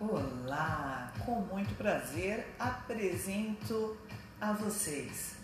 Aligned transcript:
Olá, 0.00 1.12
com 1.26 1.42
muito 1.42 1.76
prazer 1.76 2.54
apresento 2.58 3.98
a 4.40 4.50
vocês 4.50 5.34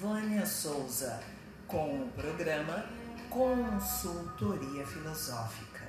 Vânia 0.00 0.46
Souza 0.46 1.22
com 1.66 2.00
o 2.00 2.08
programa 2.12 2.86
Consultoria 3.28 4.86
Filosófica. 4.86 5.84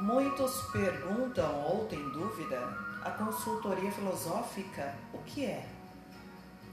Muitos 0.00 0.62
perguntam 0.72 1.62
ou 1.62 1.86
têm 1.86 2.10
dúvida: 2.10 2.58
a 3.04 3.12
consultoria 3.12 3.92
filosófica 3.92 4.96
o 5.14 5.18
que 5.18 5.44
é? 5.44 5.64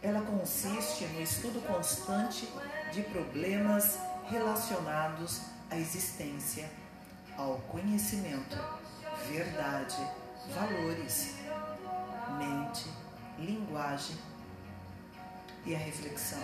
Ela 0.02 0.22
consiste 0.22 1.06
no 1.06 1.22
estudo 1.22 1.62
constante 1.68 2.52
de 2.92 3.04
problemas 3.04 4.00
relacionados 4.30 5.42
à 5.70 5.78
existência, 5.78 6.70
ao 7.38 7.58
conhecimento, 7.70 8.58
verdade, 9.30 9.96
valores, 10.54 11.36
mente, 12.38 12.90
linguagem 13.40 14.16
e 15.66 15.76
a 15.76 15.78
reflexão, 15.78 16.42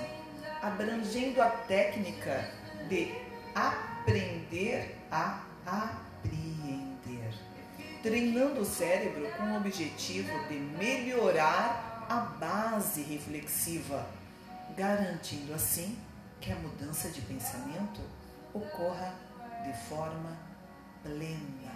abrangendo 0.61 1.41
a 1.41 1.49
técnica 1.49 2.51
de 2.89 3.13
aprender 3.55 4.97
a 5.11 5.43
apreender, 5.65 7.33
treinando 8.02 8.61
o 8.61 8.65
cérebro 8.65 9.29
com 9.38 9.43
o 9.43 9.57
objetivo 9.57 10.31
de 10.47 10.55
melhorar 10.55 12.05
a 12.09 12.19
base 12.19 13.02
reflexiva, 13.02 14.05
garantindo 14.75 15.53
assim 15.53 15.97
que 16.43 16.52
a 16.52 16.55
mudança 16.57 17.09
de 17.09 17.21
pensamento 17.21 18.02
ocorra 18.53 19.15
de 19.63 19.73
forma 19.88 20.38
plena. 21.02 21.72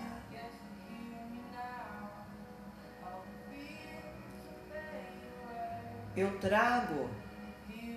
Eu 6.18 6.38
trago 6.40 7.10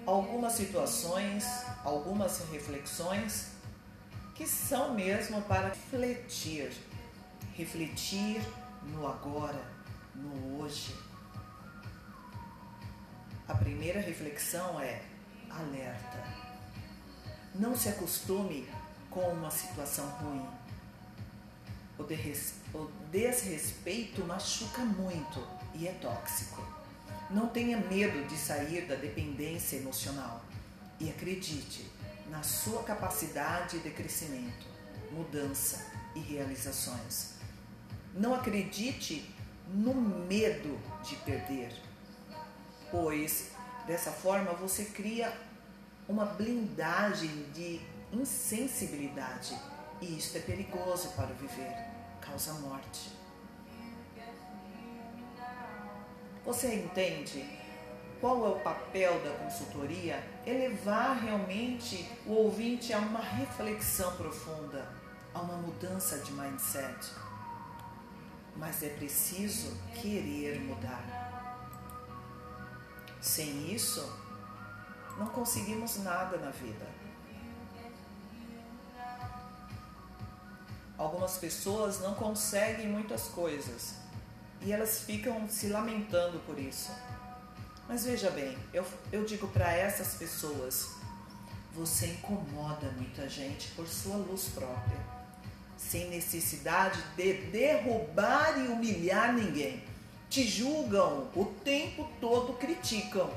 algumas 0.07 0.53
situações, 0.53 1.45
algumas 1.83 2.39
reflexões 2.51 3.55
que 4.37 4.47
são 4.47 4.95
mesmo 4.95 5.43
para 5.43 5.71
refletir, 5.71 6.71
refletir 7.55 8.41
no 8.85 9.09
agora, 9.09 9.61
no 10.15 10.61
hoje. 10.61 10.95
A 13.49 13.55
primeira 13.57 14.01
reflexão 14.01 14.79
é 14.81 15.03
alerta. 15.51 16.40
Não 17.55 17.77
se 17.77 17.89
acostume 17.89 18.69
com 19.11 19.21
uma 19.33 19.51
situação 19.51 20.07
ruim. 20.09 20.47
O 21.99 22.89
desrespeito 23.11 24.25
machuca 24.25 24.83
muito 24.83 25.47
e 25.75 25.87
é 25.87 25.93
tóxico. 25.95 26.65
Não 27.29 27.49
tenha 27.49 27.77
medo 27.77 28.27
de 28.27 28.37
sair 28.37 28.87
da 28.87 28.95
dependência 28.95 29.77
emocional 29.77 30.43
e 30.99 31.11
acredite 31.11 31.91
na 32.31 32.43
sua 32.43 32.83
capacidade 32.85 33.79
de 33.81 33.91
crescimento, 33.91 34.67
mudança 35.11 35.85
e 36.15 36.21
realizações. 36.21 37.35
Não 38.15 38.35
acredite 38.35 39.29
no 39.69 39.95
medo 39.95 40.79
de 41.03 41.17
perder, 41.17 41.73
pois 42.91 43.51
dessa 43.87 44.11
forma 44.11 44.53
você 44.53 44.85
cria 44.85 45.33
uma 46.11 46.27
blindagem 46.27 47.45
de 47.55 47.81
insensibilidade 48.13 49.57
e 50.01 50.19
isto 50.19 50.37
é 50.37 50.41
perigoso 50.41 51.11
para 51.11 51.33
o 51.33 51.35
viver, 51.37 51.73
causa 52.21 52.53
morte. 52.55 53.13
Você 56.45 56.75
entende 56.75 57.49
qual 58.21 58.45
é 58.45 58.49
o 58.49 58.61
papel 58.61 59.21
da 59.21 59.31
consultoria? 59.39 60.21
Elevar 60.45 61.17
realmente 61.23 62.11
o 62.27 62.33
ouvinte 62.33 62.93
a 62.93 62.99
uma 62.99 63.21
reflexão 63.21 64.17
profunda, 64.17 64.89
a 65.33 65.41
uma 65.41 65.59
mudança 65.59 66.19
de 66.19 66.33
mindset. 66.33 67.13
Mas 68.57 68.83
é 68.83 68.89
preciso 68.89 69.77
querer 69.95 70.61
mudar. 70.61 71.21
Sem 73.21 73.73
isso, 73.73 74.30
não 75.21 75.27
conseguimos 75.27 75.99
nada 75.99 76.39
na 76.39 76.51
vida. 76.51 76.87
Algumas 80.97 81.37
pessoas 81.37 82.01
não 82.01 82.15
conseguem 82.15 82.89
muitas 82.89 83.25
coisas 83.25 83.97
e 84.63 84.73
elas 84.73 85.01
ficam 85.01 85.47
se 85.47 85.69
lamentando 85.69 86.39
por 86.41 86.59
isso. 86.59 86.91
Mas 87.87 88.07
veja 88.07 88.31
bem, 88.31 88.57
eu, 88.73 88.87
eu 89.13 89.27
digo 89.27 89.47
para 89.49 89.71
essas 89.71 90.15
pessoas: 90.15 90.89
você 91.75 92.07
incomoda 92.07 92.91
muita 92.93 93.29
gente 93.29 93.69
por 93.73 93.87
sua 93.87 94.17
luz 94.17 94.49
própria, 94.55 94.99
sem 95.77 96.09
necessidade 96.09 97.03
de 97.15 97.35
derrubar 97.51 98.59
e 98.59 98.69
humilhar 98.69 99.35
ninguém. 99.35 99.85
Te 100.31 100.47
julgam 100.47 101.29
o 101.35 101.45
tempo 101.63 102.09
todo, 102.21 102.55
criticam 102.55 103.31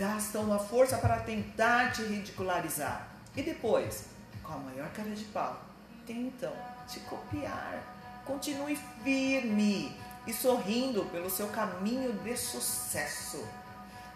gastam 0.00 0.44
uma 0.44 0.58
força 0.58 0.96
para 0.96 1.20
tentar 1.20 1.92
te 1.92 2.02
ridicularizar. 2.02 3.06
E 3.36 3.42
depois, 3.42 4.06
com 4.42 4.54
a 4.54 4.56
maior 4.56 4.88
cara 4.92 5.10
de 5.10 5.24
pau, 5.24 5.62
tentam 6.06 6.50
te 6.88 7.00
copiar. 7.00 8.22
Continue 8.24 8.76
firme 9.04 9.94
e 10.26 10.32
sorrindo 10.32 11.04
pelo 11.06 11.28
seu 11.28 11.48
caminho 11.48 12.14
de 12.14 12.34
sucesso. 12.34 13.46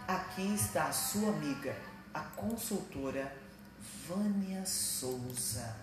Aqui 0.09 0.55
está 0.55 0.85
a 0.85 0.93
sua 0.93 1.29
amiga, 1.29 1.77
a 2.15 2.21
consultora 2.21 3.31
Vânia 4.09 4.65
Souza. 4.65 5.77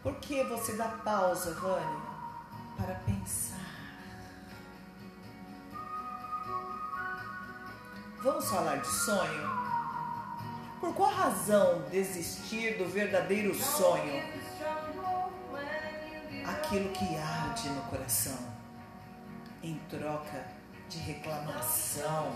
Por 0.00 0.14
que 0.20 0.44
você 0.44 0.76
dá 0.76 0.88
pausa, 0.88 1.54
Vânia? 1.54 2.07
Para 2.78 2.94
pensar. 2.94 3.58
Vamos 8.22 8.48
falar 8.48 8.76
de 8.76 8.88
sonho? 8.88 9.68
Por 10.80 10.94
qual 10.94 11.10
razão 11.10 11.82
desistir 11.90 12.78
do 12.78 12.88
verdadeiro 12.88 13.54
sonho? 13.54 14.22
Aquilo 16.46 16.90
que 16.90 17.16
arde 17.16 17.68
no 17.68 17.82
coração, 17.82 18.38
em 19.62 19.74
troca 19.90 20.46
de 20.88 20.98
reclamação, 20.98 22.32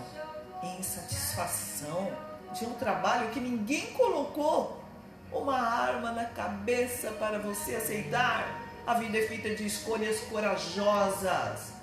insatisfação 0.79 2.15
de 2.53 2.65
um 2.65 2.73
trabalho 2.73 3.29
que 3.31 3.39
ninguém 3.39 3.93
colocou 3.93 4.83
uma 5.31 5.57
arma 5.57 6.11
na 6.11 6.25
cabeça 6.25 7.11
para 7.13 7.39
você 7.39 7.75
aceitar 7.75 8.62
a 8.85 8.95
vida 8.95 9.17
é 9.17 9.27
feita 9.27 9.55
de 9.55 9.65
escolhas 9.65 10.19
corajosas. 10.21 11.73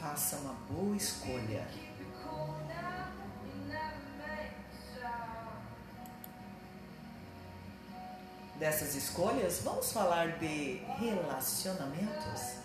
Faça 0.00 0.36
uma 0.36 0.54
boa 0.68 0.96
escolha. 0.96 1.64
Dessas 8.58 8.94
escolhas, 8.94 9.60
vamos 9.62 9.92
falar 9.92 10.38
de 10.38 10.82
relacionamentos. 10.98 12.62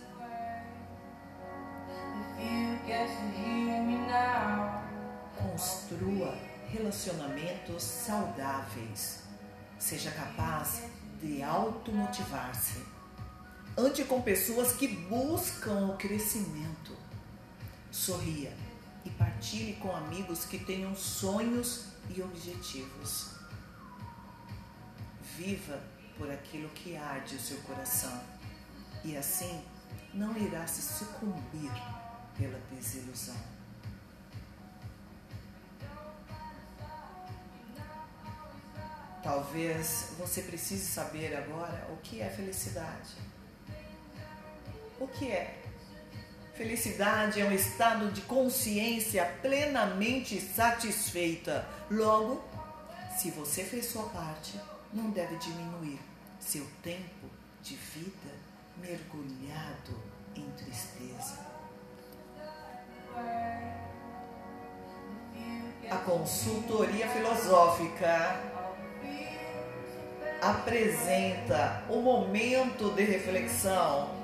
Construa 5.38 6.36
relacionamentos 6.70 7.84
saudáveis. 7.84 9.24
Seja 9.80 10.12
capaz 10.12 10.84
de 11.22 11.42
automotivar-se. 11.42 12.84
Ande 13.78 14.04
com 14.06 14.22
pessoas 14.22 14.74
que 14.74 14.88
buscam 14.88 15.88
o 15.88 15.98
crescimento. 15.98 16.96
Sorria 17.92 18.56
e 19.06 19.10
partilhe 19.12 19.74
com 19.76 19.96
amigos 19.96 20.46
que 20.46 20.60
tenham 20.60 20.96
sonhos 20.96 21.86
e 22.10 22.22
objetivos. 22.22 23.32
Viva 25.38 25.80
por 26.18 26.30
aquilo 26.32 26.70
que 26.70 26.98
arde 26.98 27.36
o 27.36 27.40
seu 27.40 27.58
coração 27.62 28.24
e 29.04 29.16
assim 29.16 29.64
não 30.14 30.36
irá 30.38 30.66
se 30.66 30.82
sucumbir 30.82 31.72
pela 32.38 32.60
desilusão. 32.72 33.57
Talvez 39.28 40.12
você 40.18 40.42
precise 40.42 40.86
saber 40.86 41.36
agora 41.36 41.86
o 41.92 41.98
que 41.98 42.22
é 42.22 42.30
felicidade. 42.30 43.16
O 45.02 45.06
que 45.06 45.30
é 45.30 45.54
Felicidade 46.56 47.42
é 47.42 47.46
um 47.46 47.52
estado 47.52 48.10
de 48.10 48.22
consciência 48.22 49.26
plenamente 49.42 50.40
satisfeita. 50.40 51.68
Logo, 51.92 52.42
se 53.18 53.30
você 53.32 53.66
fez 53.66 53.88
sua 53.88 54.04
parte, 54.04 54.58
não 54.94 55.10
deve 55.10 55.36
diminuir 55.36 56.00
seu 56.40 56.66
tempo 56.82 57.28
de 57.62 57.76
vida 57.76 58.32
mergulhado 58.78 60.02
em 60.38 60.50
tristeza. 60.52 61.38
A 65.92 65.98
consultoria 65.98 67.10
filosófica 67.10 68.57
apresenta 70.50 71.84
o 71.90 72.02
momento 72.02 72.94
de 72.94 73.04
reflexão. 73.04 74.16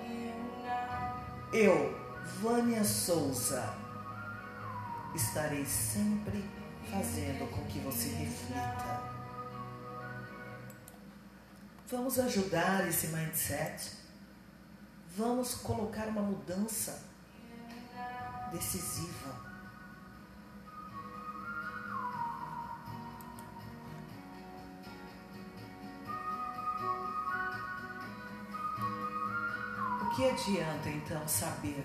Eu, 1.52 1.98
Vânia 2.42 2.84
Souza, 2.84 3.74
estarei 5.14 5.66
sempre 5.66 6.44
fazendo 6.90 7.50
com 7.52 7.66
que 7.66 7.80
você 7.80 8.10
reflita. 8.10 9.14
Vamos 11.88 12.18
ajudar 12.20 12.88
esse 12.88 13.08
mindset. 13.08 13.92
Vamos 15.16 15.56
colocar 15.56 16.08
uma 16.08 16.22
mudança 16.22 17.04
decisiva. 18.52 19.53
Que 30.16 30.30
adianta 30.30 30.90
então 30.90 31.28
saber 31.28 31.84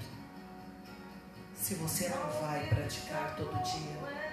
se 1.55 1.75
você 1.77 2.11
não 2.11 2.43
vai 2.43 2.67
praticar 2.67 3.35
todo 3.37 3.53
dia? 3.63 4.29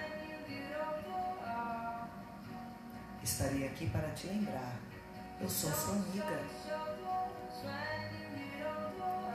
Estarei 3.22 3.66
aqui 3.66 3.88
para 3.88 4.08
te 4.10 4.26
lembrar. 4.26 4.76
Eu 5.40 5.48
sou 5.48 5.72
sua 5.72 5.94
amiga. 5.94 6.42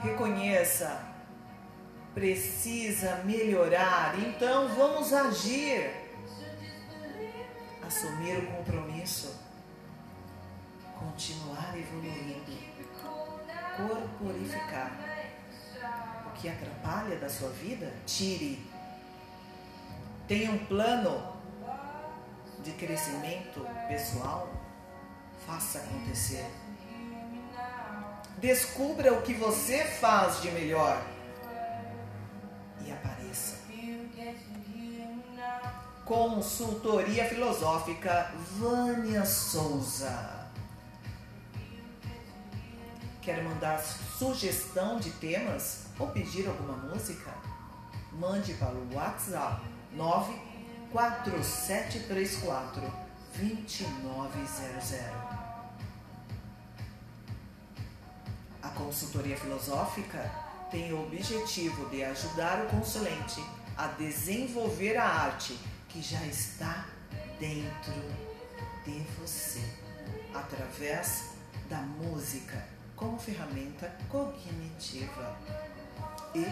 Reconheça, 0.00 1.06
precisa 2.14 3.16
melhorar, 3.24 4.16
então 4.18 4.68
vamos 4.74 5.12
agir. 5.12 5.90
Assumir 7.84 8.38
o 8.38 8.46
compromisso, 8.46 9.38
continuar 10.98 11.76
evoluindo, 11.76 12.71
corporificar. 13.76 14.92
O 16.26 16.30
que 16.32 16.48
atrapalha 16.48 17.16
da 17.16 17.28
sua 17.28 17.50
vida, 17.50 17.92
tire. 18.06 18.70
Tenha 20.26 20.50
um 20.50 20.64
plano 20.66 21.36
de 22.62 22.72
crescimento 22.72 23.66
pessoal, 23.88 24.48
faça 25.46 25.78
acontecer. 25.78 26.46
Descubra 28.38 29.12
o 29.12 29.22
que 29.22 29.34
você 29.34 29.84
faz 29.84 30.40
de 30.40 30.50
melhor 30.50 31.02
e 32.84 32.92
apareça. 32.92 33.62
Consultoria 36.04 37.24
Filosófica 37.26 38.32
Vânia 38.58 39.24
Souza. 39.24 40.41
Quer 43.22 43.42
mandar 43.44 43.78
sugestão 43.78 44.98
de 44.98 45.12
temas 45.12 45.86
ou 45.96 46.08
pedir 46.08 46.48
alguma 46.48 46.76
música? 46.76 47.32
Mande 48.10 48.52
para 48.54 48.74
o 48.74 48.94
WhatsApp 48.94 49.62
9 49.92 50.34
4734 50.90 52.82
2900. 53.36 54.98
A 58.60 58.68
consultoria 58.70 59.36
filosófica 59.36 60.28
tem 60.72 60.92
o 60.92 61.04
objetivo 61.04 61.88
de 61.90 62.02
ajudar 62.02 62.64
o 62.64 62.70
consulente 62.70 63.40
a 63.76 63.86
desenvolver 63.86 64.96
a 64.96 65.06
arte 65.06 65.56
que 65.88 66.02
já 66.02 66.26
está 66.26 66.88
dentro 67.38 67.94
de 68.84 68.98
você, 69.20 69.62
através 70.34 71.30
da 71.70 71.78
música 71.78 72.71
como 73.02 73.18
ferramenta 73.18 73.92
cognitiva 74.08 75.36
e 76.34 76.46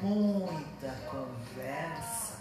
muita 0.00 0.94
conversa 1.10 2.36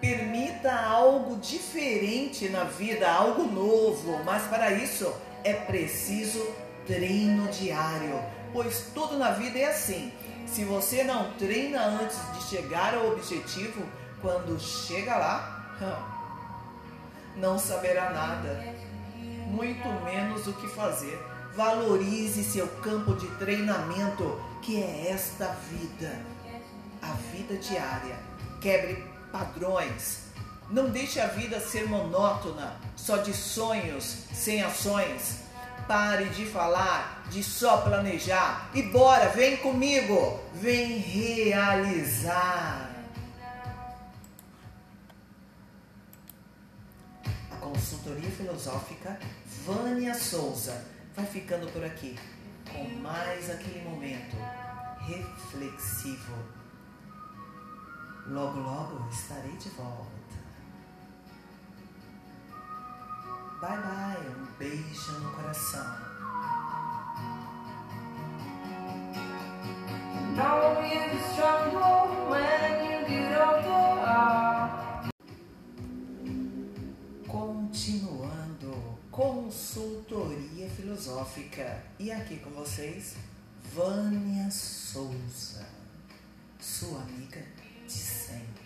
Permita 0.00 0.72
algo 0.72 1.36
diferente 1.36 2.48
na 2.48 2.64
vida, 2.64 3.10
algo 3.10 3.44
novo, 3.44 4.24
mas 4.24 4.44
para 4.44 4.72
isso 4.72 5.14
é 5.44 5.52
preciso 5.52 6.42
treino 6.86 7.46
diário, 7.48 8.18
pois 8.50 8.86
tudo 8.94 9.18
na 9.18 9.32
vida 9.32 9.58
é 9.58 9.66
assim. 9.66 10.10
Se 10.46 10.64
você 10.64 11.04
não 11.04 11.32
treina 11.34 11.84
antes 11.84 12.18
de 12.32 12.42
chegar 12.44 12.94
ao 12.94 13.12
objetivo, 13.12 13.86
quando 14.22 14.58
chega 14.58 15.18
lá, 15.18 15.60
não 17.40 17.58
saberá 17.58 18.10
nada, 18.10 18.74
muito 19.46 19.88
menos 20.04 20.46
o 20.46 20.52
que 20.52 20.68
fazer. 20.68 21.18
Valorize 21.56 22.44
seu 22.44 22.68
campo 22.68 23.14
de 23.14 23.26
treinamento, 23.36 24.40
que 24.62 24.80
é 24.80 25.10
esta 25.10 25.56
vida, 25.70 26.20
a 27.02 27.12
vida 27.32 27.56
diária. 27.56 28.16
Quebre 28.60 29.04
padrões. 29.32 30.20
Não 30.70 30.90
deixe 30.90 31.18
a 31.18 31.26
vida 31.26 31.58
ser 31.58 31.88
monótona, 31.88 32.76
só 32.94 33.16
de 33.16 33.34
sonhos, 33.34 34.24
sem 34.32 34.62
ações. 34.62 35.40
Pare 35.88 36.26
de 36.26 36.46
falar, 36.46 37.24
de 37.30 37.42
só 37.42 37.78
planejar. 37.78 38.70
E 38.72 38.82
bora, 38.82 39.30
vem 39.30 39.56
comigo, 39.56 40.38
vem 40.54 40.98
realizar. 40.98 42.89
Consultoria 48.00 48.30
filosófica 48.30 49.18
Vânia 49.66 50.14
Souza 50.14 50.86
vai 51.14 51.26
ficando 51.26 51.70
por 51.70 51.84
aqui 51.84 52.18
com 52.72 52.84
mais 53.00 53.50
aquele 53.50 53.82
momento 53.82 54.36
reflexivo 55.00 56.34
Logo, 58.26 58.60
logo 58.60 59.08
estarei 59.08 59.56
de 59.56 59.70
volta. 59.70 60.06
Bye 63.60 63.78
bye, 63.78 64.28
um 64.28 64.46
beijo 64.56 65.12
no 65.18 65.32
coração. 65.32 65.96
Continuando, 77.70 78.98
consultoria 79.12 80.68
filosófica. 80.70 81.80
E 82.00 82.10
aqui 82.10 82.38
com 82.38 82.50
vocês, 82.50 83.14
Vânia 83.72 84.50
Souza, 84.50 85.64
sua 86.58 87.00
amiga 87.02 87.40
de 87.86 87.92
sempre. 87.92 88.59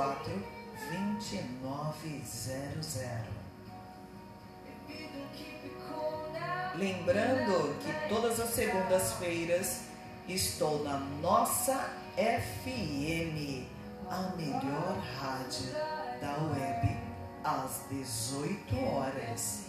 94734 0.00 0.60
2900. 0.90 3.40
Lembrando 6.76 7.76
que 7.80 7.92
todas 8.08 8.38
as 8.40 8.50
segundas-feiras 8.50 9.82
estou 10.26 10.82
na 10.84 10.98
nossa 10.98 11.90
FM, 12.16 13.66
a 14.08 14.32
melhor 14.36 14.98
rádio 15.18 15.72
da 16.20 16.36
web 16.44 16.96
às 17.44 17.84
18 17.90 18.78
horas. 18.78 19.66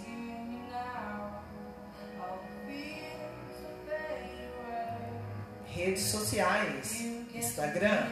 Redes 5.66 6.04
sociais: 6.04 7.02
Instagram 7.34 8.08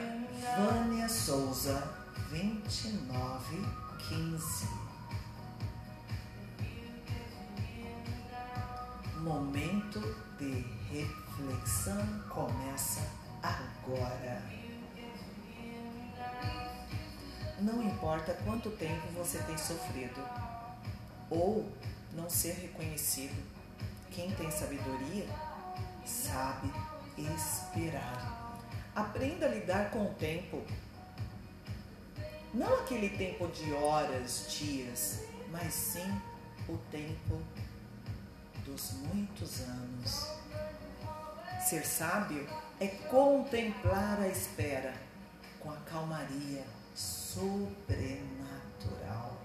Vânia 0.57 1.07
Souza 1.07 1.98
2915. 2.29 4.67
Momento 9.17 9.99
de 10.37 10.63
reflexão 10.91 11.97
começa 12.29 13.01
agora. 13.41 14.43
Não 17.59 17.81
importa 17.83 18.33
quanto 18.45 18.69
tempo 18.71 19.05
você 19.15 19.37
tem 19.39 19.57
sofrido 19.57 20.23
ou 21.29 21.69
não 22.13 22.29
ser 22.29 22.53
reconhecido, 22.53 23.35
quem 24.11 24.31
tem 24.31 24.49
sabedoria 24.49 25.27
sabe 26.05 26.71
esperar. 27.17 28.57
Aprenda 28.95 29.45
a 29.45 29.49
lidar 29.49 29.91
com 29.91 30.05
o 30.05 30.13
tempo. 30.13 30.63
Não 32.53 32.79
aquele 32.79 33.09
tempo 33.09 33.47
de 33.47 33.71
horas, 33.73 34.45
dias, 34.49 35.19
mas 35.51 35.71
sim 35.71 36.19
o 36.67 36.75
tempo 36.91 37.39
dos 38.65 38.93
muitos 38.93 39.61
anos. 39.61 40.27
Ser 41.67 41.85
sábio 41.85 42.47
é 42.79 42.87
contemplar 42.87 44.19
a 44.19 44.27
espera 44.27 44.95
com 45.59 45.69
a 45.71 45.77
calmaria 45.91 46.65
sobrenatural. 46.95 49.37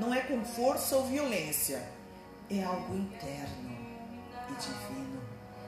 Não 0.00 0.14
é 0.14 0.22
com 0.22 0.42
força 0.44 0.96
ou 0.96 1.08
violência, 1.08 1.86
é 2.48 2.62
algo 2.62 2.94
interno 2.94 3.76
e 4.48 4.54
divino. 4.54 5.20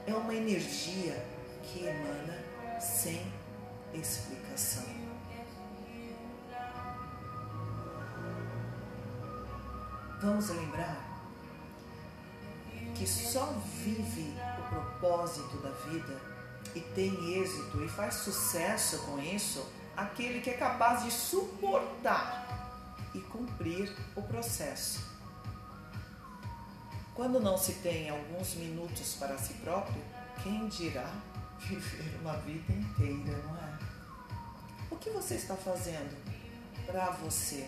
É 0.07 0.15
uma 0.15 0.33
energia 0.33 1.23
que 1.61 1.85
emana 1.85 2.79
sem 2.79 3.21
explicação. 3.93 5.00
Vamos 10.21 10.49
lembrar 10.49 11.03
que 12.93 13.07
só 13.07 13.45
vive 13.83 14.35
o 14.59 14.69
propósito 14.69 15.57
da 15.57 15.71
vida 15.89 16.21
e 16.75 16.79
tem 16.79 17.41
êxito 17.41 17.83
e 17.83 17.89
faz 17.89 18.13
sucesso 18.15 18.99
com 18.99 19.19
isso 19.19 19.67
aquele 19.97 20.39
que 20.41 20.51
é 20.51 20.53
capaz 20.53 21.03
de 21.03 21.09
suportar 21.09 22.45
e 23.15 23.19
cumprir 23.19 23.91
o 24.15 24.21
processo. 24.21 24.99
Quando 27.15 27.39
não 27.39 27.57
se 27.57 27.73
tem 27.73 28.11
alguns 28.11 28.53
minutos 28.53 29.15
para 29.15 29.39
si 29.39 29.55
próprio, 29.55 30.03
quem 30.43 30.67
dirá 30.67 31.11
viver 31.57 32.19
uma 32.21 32.37
vida 32.37 32.71
inteira, 32.71 33.41
não 33.43 33.57
é? 33.57 33.79
O 34.91 34.97
que 34.97 35.09
você 35.09 35.33
está 35.33 35.55
fazendo 35.55 36.15
para 36.85 37.09
você? 37.09 37.67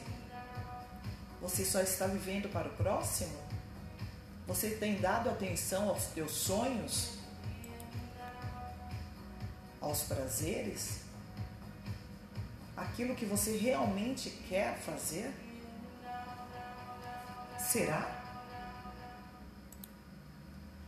Você 1.43 1.63
só 1.63 1.81
está 1.81 2.07
vivendo 2.07 2.51
para 2.51 2.67
o 2.67 2.73
próximo? 2.73 3.37
Você 4.47 4.71
tem 4.71 4.99
dado 4.99 5.29
atenção 5.29 5.89
aos 5.89 6.05
teus 6.05 6.31
sonhos? 6.31 7.19
Aos 9.79 10.03
prazeres? 10.03 11.03
aquilo 12.83 13.15
que 13.15 13.25
você 13.25 13.57
realmente 13.57 14.29
quer 14.47 14.77
fazer? 14.77 15.33
Será? 17.57 18.21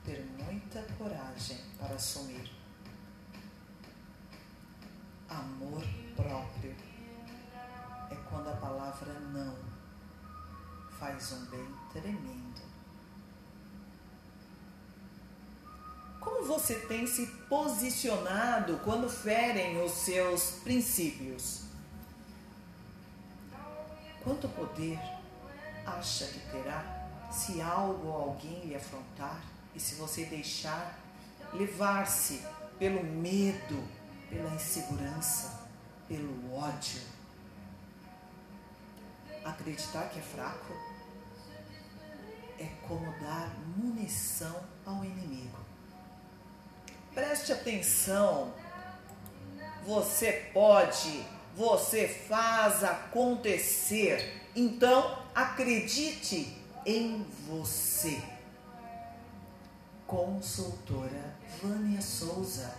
Ter 0.04 0.24
muita 0.38 0.82
coragem 0.98 1.58
para 1.80 1.96
assumir. 1.96 2.52
Amor 5.28 5.84
próprio 6.16 6.76
é 8.12 8.16
quando 8.30 8.50
a 8.50 8.58
palavra 8.58 9.14
não 9.20 9.56
faz 11.00 11.32
um 11.34 11.46
bem 11.46 11.68
tremendo. 11.92 12.62
Como 16.20 16.46
você 16.46 16.75
tem 16.75 17.06
se 17.06 17.28
posicionado 17.48 18.80
quando 18.84 19.10
ferem 19.10 19.84
os 19.84 19.92
seus 19.92 20.52
princípios? 20.64 21.66
Quanto 24.24 24.50
poder 24.50 25.00
acha 25.86 26.25
que 26.25 26.40
terá 26.50 27.08
se 27.32 27.62
algo 27.62 28.08
ou 28.08 28.22
alguém 28.30 28.66
lhe 28.66 28.75
afrontar 28.75 29.40
e 29.75 29.80
se 29.80 29.96
você 29.96 30.25
deixar 30.25 30.98
levar-se 31.54 32.42
pelo 32.80 33.04
medo, 33.04 33.88
pela 34.30 34.50
insegurança, 34.56 35.68
pelo 36.08 36.56
ódio? 36.56 37.14
Acreditar 39.46 40.10
que 40.10 40.20
é 40.20 40.22
fraco 40.22 40.74
é 42.60 42.66
como 42.88 43.12
dar 43.22 43.54
munição 43.78 44.56
ao 44.86 45.06
inimigo. 45.06 45.60
Preste 47.14 47.54
atenção. 47.54 48.54
Você 49.86 50.50
pode 50.54 51.25
você 51.56 52.08
faz 52.08 52.84
acontecer. 52.84 54.50
Então, 54.56 55.24
acredite 55.34 56.62
em 56.86 57.25
você. 57.48 58.22
Consultora 60.06 61.36
Vânia 61.62 62.02
Souza, 62.02 62.72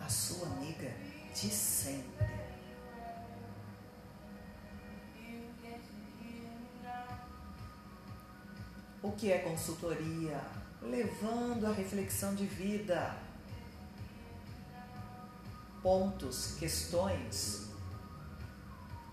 a 0.00 0.08
sua 0.08 0.48
amiga 0.48 0.90
de 1.34 1.50
sempre. 1.50 2.11
O 9.02 9.12
que 9.12 9.32
é 9.32 9.38
consultoria? 9.38 10.40
Levando 10.80 11.66
a 11.66 11.72
reflexão 11.72 12.34
de 12.34 12.46
vida, 12.46 13.14
pontos, 15.82 16.54
questões 16.58 17.68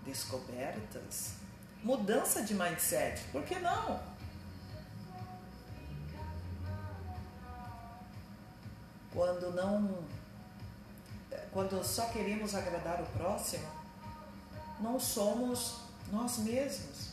descobertas, 0.04 1.34
mudança 1.82 2.42
de 2.42 2.54
mindset, 2.54 3.22
por 3.32 3.42
que 3.42 3.58
não? 3.58 4.00
Quando 9.12 9.52
não 9.52 10.04
quando 11.52 11.82
só 11.84 12.06
queremos 12.06 12.54
agradar 12.54 13.02
o 13.02 13.06
próximo, 13.06 13.66
não 14.78 15.00
somos 15.00 15.80
nós 16.12 16.38
mesmos. 16.38 17.10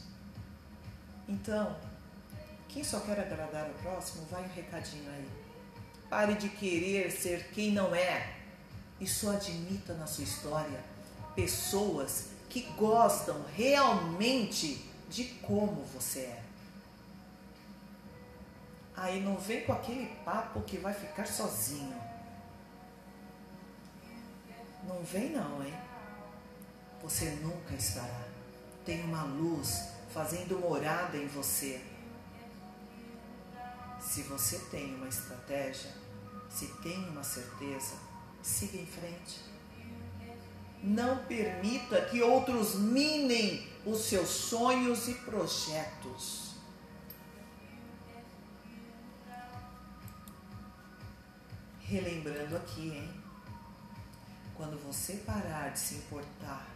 Então, 1.28 1.76
quem 2.78 2.84
só 2.84 3.00
quer 3.00 3.20
agradar 3.20 3.68
o 3.72 3.74
próximo, 3.82 4.28
vai 4.30 4.44
um 4.44 4.50
recadinho 4.50 5.10
aí. 5.10 5.28
Pare 6.08 6.36
de 6.36 6.48
querer 6.48 7.12
ser 7.12 7.50
quem 7.50 7.72
não 7.72 7.96
é 7.96 8.36
e 9.00 9.08
só 9.08 9.32
admita 9.32 9.96
na 9.96 10.06
sua 10.06 10.24
história 10.24 10.80
pessoas 11.36 12.28
que 12.48 12.62
gostam 12.78 13.44
realmente 13.56 14.88
de 15.10 15.24
como 15.42 15.84
você 15.86 16.20
é. 16.20 16.44
Aí 18.96 19.24
não 19.24 19.38
vem 19.38 19.66
com 19.66 19.74
aquele 19.74 20.06
papo 20.24 20.62
que 20.62 20.78
vai 20.78 20.94
ficar 20.94 21.26
sozinho. 21.26 22.00
Não 24.88 25.02
vem 25.04 25.32
não, 25.32 25.66
hein? 25.66 25.74
Você 27.02 27.32
nunca 27.42 27.74
estará. 27.74 28.24
Tem 28.86 29.04
uma 29.04 29.24
luz 29.24 29.88
fazendo 30.14 30.60
morada 30.60 31.18
em 31.18 31.26
você. 31.26 31.97
Se 34.00 34.22
você 34.24 34.60
tem 34.72 34.96
uma 34.96 35.08
estratégia, 35.08 35.92
se 36.50 36.68
tem 36.82 37.08
uma 37.10 37.24
certeza, 37.24 37.96
siga 38.42 38.78
em 38.78 38.86
frente. 38.86 39.42
Não 40.84 41.26
permita 41.26 42.06
que 42.06 42.22
outros 42.22 42.76
minem 42.76 43.68
os 43.86 44.06
seus 44.06 44.30
sonhos 44.30 45.08
e 45.08 45.14
projetos. 45.16 46.56
Relembrando 51.80 52.58
aqui, 52.58 52.90
hein? 52.90 53.24
Quando 54.56 54.78
você 54.84 55.14
parar 55.18 55.70
de 55.70 55.80
se 55.80 55.96
importar 55.96 56.68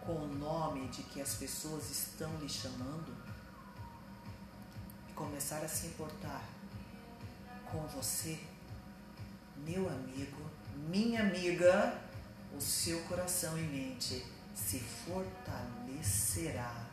com 0.00 0.12
o 0.12 0.26
nome 0.26 0.88
de 0.88 1.02
que 1.02 1.20
as 1.20 1.34
pessoas 1.34 1.90
estão 1.90 2.34
lhe 2.38 2.48
chamando 2.48 3.12
começar 5.20 5.62
a 5.62 5.68
se 5.68 5.88
importar 5.88 6.42
com 7.70 7.78
você, 7.88 8.38
meu 9.58 9.86
amigo, 9.86 10.50
minha 10.88 11.20
amiga, 11.20 12.00
o 12.56 12.60
seu 12.60 12.98
coração 13.02 13.58
e 13.58 13.60
mente 13.60 14.24
se 14.54 14.80
fortalecerá. 14.80 16.86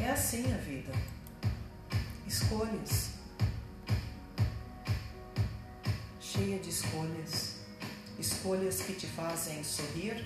É 0.00 0.08
assim 0.08 0.54
a 0.54 0.56
vida. 0.58 0.92
Escolhas. 2.28 3.14
Cheia 6.20 6.60
de 6.60 6.70
escolhas. 6.70 7.51
Escolhas 8.22 8.76
que 8.82 8.92
te 8.92 9.08
fazem 9.08 9.64
sorrir, 9.64 10.24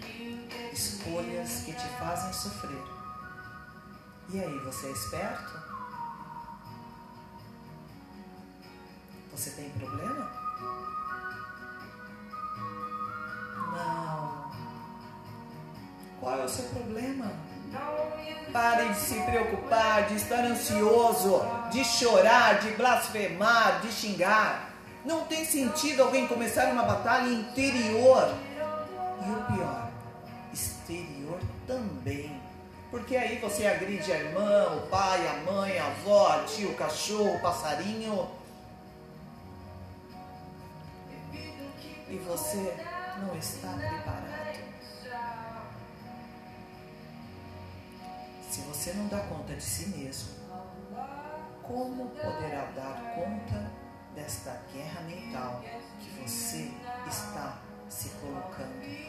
escolhas 0.70 1.62
que 1.64 1.72
te 1.72 1.88
fazem 1.98 2.30
sofrer. 2.30 2.84
E 4.28 4.38
aí, 4.38 4.58
você 4.58 4.88
é 4.88 4.90
esperto? 4.90 5.58
Você 9.32 9.48
tem 9.52 9.70
problema? 9.70 10.30
Não. 13.72 14.52
Qual 16.20 16.38
é 16.38 16.44
o 16.44 16.48
seu 16.50 16.66
problema? 16.66 17.32
Pare 18.52 18.90
de 18.90 19.00
se 19.00 19.22
preocupar, 19.22 20.06
de 20.06 20.16
estar 20.16 20.44
ansioso, 20.44 21.40
de 21.72 21.82
chorar, 21.82 22.60
de 22.60 22.72
blasfemar, 22.72 23.80
de 23.80 23.90
xingar. 23.90 24.65
Não 25.06 25.24
tem 25.24 25.44
sentido 25.44 26.02
alguém 26.02 26.26
começar 26.26 26.66
uma 26.72 26.82
batalha 26.82 27.28
interior. 27.28 28.34
E 29.24 29.30
o 29.30 29.54
pior, 29.54 29.90
exterior 30.52 31.38
também. 31.64 32.42
Porque 32.90 33.16
aí 33.16 33.38
você 33.38 33.68
agride 33.68 34.12
a 34.12 34.18
irmã, 34.18 34.76
o 34.76 34.88
pai, 34.88 35.24
a 35.28 35.50
mãe, 35.50 35.78
a 35.78 35.86
avó, 35.86 36.32
a 36.32 36.44
tia, 36.44 36.68
o 36.68 36.74
cachorro, 36.74 37.36
o 37.36 37.40
passarinho. 37.40 38.28
E 42.08 42.16
você 42.26 42.74
não 43.20 43.36
está 43.38 43.74
preparado. 43.74 44.58
Se 48.50 48.60
você 48.62 48.92
não 48.94 49.06
dá 49.06 49.20
conta 49.20 49.54
de 49.54 49.62
si 49.62 49.88
mesmo, 49.90 50.30
como 51.62 52.08
poderá 52.08 52.64
dar 52.74 53.14
conta 53.14 53.85
desta 54.16 54.60
guerra 54.72 55.02
mental 55.02 55.62
que 56.00 56.10
você 56.22 56.70
está 57.06 57.60
se 57.88 58.08
colocando? 58.20 59.06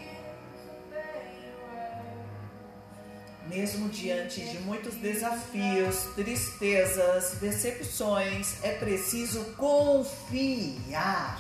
Mesmo 3.48 3.88
diante 3.88 4.42
de 4.42 4.60
muitos 4.60 4.96
desafios, 4.96 6.14
tristezas, 6.16 7.38
decepções, 7.40 8.62
é 8.62 8.74
preciso 8.74 9.42
confiar. 9.56 11.40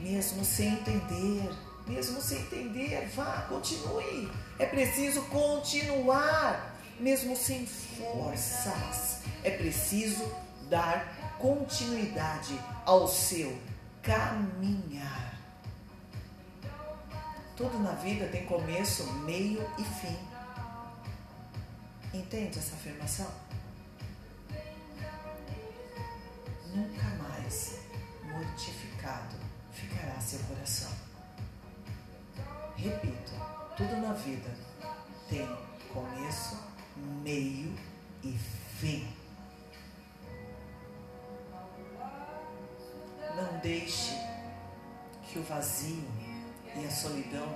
Mesmo 0.00 0.42
sem 0.42 0.68
entender, 0.72 1.50
mesmo 1.86 2.20
sem 2.22 2.38
entender, 2.38 3.06
vá, 3.14 3.42
continue. 3.46 4.30
É 4.58 4.64
preciso 4.64 5.20
continuar, 5.24 6.80
mesmo 6.98 7.36
sem 7.36 7.66
forças. 7.66 9.18
É 9.42 9.50
preciso 9.50 10.24
dar 10.70 11.23
continuidade 11.44 12.58
ao 12.86 13.06
seu 13.06 13.60
caminhar. 14.02 15.38
Tudo 17.54 17.78
na 17.80 17.92
vida 17.92 18.26
tem 18.28 18.46
começo, 18.46 19.04
meio 19.26 19.60
e 19.78 19.84
fim. 19.84 20.18
Entende 22.14 22.58
essa 22.58 22.74
afirmação? 22.74 23.30
Nunca 26.74 27.04
mais 27.22 27.78
mortificado 28.22 29.36
ficará 29.70 30.18
seu 30.22 30.38
coração. 30.44 30.92
Repito, 32.74 33.32
tudo 33.76 33.96
na 33.98 34.14
vida 34.14 34.50
tem 35.28 35.46
começo, 35.92 36.58
meio 37.22 37.74
e 38.22 38.32
fim. 38.80 39.13
Não 43.36 43.58
deixe 43.58 44.14
que 45.28 45.38
o 45.38 45.42
vazio 45.42 46.04
e 46.76 46.86
a 46.86 46.90
solidão 46.90 47.48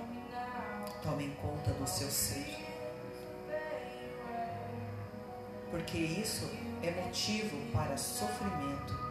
tomem 1.01 1.29
conta 1.41 1.71
do 1.71 1.87
seu 1.87 2.09
ser. 2.09 2.65
Porque 5.71 5.97
isso 5.97 6.49
é 6.81 6.91
motivo 6.91 7.57
para 7.71 7.97
sofrimento 7.97 9.09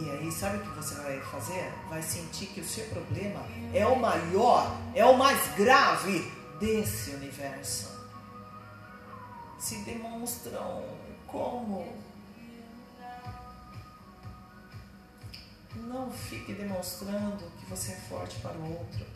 e 0.00 0.10
aí, 0.10 0.30
sabe 0.30 0.58
o 0.58 0.60
que 0.60 0.68
você 0.76 0.94
vai 0.94 1.20
fazer? 1.22 1.72
Vai 1.88 2.00
sentir 2.00 2.46
que 2.46 2.60
o 2.60 2.64
seu 2.64 2.86
problema 2.86 3.44
é 3.74 3.84
o 3.84 3.96
maior, 3.96 4.76
é 4.94 5.04
o 5.04 5.18
mais 5.18 5.54
grave 5.56 6.30
desse 6.60 7.10
universo. 7.10 7.90
Se 9.58 9.78
demonstram 9.78 10.84
como. 11.26 12.07
Não 15.74 16.10
fique 16.10 16.54
demonstrando 16.54 17.44
que 17.58 17.66
você 17.66 17.92
é 17.92 17.96
forte 17.96 18.38
para 18.40 18.56
o 18.56 18.78
outro. 18.78 19.06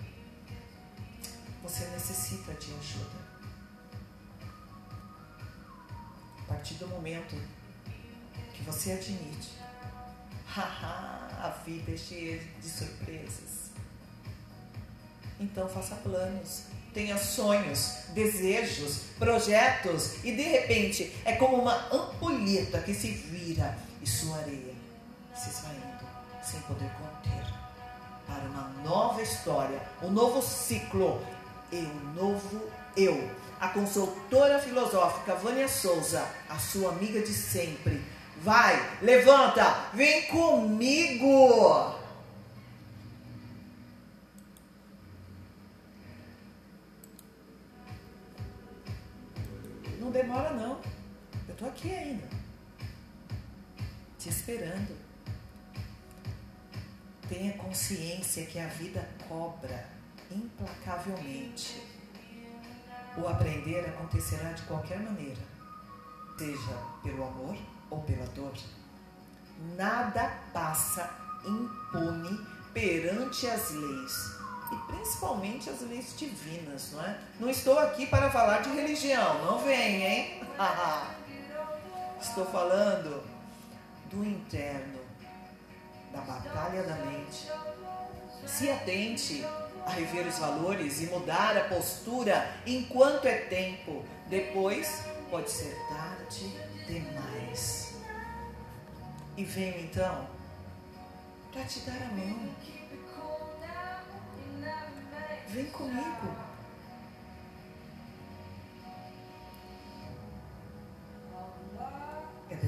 Você 1.62 1.86
necessita 1.86 2.52
de 2.54 2.72
ajuda. 2.74 3.32
A 6.40 6.54
partir 6.54 6.74
do 6.74 6.86
momento 6.88 7.36
que 8.54 8.62
você 8.64 8.92
admite 8.92 9.52
a 10.54 11.62
vida 11.64 11.92
é 11.92 11.96
cheia 11.96 12.38
de 12.60 12.68
surpresas. 12.68 13.70
Então 15.40 15.68
faça 15.68 15.96
planos, 15.96 16.64
tenha 16.92 17.16
sonhos, 17.16 18.04
desejos, 18.10 19.04
projetos 19.18 20.22
e 20.22 20.32
de 20.36 20.42
repente 20.42 21.12
é 21.24 21.32
como 21.36 21.56
uma 21.56 21.74
ampulheta 21.92 22.80
que 22.82 22.94
se 22.94 23.10
vira 23.10 23.76
e 24.00 24.06
sua 24.06 24.38
areia 24.38 24.74
se 25.34 25.48
esvaindo 25.48 25.91
sem 26.52 26.60
poder 26.62 26.90
conter 26.90 27.44
para 28.26 28.44
uma 28.50 28.68
nova 28.84 29.22
história, 29.22 29.80
um 30.02 30.10
novo 30.10 30.42
ciclo 30.42 31.20
e 31.72 31.78
um 31.78 32.14
novo 32.14 32.62
eu. 32.96 33.30
A 33.58 33.68
consultora 33.68 34.58
filosófica 34.58 35.34
Vânia 35.36 35.68
Souza, 35.68 36.22
a 36.48 36.58
sua 36.58 36.90
amiga 36.90 37.20
de 37.20 37.32
sempre 37.32 38.02
Vai, 38.42 38.98
levanta, 39.00 39.62
vem 39.94 40.26
comigo. 40.26 41.94
Não 50.00 50.10
demora 50.10 50.50
não. 50.54 50.80
Eu 51.48 51.54
tô 51.54 51.66
aqui 51.66 51.94
ainda. 51.94 52.28
Te 54.18 54.28
esperando. 54.28 55.12
Tenha 57.33 57.55
consciência 57.55 58.45
que 58.45 58.59
a 58.59 58.66
vida 58.66 59.09
cobra 59.27 59.87
implacavelmente. 60.31 61.83
O 63.16 63.27
aprender 63.27 63.87
acontecerá 63.88 64.53
de 64.53 64.61
qualquer 64.64 65.01
maneira, 65.01 65.40
seja 66.37 66.77
pelo 67.03 67.25
amor 67.25 67.57
ou 67.88 68.03
pela 68.03 68.27
dor. 68.27 68.53
Nada 69.79 70.31
passa 70.53 71.09
impune 71.47 72.38
perante 72.75 73.47
as 73.47 73.71
leis 73.71 74.37
e 74.71 74.92
principalmente 74.92 75.71
as 75.71 75.81
leis 75.81 76.14
divinas, 76.14 76.92
não 76.92 77.03
é? 77.03 77.18
Não 77.40 77.49
estou 77.49 77.79
aqui 77.79 78.07
para 78.09 78.31
falar 78.31 78.61
de 78.61 78.68
religião, 78.75 79.42
não 79.47 79.59
vem, 79.59 80.03
hein? 80.03 80.45
estou 82.21 82.45
falando 82.45 83.23
do 84.11 84.23
interno, 84.23 85.01
da 86.12 86.20
batalha 86.20 86.83
da 86.83 86.94
mente. 86.96 87.48
Se 88.46 88.70
atente 88.70 89.44
a 89.87 89.90
rever 89.90 90.27
os 90.27 90.38
valores 90.38 91.01
e 91.01 91.07
mudar 91.07 91.57
a 91.57 91.64
postura 91.64 92.46
enquanto 92.66 93.27
é 93.27 93.38
tempo. 93.38 94.05
Depois 94.29 95.05
pode 95.31 95.51
ser 95.51 95.77
tarde 95.88 96.57
demais. 96.87 97.94
E 99.37 99.44
venho 99.44 99.81
então 99.81 100.27
para 101.53 101.64
te 101.64 101.81
dar 101.81 102.03
a 102.03 102.14
mão. 102.14 102.51
Vem 105.48 105.66
comigo. 105.66 106.51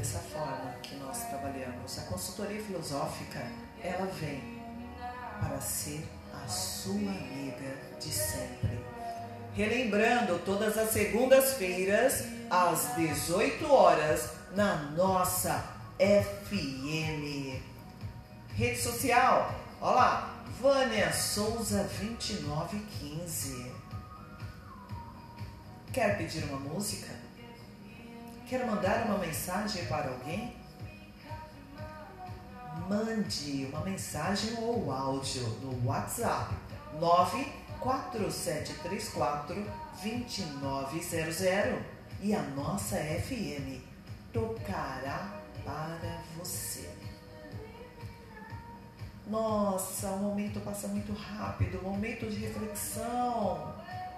Dessa 0.05 0.19
forma 0.19 0.71
que 0.83 0.97
nós 0.97 1.25
trabalhamos. 1.29 1.99
A 1.99 2.03
consultoria 2.03 2.63
filosófica, 2.63 3.41
ela 3.83 4.05
vem 4.21 4.63
para 5.41 5.59
ser 5.63 6.07
a 6.45 6.47
sua 6.47 6.93
amiga 6.93 7.75
de 7.99 8.11
sempre. 8.11 8.85
Relembrando, 9.55 10.41
todas 10.41 10.77
as 10.77 10.91
segundas-feiras, 10.91 12.25
às 12.51 12.95
18 12.97 13.65
horas, 13.67 14.29
na 14.55 14.77
nossa 14.91 15.65
FM. 15.99 17.63
Rede 18.55 18.79
social, 18.79 19.55
olha 19.81 19.95
lá, 19.95 20.45
Vânia 20.61 21.11
Souza 21.15 21.89
2915. 21.99 23.73
Quer 25.95 26.19
pedir 26.19 26.45
uma 26.45 26.59
música? 26.59 27.24
Quer 28.55 28.67
mandar 28.67 29.07
uma 29.07 29.19
mensagem 29.19 29.85
para 29.87 30.11
alguém? 30.11 30.55
Mande 32.89 33.69
uma 33.69 33.81
mensagem 33.81 34.55
ou 34.61 34.93
áudio 34.93 35.43
no 35.61 35.89
WhatsApp 35.89 36.55
94734 37.01 39.57
2900 40.01 41.41
e 42.23 42.33
a 42.33 42.43
nossa 42.43 42.97
FM 42.97 43.83
tocará 44.33 45.41
para 45.65 46.23
você. 46.39 46.89
Nossa, 49.27 50.11
o 50.11 50.19
momento 50.19 50.61
passa 50.61 50.87
muito 50.87 51.13
rápido, 51.13 51.83
momento 51.83 52.31
de 52.31 52.37
reflexão 52.37 53.75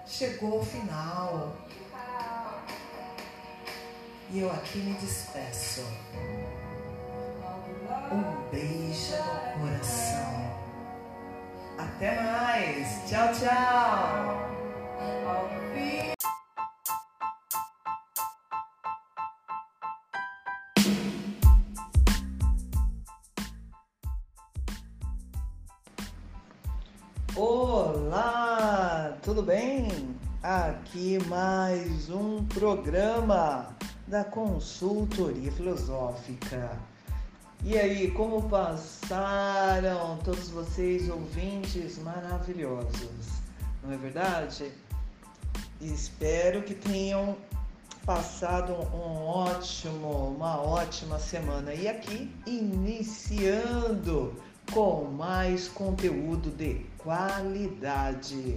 chegou 0.07 0.59
ao 0.59 0.65
final. 0.65 1.55
E 4.29 4.39
eu 4.39 4.51
aqui 4.51 4.79
me 4.79 4.93
despeço. 4.95 5.85
Um 8.11 8.49
beijo 8.51 9.15
no 9.55 9.61
coração. 9.61 10.51
Até 11.77 12.21
mais. 12.21 13.09
Tchau, 13.09 13.31
tchau. 13.31 14.47
Olá, 27.33 29.17
tudo 29.23 29.41
bem? 29.41 29.87
Aqui 30.43 31.17
mais 31.29 32.09
um 32.09 32.43
programa 32.45 33.77
da 34.07 34.23
Consultoria 34.23 35.51
Filosófica. 35.51 36.71
E 37.63 37.77
aí, 37.77 38.09
como 38.11 38.47
passaram 38.47 40.17
todos 40.23 40.49
vocês, 40.49 41.09
ouvintes 41.09 41.97
maravilhosos? 41.97 43.41
Não 43.83 43.93
é 43.93 43.97
verdade? 43.97 44.71
Espero 45.81 46.63
que 46.63 46.73
tenham 46.73 47.35
passado 48.05 48.73
um 48.73 49.25
ótimo, 49.25 50.33
uma 50.37 50.61
ótima 50.61 51.19
semana. 51.19 51.73
E 51.73 51.89
aqui, 51.89 52.31
iniciando 52.45 54.33
com 54.71 55.03
mais 55.05 55.67
conteúdo 55.67 56.49
de 56.49 56.85
qualidade. 56.97 58.55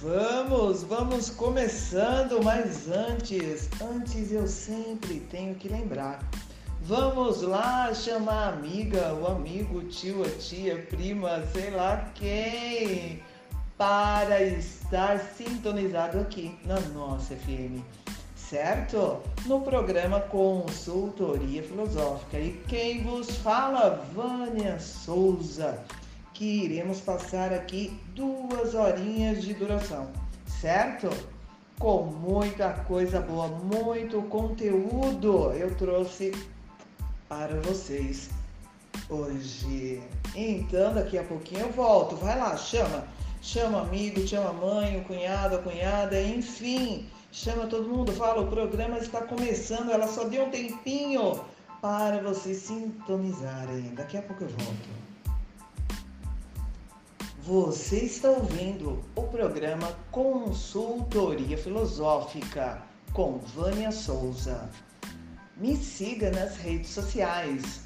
Vamos, 0.00 0.84
vamos 0.84 1.28
começando, 1.28 2.40
mas 2.42 2.88
antes, 2.88 3.68
antes 3.82 4.30
eu 4.30 4.46
sempre 4.46 5.18
tenho 5.28 5.56
que 5.56 5.68
lembrar. 5.68 6.20
Vamos 6.82 7.42
lá 7.42 7.92
chamar 7.92 8.44
a 8.44 8.48
amiga, 8.50 9.12
o 9.14 9.26
amigo, 9.26 9.82
tio, 9.88 10.22
a 10.22 10.30
tia, 10.38 10.86
prima, 10.88 11.42
sei 11.52 11.70
lá 11.70 12.10
quem, 12.14 13.20
para 13.76 14.40
estar 14.40 15.18
sintonizado 15.18 16.20
aqui 16.20 16.56
na 16.64 16.78
nossa 16.80 17.34
FM 17.34 17.82
certo? 18.48 19.20
No 19.44 19.60
programa 19.60 20.20
Consultoria 20.20 21.62
Filosófica. 21.62 22.38
E 22.38 22.52
quem 22.66 23.02
vos 23.02 23.36
fala, 23.38 24.02
Vânia 24.14 24.78
Souza, 24.78 25.78
que 26.38 26.44
iremos 26.44 27.00
passar 27.00 27.52
aqui 27.52 27.98
duas 28.14 28.72
horinhas 28.72 29.42
de 29.42 29.54
duração, 29.54 30.08
certo? 30.60 31.10
Com 31.80 32.04
muita 32.04 32.74
coisa 32.84 33.20
boa, 33.20 33.48
muito 33.48 34.22
conteúdo 34.22 35.52
eu 35.52 35.74
trouxe 35.74 36.30
para 37.28 37.60
vocês 37.62 38.30
hoje. 39.10 40.00
Então, 40.36 40.94
daqui 40.94 41.18
a 41.18 41.24
pouquinho 41.24 41.62
eu 41.62 41.72
volto. 41.72 42.14
Vai 42.14 42.38
lá, 42.38 42.56
chama. 42.56 43.04
Chama 43.42 43.80
amigo, 43.80 44.24
chama 44.24 44.52
mãe, 44.52 45.00
o 45.00 45.04
cunhado, 45.04 45.56
a 45.56 45.58
cunhada, 45.58 46.20
enfim 46.20 47.08
Chama 47.32 47.66
todo 47.66 47.88
mundo, 47.88 48.12
fala, 48.12 48.42
o 48.42 48.46
programa 48.46 48.98
está 48.98 49.22
começando, 49.22 49.90
ela 49.90 50.06
só 50.06 50.24
deu 50.24 50.44
um 50.44 50.50
tempinho 50.50 51.40
para 51.80 52.22
vocês 52.22 52.58
sintonizarem. 52.58 53.92
Daqui 53.94 54.16
a 54.16 54.22
pouco 54.22 54.44
eu 54.44 54.48
volto. 54.48 55.07
Você 57.48 58.00
está 58.00 58.28
ouvindo 58.28 59.02
o 59.16 59.22
programa 59.22 59.96
Consultoria 60.10 61.56
Filosófica 61.56 62.82
com 63.14 63.38
Vânia 63.38 63.90
Souza. 63.90 64.68
Me 65.56 65.74
siga 65.74 66.30
nas 66.30 66.58
redes 66.58 66.90
sociais. 66.90 67.84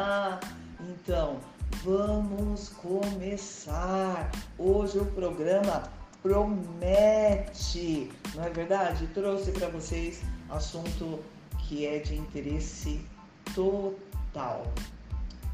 então, 0.80 1.38
Vamos 1.84 2.70
começar! 2.70 4.30
Hoje 4.58 4.98
o 4.98 5.06
programa 5.06 5.84
promete, 6.20 8.10
não 8.34 8.44
é 8.44 8.50
verdade? 8.50 9.06
Trouxe 9.08 9.52
para 9.52 9.68
vocês 9.68 10.20
assunto 10.50 11.20
que 11.60 11.86
é 11.86 12.00
de 12.00 12.16
interesse 12.16 13.00
total. 13.54 14.64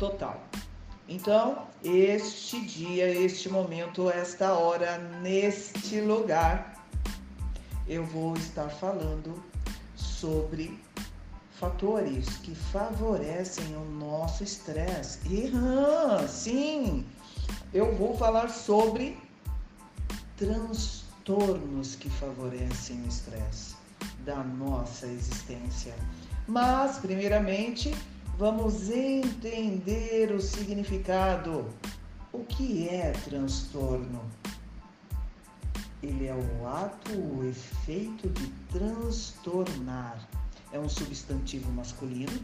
Total. 0.02 0.42
Então, 1.08 1.68
este 1.84 2.60
dia, 2.66 3.08
este 3.08 3.48
momento, 3.48 4.10
esta 4.10 4.52
hora, 4.52 4.98
neste 4.98 6.00
lugar, 6.00 6.84
eu 7.86 8.04
vou 8.04 8.34
estar 8.34 8.68
falando 8.68 9.40
sobre 9.94 10.76
fatores 11.52 12.36
que 12.38 12.52
favorecem 12.52 13.76
o 13.76 13.84
nosso 13.84 14.42
estresse. 14.42 15.20
E 15.28 15.52
ah, 15.54 16.26
sim, 16.26 17.06
eu 17.72 17.94
vou 17.94 18.16
falar 18.16 18.48
sobre 18.48 19.16
transtornos 20.36 21.94
que 21.94 22.10
favorecem 22.10 23.00
o 23.02 23.06
estresse 23.06 23.76
da 24.24 24.42
nossa 24.42 25.06
existência. 25.06 25.94
Mas, 26.48 26.98
primeiramente, 26.98 27.94
vamos 28.42 28.90
entender 28.90 30.32
o 30.32 30.40
significado. 30.40 31.72
O 32.32 32.40
que 32.40 32.88
é 32.88 33.12
transtorno? 33.12 34.20
Ele 36.02 36.26
é 36.26 36.34
o 36.34 36.66
ato, 36.66 37.12
o 37.12 37.48
efeito 37.48 38.28
de 38.30 38.48
transtornar 38.76 40.28
é 40.72 40.78
um 40.80 40.88
substantivo 40.88 41.70
masculino 41.70 42.36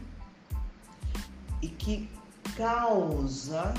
e 1.61 1.67
que 1.67 2.09
causa 2.55 3.73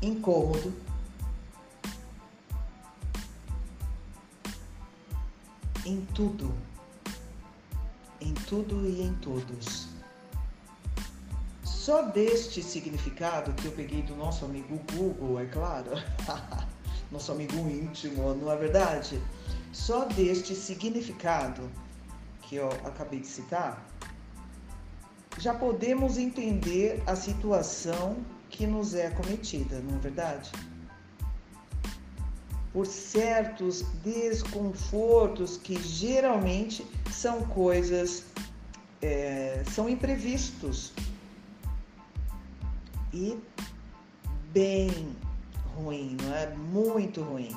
incômodo, 0.00 0.72
em 5.84 6.06
tudo, 6.14 6.54
em 8.18 8.32
tudo 8.32 8.86
e 8.86 9.02
em 9.02 9.12
todos. 9.16 9.95
Só 11.86 12.02
deste 12.02 12.64
significado 12.64 13.52
que 13.52 13.66
eu 13.66 13.70
peguei 13.70 14.02
do 14.02 14.16
nosso 14.16 14.44
amigo 14.44 14.76
Google, 14.92 15.38
é 15.38 15.46
claro, 15.46 15.92
nosso 17.12 17.30
amigo 17.30 17.56
íntimo, 17.70 18.34
não 18.34 18.50
é 18.50 18.56
verdade? 18.56 19.22
Só 19.72 20.04
deste 20.04 20.52
significado 20.52 21.70
que 22.42 22.56
eu 22.56 22.68
acabei 22.84 23.20
de 23.20 23.28
citar, 23.28 23.88
já 25.38 25.54
podemos 25.54 26.18
entender 26.18 27.00
a 27.06 27.14
situação 27.14 28.16
que 28.50 28.66
nos 28.66 28.92
é 28.92 29.08
cometida, 29.10 29.78
não 29.78 29.94
é 29.94 30.00
verdade? 30.00 30.50
Por 32.72 32.84
certos 32.84 33.82
desconfortos 34.02 35.56
que 35.56 35.80
geralmente 35.80 36.84
são 37.12 37.44
coisas, 37.44 38.24
é, 39.00 39.62
são 39.70 39.88
imprevistos 39.88 40.92
e 43.16 43.42
bem 44.52 45.16
ruim, 45.74 46.16
não 46.22 46.34
é? 46.34 46.54
Muito 46.54 47.22
ruim. 47.22 47.56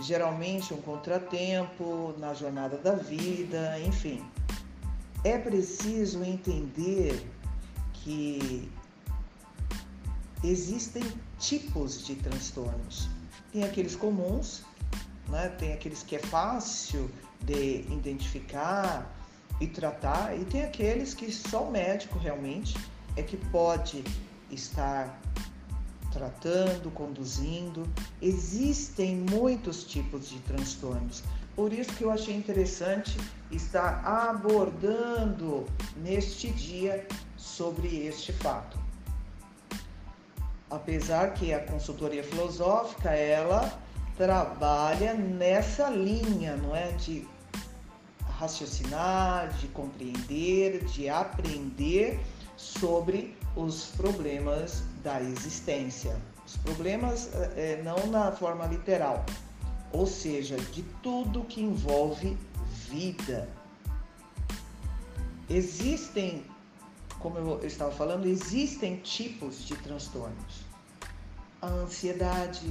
Geralmente 0.00 0.72
um 0.72 0.80
contratempo 0.80 2.14
na 2.18 2.32
jornada 2.32 2.76
da 2.78 2.94
vida, 2.94 3.78
enfim. 3.80 4.24
É 5.24 5.36
preciso 5.38 6.22
entender 6.22 7.26
que 7.92 8.70
existem 10.42 11.02
tipos 11.38 12.06
de 12.06 12.14
transtornos. 12.16 13.08
Tem 13.52 13.64
aqueles 13.64 13.96
comuns, 13.96 14.62
né? 15.28 15.48
tem 15.58 15.72
aqueles 15.72 16.02
que 16.02 16.16
é 16.16 16.18
fácil 16.18 17.10
de 17.40 17.80
identificar 17.90 19.10
e 19.60 19.66
tratar, 19.66 20.38
e 20.38 20.44
tem 20.44 20.64
aqueles 20.64 21.14
que 21.14 21.32
só 21.32 21.64
o 21.64 21.70
médico 21.70 22.18
realmente 22.18 22.76
é 23.16 23.22
que 23.22 23.36
pode 23.36 24.04
estar 24.54 25.20
tratando, 26.12 26.90
conduzindo. 26.92 27.88
Existem 28.22 29.16
muitos 29.16 29.84
tipos 29.84 30.28
de 30.28 30.38
transtornos. 30.40 31.22
Por 31.56 31.72
isso 31.72 31.92
que 31.92 32.04
eu 32.04 32.10
achei 32.10 32.34
interessante 32.34 33.16
estar 33.50 34.04
abordando 34.06 35.64
neste 35.96 36.50
dia 36.50 37.06
sobre 37.36 38.06
este 38.06 38.32
fato 38.32 38.84
apesar 40.74 41.34
que 41.34 41.52
a 41.52 41.60
consultoria 41.60 42.22
filosófica 42.24 43.10
ela 43.10 43.78
trabalha 44.16 45.14
nessa 45.14 45.88
linha, 45.88 46.56
não 46.56 46.74
é, 46.74 46.92
de 46.92 47.26
raciocinar, 48.38 49.52
de 49.58 49.68
compreender, 49.68 50.84
de 50.84 51.08
aprender 51.08 52.20
sobre 52.56 53.36
os 53.56 53.86
problemas 53.96 54.82
da 55.02 55.20
existência. 55.22 56.16
Os 56.46 56.56
problemas 56.58 57.30
é, 57.56 57.82
não 57.82 58.06
na 58.08 58.32
forma 58.32 58.66
literal, 58.66 59.24
ou 59.92 60.06
seja, 60.06 60.56
de 60.56 60.82
tudo 61.02 61.44
que 61.44 61.62
envolve 61.62 62.36
vida. 62.88 63.48
Existem 65.48 66.44
como 67.24 67.38
eu 67.38 67.66
estava 67.66 67.90
falando, 67.90 68.26
existem 68.26 68.96
tipos 68.96 69.64
de 69.64 69.74
transtornos. 69.76 70.60
A 71.62 71.68
ansiedade, 71.68 72.70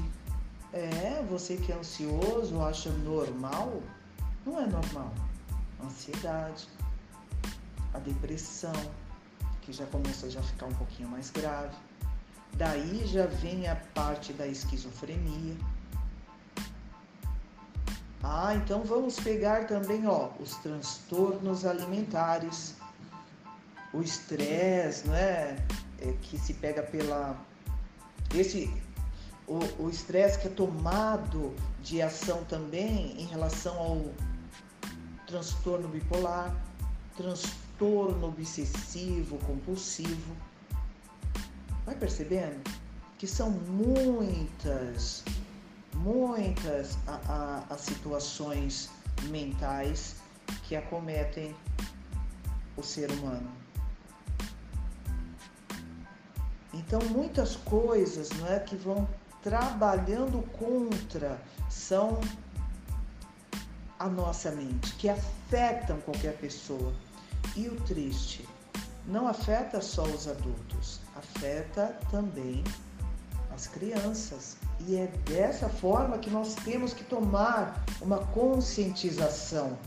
é, 0.71 1.25
você 1.27 1.57
que 1.57 1.71
é 1.71 1.75
ansioso 1.75 2.61
acha 2.61 2.91
normal? 2.91 3.81
Não 4.45 4.61
é 4.61 4.67
normal. 4.67 5.11
A 5.79 5.87
ansiedade, 5.87 6.67
a 7.95 7.97
depressão, 7.97 8.75
que 9.65 9.73
já 9.73 9.85
começa 9.87 10.27
a 10.27 10.29
já 10.29 10.41
ficar 10.41 10.67
um 10.67 10.73
pouquinho 10.73 11.09
mais 11.09 11.29
grave. 11.29 11.75
Daí 12.53 13.05
já 13.07 13.25
vem 13.25 13.67
a 13.67 13.75
parte 13.75 14.33
da 14.33 14.45
esquizofrenia. 14.45 15.55
Ah, 18.21 18.55
então 18.55 18.83
vamos 18.83 19.19
pegar 19.19 19.67
também, 19.67 20.07
ó, 20.07 20.29
os 20.39 20.55
transtornos 20.57 21.65
alimentares 21.65 22.75
o 23.93 24.01
estresse, 24.01 25.07
não 25.07 25.15
é? 25.15 25.55
é? 25.99 26.13
Que 26.23 26.37
se 26.37 26.55
pega 26.55 26.81
pela. 26.81 27.37
Esse, 28.33 28.73
o 29.47 29.89
estresse 29.89 30.39
que 30.39 30.47
é 30.47 30.49
tomado 30.49 31.53
de 31.83 32.01
ação 32.01 32.43
também 32.45 33.21
em 33.21 33.25
relação 33.25 33.77
ao 33.77 34.05
transtorno 35.27 35.87
bipolar, 35.87 36.55
transtorno 37.15 37.62
obsessivo 38.23 39.37
compulsivo. 39.39 40.35
Vai 41.85 41.95
percebendo 41.95 42.61
que 43.17 43.27
são 43.27 43.49
muitas, 43.51 45.23
muitas 45.95 46.97
as 47.69 47.81
situações 47.81 48.89
mentais 49.29 50.15
que 50.63 50.75
acometem 50.75 51.55
o 52.75 52.83
ser 52.83 53.11
humano. 53.11 53.49
Então, 56.73 56.99
muitas 57.09 57.55
coisas 57.55 58.29
não 58.31 58.47
é, 58.47 58.59
que 58.59 58.75
vão 58.75 59.07
trabalhando 59.43 60.41
contra 60.53 61.39
são 61.69 62.19
a 63.99 64.09
nossa 64.09 64.51
mente, 64.51 64.93
que 64.95 65.07
afetam 65.07 65.99
qualquer 66.01 66.35
pessoa. 66.37 66.93
E 67.55 67.67
o 67.67 67.75
triste, 67.81 68.47
não 69.05 69.27
afeta 69.27 69.81
só 69.81 70.03
os 70.03 70.27
adultos, 70.27 70.99
afeta 71.15 71.97
também 72.09 72.63
as 73.53 73.67
crianças. 73.67 74.57
E 74.87 74.95
é 74.95 75.07
dessa 75.25 75.69
forma 75.69 76.17
que 76.17 76.29
nós 76.29 76.55
temos 76.55 76.93
que 76.93 77.03
tomar 77.03 77.83
uma 78.01 78.19
conscientização. 78.27 79.77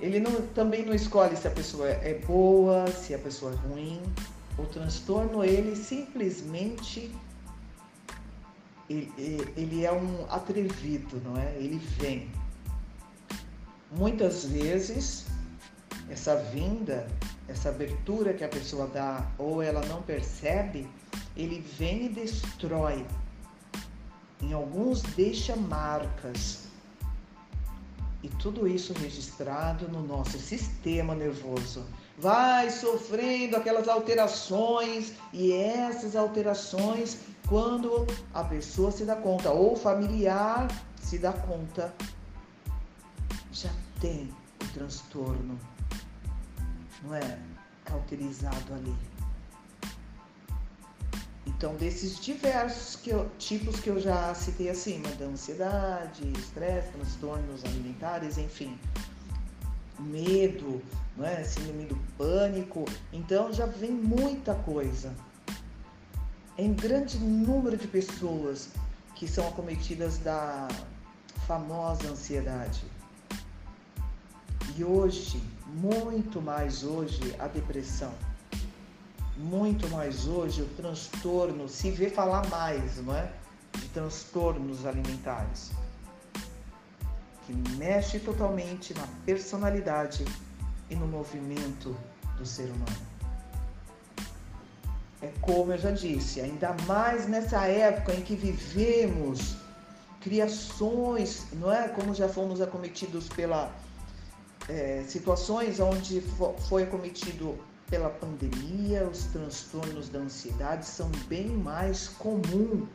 Ele 0.00 0.18
não, 0.18 0.32
também 0.48 0.84
não 0.84 0.94
escolhe 0.94 1.36
se 1.36 1.46
a 1.46 1.50
pessoa 1.50 1.88
é 1.88 2.14
boa, 2.26 2.86
se 2.86 3.14
a 3.14 3.18
pessoa 3.18 3.52
é 3.52 3.68
ruim, 3.68 4.00
o 4.58 4.64
transtorno, 4.64 5.44
ele 5.44 5.76
simplesmente 5.76 7.14
ele, 8.88 9.12
ele 9.56 9.84
é 9.84 9.92
um 9.92 10.26
atrevido, 10.28 11.20
não 11.24 11.36
é? 11.36 11.54
Ele 11.56 11.78
vem. 11.78 12.28
Muitas 13.92 14.44
vezes 14.44 15.26
essa 16.10 16.36
vinda, 16.36 17.06
essa 17.48 17.68
abertura 17.68 18.34
que 18.34 18.42
a 18.42 18.48
pessoa 18.48 18.86
dá 18.88 19.24
ou 19.38 19.62
ela 19.62 19.80
não 19.86 20.02
percebe, 20.02 20.88
ele 21.36 21.60
vem 21.78 22.06
e 22.06 22.08
destrói. 22.08 23.06
Em 24.42 24.52
alguns 24.52 25.02
deixa 25.02 25.54
marcas. 25.54 26.68
E 28.22 28.28
tudo 28.28 28.68
isso 28.68 28.92
registrado 28.92 29.88
no 29.88 30.02
nosso 30.02 30.38
sistema 30.38 31.14
nervoso 31.14 31.86
vai 32.18 32.70
sofrendo 32.70 33.56
aquelas 33.56 33.88
alterações 33.88 35.14
e 35.32 35.52
essas 35.52 36.14
alterações, 36.14 37.18
quando 37.48 38.06
a 38.34 38.44
pessoa 38.44 38.90
se 38.90 39.04
dá 39.04 39.16
conta, 39.16 39.50
ou 39.50 39.72
o 39.72 39.76
familiar 39.76 40.68
se 41.00 41.18
dá 41.18 41.32
conta, 41.32 41.94
já 43.50 43.70
tem 44.00 44.28
o 44.62 44.68
transtorno, 44.74 45.58
não 47.02 47.14
é? 47.14 47.38
Cauterizado 47.84 48.74
ali. 48.74 48.94
Então, 51.46 51.74
desses 51.76 52.18
diversos 52.18 52.96
que 52.96 53.10
eu, 53.10 53.28
tipos 53.38 53.80
que 53.80 53.90
eu 53.90 54.00
já 54.00 54.34
citei 54.34 54.70
acima, 54.70 55.08
da 55.18 55.26
ansiedade, 55.26 56.30
estresse, 56.32 56.90
transtornos 56.92 57.64
alimentares, 57.64 58.38
enfim, 58.38 58.78
medo, 59.98 60.82
não 61.16 61.26
é? 61.26 61.44
síndrome 61.44 61.84
do 61.84 61.96
pânico. 62.16 62.84
Então 63.12 63.52
já 63.52 63.66
vem 63.66 63.90
muita 63.90 64.54
coisa. 64.54 65.14
Em 66.56 66.72
grande 66.72 67.18
número 67.18 67.76
de 67.76 67.86
pessoas 67.86 68.68
que 69.14 69.28
são 69.28 69.46
acometidas 69.48 70.18
da 70.18 70.68
famosa 71.46 72.08
ansiedade. 72.08 72.82
E 74.76 74.84
hoje, 74.84 75.42
muito 75.74 76.40
mais 76.40 76.84
hoje, 76.84 77.34
a 77.38 77.46
depressão. 77.46 78.12
Muito 79.36 79.88
mais 79.88 80.26
hoje 80.26 80.62
o 80.62 80.66
transtorno, 80.66 81.68
se 81.68 81.90
vê 81.90 82.10
falar 82.10 82.46
mais, 82.48 83.02
não 83.02 83.16
é? 83.16 83.32
De 83.74 83.88
transtornos 83.88 84.84
alimentares 84.84 85.70
que 87.50 87.76
mexe 87.76 88.20
totalmente 88.20 88.94
na 88.94 89.06
personalidade 89.26 90.24
e 90.88 90.94
no 90.94 91.06
movimento 91.06 91.96
do 92.36 92.46
ser 92.46 92.70
humano. 92.70 93.10
É 95.22 95.30
como 95.40 95.72
eu 95.72 95.78
já 95.78 95.90
disse, 95.90 96.40
ainda 96.40 96.74
mais 96.86 97.28
nessa 97.28 97.66
época 97.66 98.14
em 98.14 98.22
que 98.22 98.34
vivemos 98.34 99.56
criações, 100.20 101.46
não 101.54 101.72
é? 101.72 101.88
Como 101.88 102.14
já 102.14 102.28
fomos 102.28 102.60
acometidos 102.60 103.28
pela 103.28 103.72
é, 104.70 105.04
situações 105.06 105.80
onde 105.80 106.22
foi 106.68 106.84
acometido 106.84 107.58
pela 107.88 108.08
pandemia, 108.08 109.04
os 109.04 109.24
transtornos 109.24 110.08
da 110.08 110.20
ansiedade 110.20 110.86
são 110.86 111.10
bem 111.26 111.48
mais 111.48 112.06
comum. 112.08 112.86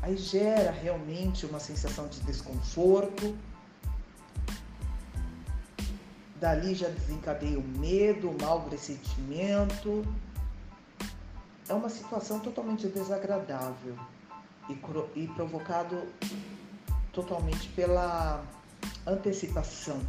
Aí 0.00 0.16
gera 0.16 0.70
realmente 0.70 1.44
uma 1.44 1.58
sensação 1.58 2.06
de 2.06 2.20
desconforto. 2.20 3.36
Dali 6.36 6.74
já 6.74 6.88
desencadeia 6.88 7.58
o 7.58 7.62
medo, 7.62 8.30
o 8.30 8.40
mau 8.40 8.62
pressentimento. 8.62 10.04
É 11.68 11.74
uma 11.74 11.88
situação 11.88 12.38
totalmente 12.38 12.86
desagradável 12.86 13.96
e, 14.68 15.20
e 15.20 15.26
provocado 15.28 16.00
totalmente 17.12 17.68
pela 17.70 18.44
antecipação 19.06 20.00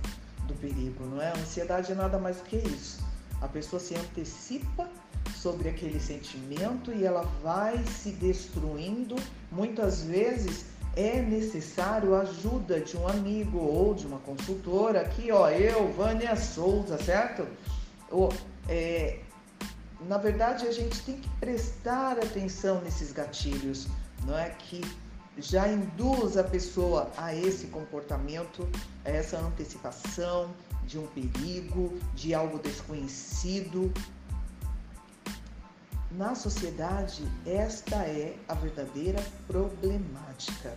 do 0.48 0.54
perigo, 0.56 1.06
não 1.06 1.22
é? 1.22 1.30
A 1.30 1.38
ansiedade 1.38 1.92
é 1.92 1.96
nada 1.96 2.18
mais 2.18 2.38
do 2.38 2.44
que 2.44 2.58
isso. 2.58 3.04
A 3.42 3.48
pessoa 3.48 3.80
se 3.80 3.96
antecipa 3.96 4.88
sobre 5.36 5.70
aquele 5.70 6.00
sentimento 6.00 6.92
e 6.92 7.04
ela 7.04 7.24
vai 7.42 7.84
se 7.86 8.12
destruindo. 8.12 9.16
Muitas 9.52 10.04
vezes 10.04 10.66
é 10.96 11.22
necessário 11.22 12.16
a 12.16 12.22
ajuda 12.22 12.80
de 12.80 12.96
um 12.96 13.08
amigo 13.08 13.58
ou 13.58 13.94
de 13.94 14.06
uma 14.06 14.20
consultora. 14.20 15.02
Aqui, 15.02 15.32
ó, 15.32 15.50
eu, 15.50 15.92
Vânia 15.94 16.36
Souza, 16.36 16.98
certo? 16.98 17.48
O, 18.12 18.30
é, 18.70 19.20
na 20.08 20.18
verdade, 20.18 20.68
a 20.68 20.72
gente 20.72 21.02
tem 21.02 21.18
que 21.18 21.30
prestar 21.40 22.14
atenção 22.14 22.82
nesses 22.82 23.12
gatilhos, 23.12 23.88
não 24.26 24.38
é? 24.38 24.50
Que 24.52 24.82
já 25.38 25.68
induz 25.68 26.38
a 26.38 26.44
pessoa 26.44 27.12
a 27.18 27.36
esse 27.36 27.68
comportamento, 27.68 28.68
a 29.04 29.10
essa 29.10 29.40
antecipação 29.40 30.52
de 30.86 31.00
um 31.00 31.08
perigo, 31.08 31.98
de 32.14 32.34
algo 32.34 32.60
desconhecido. 32.60 33.92
Na 36.12 36.36
sociedade, 36.36 37.24
esta 37.46 37.96
é 37.96 38.36
a 38.48 38.54
verdadeira 38.54 39.24
problemática. 39.48 40.74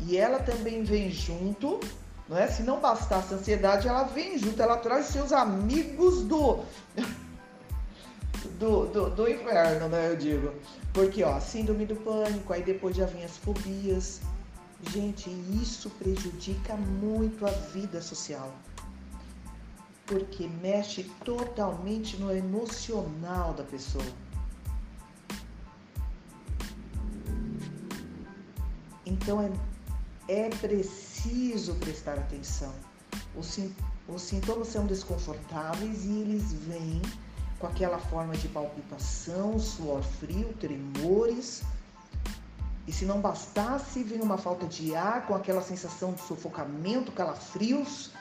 E 0.00 0.16
ela 0.16 0.38
também 0.38 0.84
vem 0.84 1.10
junto, 1.10 1.80
não 2.28 2.36
é? 2.36 2.46
Se 2.46 2.62
não 2.62 2.80
bastasse 2.80 3.34
a 3.34 3.38
ansiedade, 3.38 3.88
ela 3.88 4.04
vem 4.04 4.38
junto, 4.38 4.60
ela 4.62 4.76
traz 4.76 5.06
seus 5.06 5.32
amigos 5.32 6.22
do 6.22 6.64
do, 8.58 8.86
do, 8.86 9.10
do 9.10 9.28
inferno, 9.28 9.88
né? 9.88 10.10
Eu 10.10 10.16
digo. 10.16 10.52
Porque, 10.92 11.22
ó, 11.22 11.40
síndrome 11.40 11.86
do 11.86 11.96
pânico, 11.96 12.52
aí 12.52 12.62
depois 12.62 12.96
já 12.96 13.06
vem 13.06 13.24
as 13.24 13.36
fobias. 13.36 14.20
Gente, 14.90 15.30
isso 15.60 15.90
prejudica 15.90 16.74
muito 16.76 17.46
a 17.46 17.50
vida 17.50 18.00
social. 18.00 18.52
Porque 20.06 20.46
mexe 20.62 21.04
totalmente 21.24 22.16
no 22.16 22.30
emocional 22.30 23.52
da 23.54 23.64
pessoa. 23.64 24.04
Então 29.04 29.40
é, 30.28 30.46
é 30.46 30.48
preciso 30.50 31.74
prestar 31.76 32.14
atenção. 32.14 32.72
Os, 33.34 33.58
os 34.08 34.22
sintomas 34.22 34.68
são 34.68 34.86
desconfortáveis 34.86 36.04
e 36.04 36.20
eles 36.20 36.52
vêm 36.52 37.02
com 37.58 37.66
aquela 37.66 37.98
forma 37.98 38.34
de 38.36 38.48
palpitação, 38.48 39.58
suor 39.58 40.02
frio, 40.02 40.52
tremores. 40.60 41.62
E 42.86 42.92
se 42.92 43.04
não 43.04 43.20
bastasse, 43.20 44.02
vem 44.02 44.20
uma 44.20 44.38
falta 44.38 44.66
de 44.66 44.94
ar 44.94 45.26
com 45.26 45.34
aquela 45.34 45.62
sensação 45.62 46.12
de 46.12 46.20
sufocamento, 46.20 47.10
calafrios. 47.12 48.12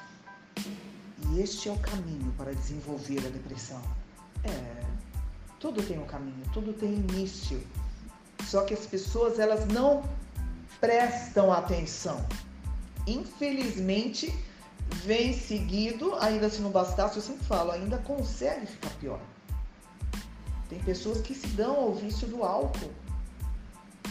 E 0.57 1.39
este 1.39 1.69
é 1.69 1.71
o 1.71 1.77
caminho 1.77 2.31
para 2.37 2.53
desenvolver 2.53 3.19
a 3.25 3.29
depressão. 3.29 3.81
É, 4.43 4.83
tudo 5.59 5.83
tem 5.83 5.99
um 5.99 6.05
caminho, 6.05 6.43
tudo 6.53 6.73
tem 6.73 6.93
início. 6.93 7.61
Só 8.43 8.61
que 8.63 8.73
as 8.73 8.85
pessoas 8.85 9.39
elas 9.39 9.65
não 9.67 10.03
prestam 10.79 11.51
atenção. 11.51 12.25
Infelizmente, 13.07 14.33
vem 14.89 15.33
seguido, 15.33 16.15
ainda 16.15 16.49
se 16.49 16.61
não 16.61 16.69
bastasse, 16.71 17.17
eu 17.17 17.21
sempre 17.21 17.45
falo, 17.45 17.71
ainda 17.71 17.97
consegue 17.99 18.65
ficar 18.65 18.89
pior. 18.99 19.19
Tem 20.69 20.79
pessoas 20.79 21.21
que 21.21 21.33
se 21.33 21.47
dão 21.47 21.75
ao 21.75 21.93
vício 21.93 22.27
do 22.27 22.43
álcool 22.43 22.91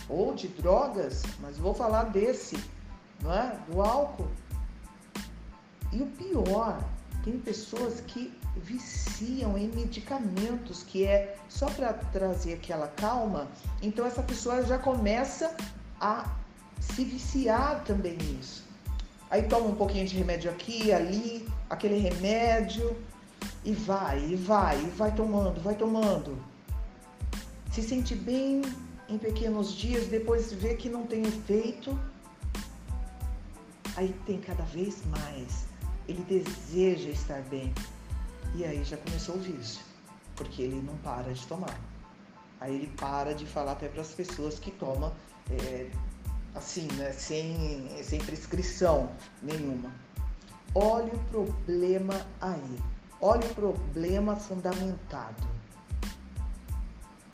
ou 0.09 0.35
de 0.35 0.49
drogas, 0.49 1.23
mas 1.41 1.59
vou 1.59 1.75
falar 1.75 2.05
desse, 2.05 2.63
não 3.21 3.33
é? 3.33 3.59
Do 3.69 3.81
álcool. 3.81 4.29
E 5.93 6.03
o 6.03 6.07
pior, 6.07 6.83
tem 7.25 7.39
pessoas 7.39 8.01
que 8.01 8.33
viciam 8.57 9.59
em 9.59 9.69
medicamentos, 9.69 10.83
que 10.83 11.05
é 11.05 11.37
só 11.49 11.67
para 11.67 11.93
trazer 11.93 12.55
aquela 12.55 12.89
calma. 12.89 13.49
Então 13.83 14.07
essa 14.07 14.23
pessoa 14.23 14.65
já 14.65 14.79
começa 14.79 15.57
a 16.01 16.31
se 16.81 17.05
viciar 17.05 17.83
também 17.85 18.17
nisso. 18.17 18.65
Aí 19.31 19.43
toma 19.45 19.67
um 19.67 19.75
pouquinho 19.75 20.07
de 20.07 20.17
remédio 20.17 20.51
aqui, 20.51 20.93
ali, 20.93 21.49
aquele 21.69 21.99
remédio, 21.99 22.97
e 23.65 23.73
vai, 23.73 24.25
e 24.25 24.37
vai, 24.37 24.79
e 24.81 24.91
vai 24.91 25.15
tomando, 25.15 25.61
vai 25.61 25.75
tomando. 25.75 26.39
Se 27.73 27.83
sente 27.83 28.15
bem 28.15 28.63
em 29.09 29.19
pequenos 29.19 29.75
dias, 29.75 30.07
depois 30.07 30.53
vê 30.53 30.75
que 30.75 30.89
não 30.89 31.07
tem 31.07 31.23
efeito. 31.23 31.99
Aí 33.97 34.15
tem 34.27 34.41
cada 34.41 34.63
vez 34.65 35.05
mais. 35.07 35.67
Ele 36.07 36.23
deseja 36.25 37.11
estar 37.11 37.43
bem. 37.43 37.73
E 38.55 38.65
aí 38.65 38.85
já 38.85 38.97
começou 38.97 39.37
o 39.37 39.39
vício, 39.39 39.81
porque 40.37 40.63
ele 40.63 40.81
não 40.81 40.97
para 40.99 41.33
de 41.33 41.47
tomar. 41.47 41.81
Aí 42.61 42.75
ele 42.75 42.87
para 42.97 43.35
de 43.35 43.47
falar 43.47 43.73
até 43.73 43.89
para 43.89 44.03
as 44.03 44.13
pessoas 44.13 44.59
que 44.59 44.71
tomam 44.71 45.13
é, 45.51 45.91
assim, 46.55 46.87
né, 46.93 47.13
sem, 47.13 47.89
sem 48.03 48.21
prescrição 48.21 49.11
nenhuma. 49.43 49.91
Olha 50.75 51.13
o 51.13 51.19
problema 51.31 52.15
aí. 52.41 52.79
Olha 53.21 53.47
o 53.47 53.55
problema 53.55 54.37
fundamentado. 54.37 55.47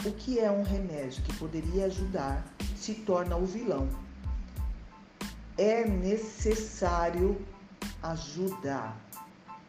O 0.05 0.13
que 0.13 0.39
é 0.39 0.51
um 0.51 0.63
remédio 0.63 1.23
que 1.23 1.37
poderia 1.37 1.87
ajudar 1.87 2.45
se 2.77 2.95
torna 2.95 3.37
o 3.37 3.45
vilão. 3.45 3.89
É 5.59 5.85
necessário 5.85 7.45
ajudar. 8.03 8.99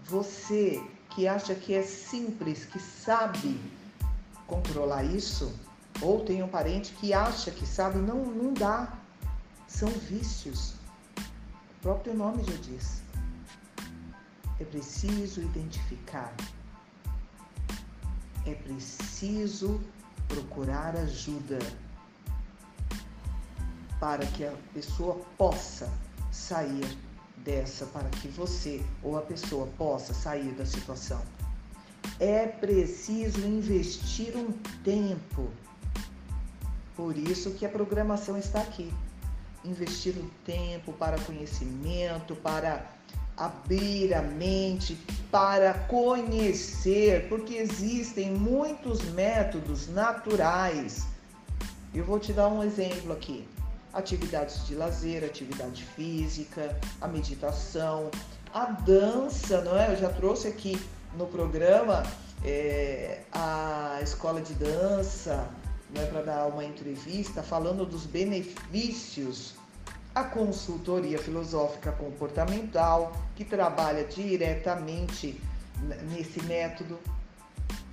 Você 0.05 0.81
que 1.09 1.27
acha 1.27 1.53
que 1.53 1.73
é 1.73 1.83
simples, 1.83 2.65
que 2.65 2.79
sabe 2.79 3.59
controlar 4.47 5.03
isso, 5.03 5.53
ou 6.01 6.23
tem 6.23 6.41
um 6.41 6.47
parente 6.47 6.93
que 6.93 7.13
acha 7.13 7.51
que 7.51 7.65
sabe, 7.65 7.99
não, 7.99 8.25
não 8.25 8.53
dá 8.53 9.00
são 9.71 9.89
vícios. 9.89 10.73
O 11.17 11.81
próprio 11.81 12.13
nome 12.13 12.43
já 12.43 12.55
diz. 12.57 13.01
É 14.59 14.65
preciso 14.65 15.41
identificar. 15.41 16.35
É 18.45 18.53
preciso 18.53 19.81
procurar 20.27 20.95
ajuda 20.95 21.57
para 23.99 24.25
que 24.25 24.45
a 24.45 24.53
pessoa 24.73 25.15
possa 25.37 25.91
sair 26.31 26.97
dessa, 27.37 27.85
para 27.87 28.09
que 28.09 28.27
você 28.27 28.83
ou 29.01 29.17
a 29.17 29.21
pessoa 29.21 29.67
possa 29.77 30.13
sair 30.13 30.51
da 30.53 30.65
situação. 30.65 31.21
É 32.19 32.45
preciso 32.45 33.45
investir 33.45 34.35
um 34.35 34.51
tempo. 34.83 35.49
Por 36.95 37.17
isso 37.17 37.51
que 37.51 37.65
a 37.65 37.69
programação 37.69 38.37
está 38.37 38.61
aqui 38.61 38.91
investir 39.63 40.15
o 40.17 40.29
tempo 40.45 40.93
para 40.93 41.19
conhecimento, 41.19 42.35
para 42.35 42.85
abrir 43.37 44.13
a 44.13 44.21
mente, 44.21 44.97
para 45.31 45.73
conhecer, 45.73 47.27
porque 47.29 47.55
existem 47.55 48.31
muitos 48.31 49.01
métodos 49.11 49.87
naturais. 49.87 51.07
Eu 51.93 52.05
vou 52.05 52.19
te 52.19 52.33
dar 52.33 52.47
um 52.47 52.63
exemplo 52.63 53.11
aqui: 53.11 53.47
atividades 53.93 54.65
de 54.65 54.75
lazer, 54.75 55.23
atividade 55.23 55.83
física, 55.83 56.79
a 56.99 57.07
meditação, 57.07 58.09
a 58.53 58.65
dança, 58.65 59.61
não 59.61 59.77
é? 59.77 59.91
Eu 59.91 59.97
já 59.97 60.09
trouxe 60.09 60.47
aqui 60.47 60.79
no 61.17 61.25
programa 61.27 62.03
é, 62.43 63.21
a 63.31 63.99
escola 64.01 64.41
de 64.41 64.53
dança, 64.53 65.47
né, 65.93 66.05
para 66.05 66.21
dar 66.21 66.45
uma 66.47 66.63
entrevista 66.63 67.43
falando 67.43 67.85
dos 67.85 68.05
benefícios 68.05 69.55
a 70.13 70.23
consultoria 70.23 71.17
filosófica 71.17 71.91
comportamental, 71.91 73.13
que 73.35 73.45
trabalha 73.45 74.03
diretamente 74.03 75.41
nesse 76.09 76.43
método. 76.43 76.99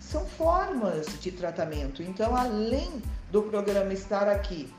São 0.01 0.27
formas 0.27 1.07
de 1.21 1.31
tratamento. 1.31 2.03
Então, 2.03 2.35
além 2.35 3.03
do 3.31 3.43
programa 3.43 3.93
estar 3.93 4.29
aqui 4.29 4.73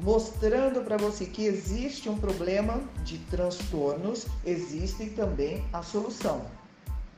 mostrando 0.00 0.82
para 0.82 0.96
você 0.96 1.26
que 1.26 1.44
existe 1.44 2.08
um 2.08 2.16
problema 2.16 2.80
de 3.04 3.18
transtornos, 3.18 4.26
existe 4.46 5.10
também 5.10 5.64
a 5.72 5.82
solução. 5.82 6.46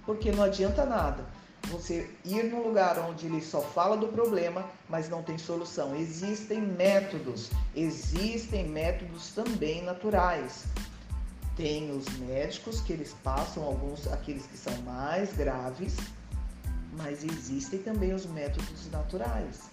Porque 0.04 0.32
não 0.32 0.42
adianta 0.42 0.84
nada 0.84 1.24
você 1.68 2.10
ir 2.24 2.44
num 2.44 2.62
lugar 2.62 2.98
onde 2.98 3.26
ele 3.26 3.40
só 3.40 3.60
fala 3.60 3.96
do 3.96 4.08
problema, 4.08 4.64
mas 4.88 5.08
não 5.08 5.22
tem 5.22 5.38
solução. 5.38 5.94
Existem 5.94 6.60
métodos, 6.60 7.50
existem 7.74 8.68
métodos 8.68 9.30
também 9.30 9.82
naturais. 9.82 10.64
Tem 11.56 11.90
os 11.90 12.08
médicos 12.18 12.80
que 12.80 12.92
eles 12.92 13.14
passam 13.22 13.62
alguns 13.64 14.06
aqueles 14.08 14.46
que 14.46 14.56
são 14.56 14.74
mais 14.82 15.32
graves, 15.34 15.96
mas 16.96 17.22
existem 17.22 17.80
também 17.80 18.12
os 18.14 18.26
métodos 18.26 18.90
naturais, 18.90 19.70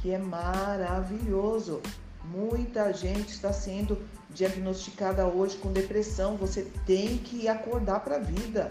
que 0.00 0.12
é 0.12 0.18
maravilhoso. 0.18 1.82
Muita 2.24 2.92
gente 2.92 3.30
está 3.30 3.52
sendo 3.52 4.00
diagnosticada 4.30 5.26
hoje 5.26 5.56
com 5.56 5.72
depressão. 5.72 6.36
Você 6.36 6.62
tem 6.86 7.18
que 7.18 7.48
acordar 7.48 8.00
para 8.00 8.16
a 8.16 8.20
vida. 8.20 8.70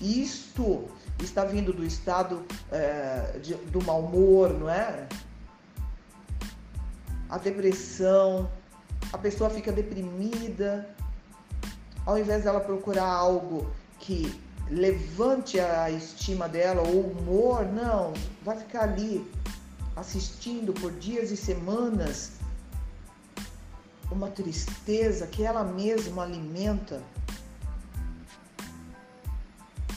Isto 0.00 0.88
está 1.24 1.44
vindo 1.44 1.72
do 1.72 1.84
estado 1.84 2.44
é, 2.70 3.38
de, 3.42 3.54
do 3.54 3.82
mau 3.84 4.00
humor, 4.00 4.52
não 4.52 4.68
é? 4.68 5.08
A 7.28 7.38
depressão, 7.38 8.50
a 9.12 9.18
pessoa 9.18 9.50
fica 9.50 9.72
deprimida. 9.72 10.88
Ao 12.04 12.18
invés 12.18 12.44
dela 12.44 12.60
procurar 12.60 13.08
algo 13.08 13.70
que 13.98 14.32
levante 14.70 15.58
a 15.58 15.90
estima 15.90 16.48
dela 16.48 16.82
ou 16.82 16.94
o 16.94 17.10
humor, 17.10 17.64
não, 17.66 18.12
vai 18.42 18.56
ficar 18.56 18.82
ali 18.82 19.28
assistindo 19.96 20.72
por 20.72 20.92
dias 20.92 21.30
e 21.30 21.36
semanas 21.36 22.32
uma 24.10 24.28
tristeza 24.28 25.26
que 25.26 25.42
ela 25.44 25.64
mesma 25.64 26.22
alimenta. 26.22 27.02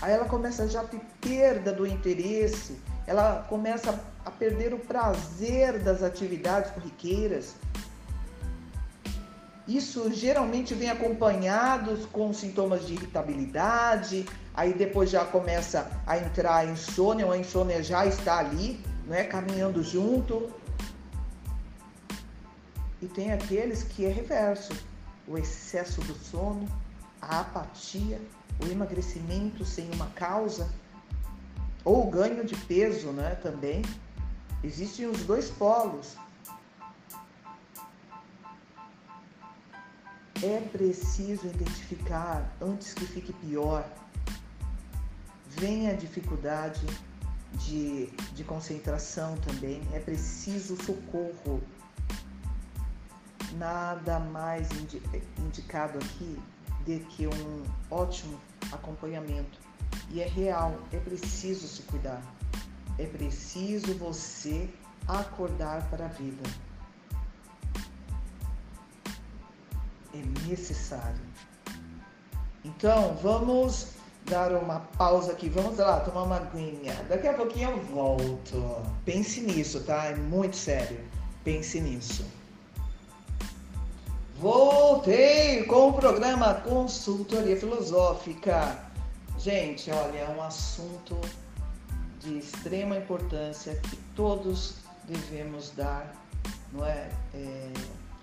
Aí 0.01 0.13
ela 0.13 0.25
começa 0.25 0.67
já 0.67 0.81
a 0.81 0.85
ter 0.85 1.01
perda 1.19 1.73
do 1.73 1.85
interesse, 1.85 2.79
ela 3.05 3.45
começa 3.49 3.99
a 4.23 4.31
perder 4.31 4.73
o 4.73 4.79
prazer 4.79 5.79
das 5.79 6.01
atividades 6.01 6.71
corriqueiras. 6.71 7.55
Isso 9.67 10.11
geralmente 10.11 10.73
vem 10.73 10.89
acompanhados 10.89 12.05
com 12.07 12.33
sintomas 12.33 12.87
de 12.87 12.93
irritabilidade, 12.93 14.25
aí 14.53 14.73
depois 14.73 15.09
já 15.09 15.25
começa 15.25 15.91
a 16.07 16.17
entrar 16.17 16.55
a 16.55 16.65
insônia, 16.65 17.25
ou 17.25 17.31
a 17.31 17.37
insônia 17.37 17.83
já 17.83 18.05
está 18.05 18.39
ali, 18.39 18.83
né, 19.05 19.25
caminhando 19.25 19.83
junto. 19.83 20.49
E 23.01 23.07
tem 23.07 23.31
aqueles 23.31 23.83
que 23.83 24.05
é 24.05 24.09
reverso, 24.09 24.73
o 25.27 25.37
excesso 25.37 26.01
do 26.01 26.15
sono, 26.15 26.65
a 27.21 27.41
apatia, 27.41 28.19
o 28.59 28.67
emagrecimento 28.67 29.65
sem 29.65 29.89
uma 29.91 30.07
causa, 30.07 30.69
ou 31.83 32.07
o 32.07 32.11
ganho 32.11 32.45
de 32.45 32.55
peso, 32.55 33.11
né, 33.11 33.35
também. 33.35 33.81
Existem 34.63 35.07
os 35.07 35.23
dois 35.23 35.49
polos. 35.49 36.15
É 40.43 40.61
preciso 40.71 41.47
identificar 41.47 42.49
antes 42.61 42.93
que 42.93 43.05
fique 43.05 43.33
pior. 43.33 43.85
Vem 45.47 45.89
a 45.89 45.93
dificuldade 45.93 46.85
de, 47.53 48.07
de 48.33 48.43
concentração 48.43 49.35
também. 49.37 49.81
É 49.93 49.99
preciso 49.99 50.81
socorro 50.83 51.61
nada 53.57 54.19
mais 54.19 54.69
indicado 55.37 55.97
aqui 55.97 56.37
do 56.97 57.05
que 57.05 57.27
um 57.27 57.63
ótimo 57.91 58.39
acompanhamento. 58.71 59.59
E 60.09 60.21
é 60.21 60.27
real, 60.27 60.79
é 60.91 60.97
preciso 60.97 61.67
se 61.67 61.83
cuidar. 61.83 62.21
É 62.97 63.05
preciso 63.05 63.93
você 63.95 64.69
acordar 65.07 65.87
para 65.89 66.05
a 66.05 66.09
vida. 66.09 66.49
É 70.13 70.47
necessário. 70.47 71.21
Então, 72.65 73.15
vamos 73.21 73.93
dar 74.25 74.51
uma 74.53 74.79
pausa 74.79 75.31
aqui. 75.31 75.49
Vamos 75.49 75.77
lá, 75.77 75.99
tomar 76.01 76.23
uma 76.23 76.37
aguinha. 76.37 76.93
Daqui 77.07 77.27
a 77.27 77.33
pouquinho 77.33 77.69
eu 77.69 77.81
volto. 77.83 78.83
Pense 79.05 79.41
nisso, 79.41 79.81
tá? 79.83 80.05
É 80.05 80.15
muito 80.15 80.57
sério. 80.57 80.99
Pense 81.43 81.79
nisso. 81.79 82.25
Voltei 84.39 85.65
com 85.65 85.89
o 85.89 85.93
programa 85.93 86.53
Consultoria 86.53 87.57
Filosófica. 87.57 88.79
Gente, 89.37 89.91
olha, 89.91 90.19
é 90.19 90.29
um 90.29 90.41
assunto 90.41 91.19
de 92.21 92.37
extrema 92.37 92.95
importância 92.95 93.75
que 93.75 93.97
todos 94.15 94.75
devemos 95.03 95.71
dar, 95.71 96.15
não 96.71 96.85
é, 96.85 97.09
é 97.33 97.73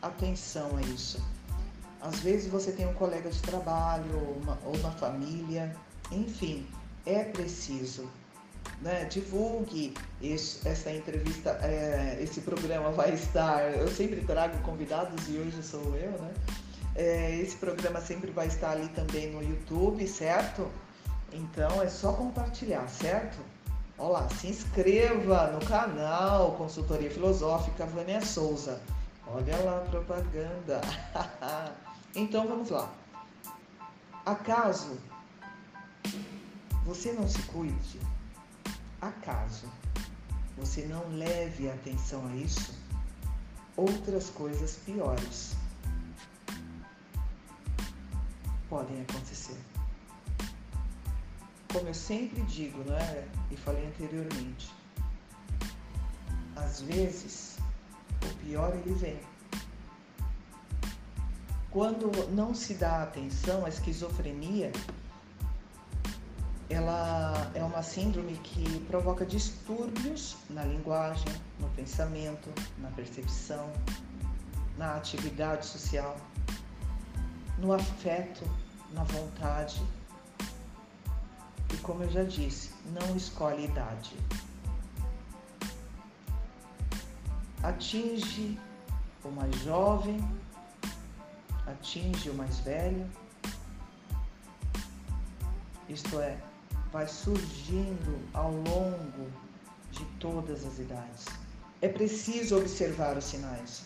atenção 0.01 0.79
a 0.79 0.81
isso. 0.81 1.23
Às 2.01 2.21
vezes 2.21 2.51
você 2.51 2.73
tem 2.73 2.87
um 2.89 2.95
colega 2.95 3.29
de 3.29 3.43
trabalho 3.43 4.11
ou 4.15 4.39
uma, 4.43 4.59
ou 4.65 4.75
uma 4.75 4.93
família, 4.93 5.77
enfim, 6.11 6.67
é 7.05 7.25
preciso 7.25 8.09
né, 8.81 9.05
divulgue 9.05 9.95
esse, 10.23 10.67
essa 10.69 10.91
entrevista, 10.93 11.59
é, 11.63 12.19
esse 12.21 12.41
programa 12.41 12.91
vai 12.91 13.13
estar. 13.15 13.75
Eu 13.75 13.89
sempre 13.89 14.21
trago 14.23 14.59
convidados 14.59 15.29
e 15.29 15.39
hoje 15.39 15.63
sou 15.63 15.97
eu, 15.97 16.13
né? 16.13 16.35
É, 16.95 17.37
esse 17.37 17.57
programa 17.57 18.01
sempre 18.01 18.31
vai 18.31 18.47
estar 18.47 18.71
ali 18.71 18.89
também 18.89 19.31
no 19.31 19.43
YouTube, 19.43 20.07
certo? 20.07 20.71
Então 21.33 21.83
é 21.83 21.89
só 21.89 22.13
compartilhar, 22.13 22.89
certo? 22.89 23.39
Olá, 23.99 24.29
se 24.29 24.49
inscreva 24.49 25.47
no 25.49 25.65
canal 25.67 26.53
Consultoria 26.53 27.11
Filosófica 27.11 27.87
Vânia 27.87 28.21
Souza. 28.25 28.81
Olha 29.27 29.57
lá 29.59 29.79
a 29.79 29.91
propaganda. 29.91 30.81
então 32.15 32.47
vamos 32.47 32.71
lá. 32.71 32.91
Acaso 34.25 34.99
você 36.85 37.13
não 37.13 37.29
se 37.29 37.43
cuide? 37.43 38.01
Acaso 39.01 39.71
você 40.57 40.87
não 40.87 41.07
leve 41.11 41.71
atenção 41.71 42.27
a 42.27 42.37
isso, 42.37 42.75
outras 43.77 44.31
coisas 44.31 44.77
piores 44.77 45.55
podem 48.69 49.03
acontecer. 49.03 49.59
Como 51.73 51.89
eu 51.89 51.95
sempre 51.95 52.41
digo, 52.43 52.83
não 52.85 52.97
é? 52.97 53.27
E 53.51 53.57
falei 53.57 53.87
anteriormente, 53.87 54.73
às 56.57 56.81
vezes 56.81 57.59
o 58.23 58.35
pior 58.45 58.75
ele 58.75 58.95
vem. 58.95 59.21
Quando 61.71 62.11
não 62.31 62.55
se 62.55 62.75
dá 62.75 63.03
atenção 63.03 63.67
à 63.67 63.69
esquizofrenia, 63.69 64.73
ela 66.69 67.51
é 67.55 67.63
uma 67.63 67.83
síndrome 67.83 68.37
que 68.39 68.81
provoca 68.87 69.25
distúrbios 69.25 70.37
na 70.51 70.65
linguagem, 70.65 71.33
no 71.61 71.69
pensamento, 71.71 72.51
na 72.79 72.91
percepção, 72.91 73.73
na 74.77 74.97
atividade 74.97 75.67
social, 75.67 76.17
no 77.59 77.73
afeto, 77.73 78.45
na 78.93 79.05
vontade. 79.05 79.81
E 81.73 81.77
como 81.79 82.03
eu 82.03 82.11
já 82.11 82.25
disse, 82.25 82.71
não 82.87 83.17
escolhe 83.17 83.65
idade. 83.65 84.17
Atinge 87.63 88.59
o 89.25 89.29
mais 89.31 89.55
jovem, 89.63 90.19
atinge 91.67 92.31
o 92.31 92.35
mais 92.35 92.59
velho, 92.61 93.09
isto 95.89 96.21
é, 96.21 96.37
vai 96.97 97.07
surgindo 97.07 98.19
ao 98.33 98.51
longo 98.53 99.31
de 99.91 100.03
todas 100.19 100.65
as 100.65 100.79
idades. 100.79 101.27
É 101.83 101.89
preciso 101.89 102.57
observar 102.57 103.19
os 103.19 103.25
sinais. 103.25 103.85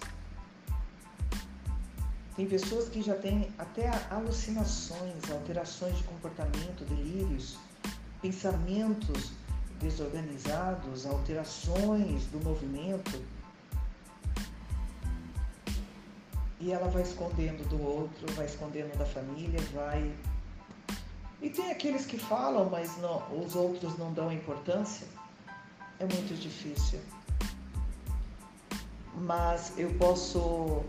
Tem 2.36 2.46
pessoas 2.46 2.88
que 2.88 3.02
já 3.02 3.16
têm 3.16 3.52
até 3.58 3.90
alucinações, 4.10 5.28
alterações 5.28 5.96
de 5.96 6.04
comportamento, 6.04 6.84
delírios, 6.84 7.58
pensamentos 8.22 9.32
desorganizados, 9.80 11.04
alterações 11.04 12.26
do 12.26 12.38
movimento. 12.44 13.20
E 16.60 16.70
ela 16.70 16.88
vai 16.88 17.02
escondendo 17.02 17.68
do 17.68 17.82
outro, 17.82 18.32
vai 18.34 18.46
escondendo 18.46 18.96
da 18.96 19.04
família, 19.04 19.60
vai 19.74 20.14
e 21.42 21.48
tem 21.48 21.70
aqueles 21.70 22.04
que 22.04 22.18
falam, 22.18 22.68
mas 22.68 22.96
não, 22.98 23.22
os 23.40 23.54
outros 23.54 23.96
não 23.98 24.12
dão 24.12 24.30
importância. 24.30 25.06
É 25.98 26.04
muito 26.04 26.34
difícil. 26.38 27.00
Mas 29.14 29.72
eu 29.78 29.92
posso 29.94 30.82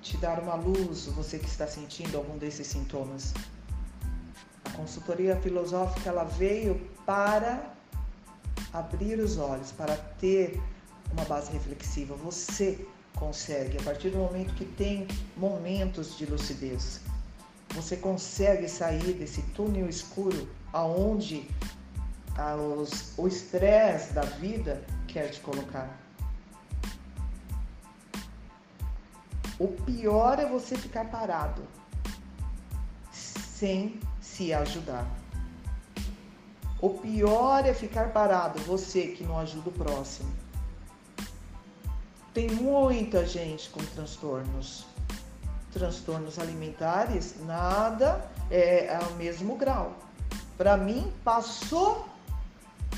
te 0.00 0.16
dar 0.16 0.40
uma 0.40 0.54
luz, 0.54 1.06
você 1.06 1.38
que 1.38 1.46
está 1.46 1.66
sentindo 1.66 2.16
algum 2.16 2.38
desses 2.38 2.66
sintomas. 2.66 3.34
A 4.64 4.70
consultoria 4.70 5.36
filosófica 5.36 6.08
ela 6.08 6.24
veio 6.24 6.80
para 7.04 7.74
abrir 8.72 9.18
os 9.18 9.36
olhos, 9.38 9.70
para 9.72 9.96
ter 10.18 10.60
uma 11.12 11.24
base 11.24 11.52
reflexiva. 11.52 12.14
Você 12.16 12.86
consegue, 13.16 13.78
a 13.78 13.82
partir 13.82 14.10
do 14.10 14.18
momento 14.18 14.54
que 14.54 14.64
tem 14.64 15.06
momentos 15.36 16.16
de 16.16 16.26
lucidez, 16.26 17.00
você 17.74 17.96
consegue 17.96 18.68
sair 18.68 19.14
desse 19.14 19.42
túnel 19.54 19.88
escuro 19.88 20.48
aonde 20.72 21.48
a, 22.36 22.54
os, 22.54 23.16
o 23.18 23.26
estresse 23.26 24.12
da 24.12 24.22
vida 24.22 24.82
quer 25.06 25.30
te 25.30 25.40
colocar. 25.40 25.98
O 29.58 29.68
pior 29.68 30.38
é 30.38 30.46
você 30.46 30.76
ficar 30.76 31.04
parado 31.06 31.62
sem 33.12 34.00
se 34.20 34.52
ajudar. 34.52 35.06
O 36.80 36.90
pior 36.90 37.64
é 37.64 37.72
ficar 37.72 38.12
parado, 38.12 38.58
você 38.62 39.08
que 39.08 39.22
não 39.22 39.38
ajuda 39.38 39.68
o 39.68 39.72
próximo. 39.72 40.32
Tem 42.34 42.50
muita 42.50 43.24
gente 43.24 43.68
com 43.70 43.78
transtornos. 43.94 44.84
Transtornos 45.72 46.38
alimentares, 46.38 47.34
nada 47.46 48.30
é 48.50 48.94
ao 48.94 49.12
mesmo 49.12 49.56
grau. 49.56 49.96
Para 50.58 50.76
mim, 50.76 51.10
passou, 51.24 52.06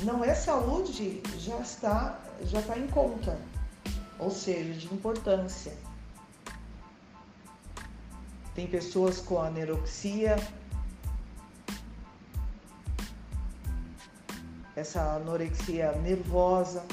não 0.00 0.24
é 0.24 0.34
saúde, 0.34 1.22
já 1.38 1.58
está, 1.60 2.18
já 2.42 2.58
está 2.58 2.76
em 2.76 2.88
conta, 2.88 3.38
ou 4.18 4.30
seja, 4.30 4.74
de 4.74 4.92
importância. 4.92 5.72
Tem 8.54 8.66
pessoas 8.66 9.20
com 9.20 9.40
anorexia, 9.40 10.36
essa 14.76 15.14
anorexia 15.14 15.92
nervosa, 15.92 16.84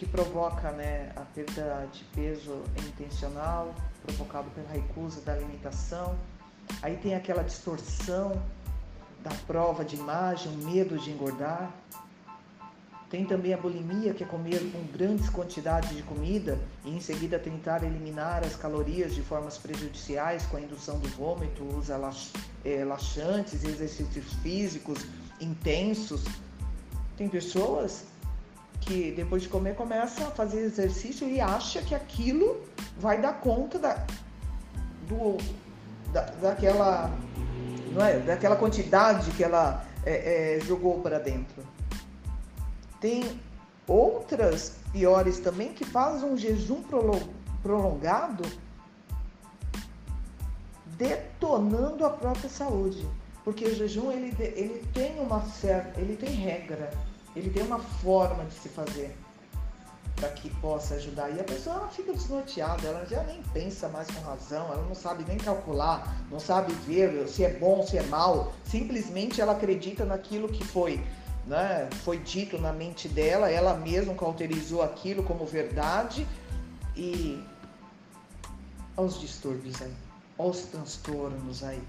que 0.00 0.06
provoca 0.06 0.72
né, 0.72 1.12
a 1.14 1.20
perda 1.20 1.86
de 1.92 2.02
peso 2.04 2.62
intencional, 2.88 3.74
provocado 4.02 4.48
pela 4.52 4.70
recusa 4.70 5.20
da 5.20 5.34
alimentação. 5.34 6.16
Aí 6.80 6.96
tem 6.96 7.14
aquela 7.14 7.42
distorção 7.42 8.42
da 9.22 9.28
prova 9.46 9.84
de 9.84 9.96
imagem, 9.96 10.50
o 10.54 10.56
medo 10.56 10.98
de 10.98 11.10
engordar. 11.10 11.70
Tem 13.10 13.26
também 13.26 13.52
a 13.52 13.58
bulimia, 13.58 14.14
que 14.14 14.24
é 14.24 14.26
comer 14.26 14.72
com 14.72 14.82
grandes 14.90 15.28
quantidades 15.28 15.94
de 15.94 16.02
comida 16.02 16.58
e 16.82 16.96
em 16.96 17.00
seguida 17.00 17.38
tentar 17.38 17.84
eliminar 17.84 18.42
as 18.42 18.56
calorias 18.56 19.14
de 19.14 19.20
formas 19.20 19.58
prejudiciais 19.58 20.46
com 20.46 20.56
a 20.56 20.62
indução 20.62 20.98
do 20.98 21.08
vômito, 21.10 21.62
usa 21.76 22.00
é, 22.64 22.86
laxantes, 22.86 23.64
exercícios 23.64 24.32
físicos 24.42 25.04
intensos. 25.38 26.24
Tem 27.18 27.28
pessoas 27.28 28.06
que 28.80 29.12
depois 29.12 29.42
de 29.42 29.48
comer 29.48 29.74
começa 29.74 30.24
a 30.24 30.30
fazer 30.30 30.60
exercício 30.60 31.28
e 31.28 31.40
acha 31.40 31.82
que 31.82 31.94
aquilo 31.94 32.62
vai 32.98 33.20
dar 33.20 33.34
conta 33.34 33.78
da, 33.78 34.06
do, 35.08 35.36
da, 36.12 36.22
daquela, 36.22 37.10
não 37.92 38.04
é, 38.04 38.18
daquela 38.18 38.56
quantidade 38.56 39.30
que 39.32 39.44
ela 39.44 39.84
é, 40.04 40.56
é, 40.56 40.60
jogou 40.60 41.00
para 41.00 41.18
dentro. 41.18 41.62
Tem 43.00 43.40
outras 43.86 44.76
piores 44.92 45.38
também 45.38 45.72
que 45.72 45.84
fazem 45.84 46.28
um 46.28 46.36
jejum 46.36 46.82
prolongado 47.62 48.44
detonando 50.96 52.04
a 52.04 52.10
própria 52.10 52.48
saúde. 52.48 53.06
Porque 53.42 53.64
o 53.64 53.74
jejum 53.74 54.12
ele, 54.12 54.34
ele 54.38 54.86
tem 54.92 55.18
uma 55.18 55.42
certa, 55.42 55.98
ele 56.00 56.14
tem 56.14 56.30
regra, 56.30 56.90
ele 57.34 57.50
tem 57.50 57.62
uma 57.62 57.78
forma 57.78 58.44
de 58.44 58.54
se 58.54 58.68
fazer 58.68 59.16
para 60.16 60.28
que 60.30 60.50
possa 60.56 60.94
ajudar. 60.94 61.30
E 61.30 61.40
a 61.40 61.44
pessoa 61.44 61.76
ela 61.76 61.88
fica 61.88 62.12
desnorteada, 62.12 62.86
ela 62.86 63.06
já 63.06 63.22
nem 63.22 63.42
pensa 63.54 63.88
mais 63.88 64.08
com 64.10 64.20
razão, 64.20 64.66
ela 64.66 64.84
não 64.86 64.94
sabe 64.94 65.24
nem 65.26 65.38
calcular, 65.38 66.14
não 66.30 66.38
sabe 66.38 66.72
ver 66.86 67.26
se 67.26 67.44
é 67.44 67.54
bom, 67.54 67.82
se 67.86 67.96
é 67.96 68.02
mal. 68.02 68.52
Simplesmente 68.64 69.40
ela 69.40 69.52
acredita 69.52 70.04
naquilo 70.04 70.48
que 70.48 70.64
foi 70.64 71.02
né, 71.46 71.88
foi 72.04 72.18
dito 72.18 72.58
na 72.58 72.72
mente 72.72 73.08
dela, 73.08 73.50
ela 73.50 73.74
mesma 73.74 74.14
cauterizou 74.14 74.82
aquilo 74.82 75.22
como 75.22 75.44
verdade 75.44 76.26
e 76.96 77.42
aos 78.96 79.18
distúrbios 79.18 79.80
aí, 79.80 79.92
aos 80.38 80.62
transtornos 80.66 81.64
aí. 81.64 81.82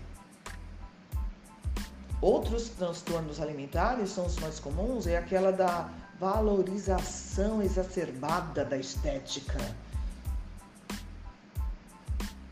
Outros 2.21 2.69
transtornos 2.69 3.41
alimentares 3.41 4.11
são 4.11 4.25
os 4.25 4.37
mais 4.37 4.59
comuns, 4.59 5.07
é 5.07 5.17
aquela 5.17 5.51
da 5.51 5.89
valorização 6.19 7.61
exacerbada 7.61 8.63
da 8.63 8.77
estética. 8.77 9.59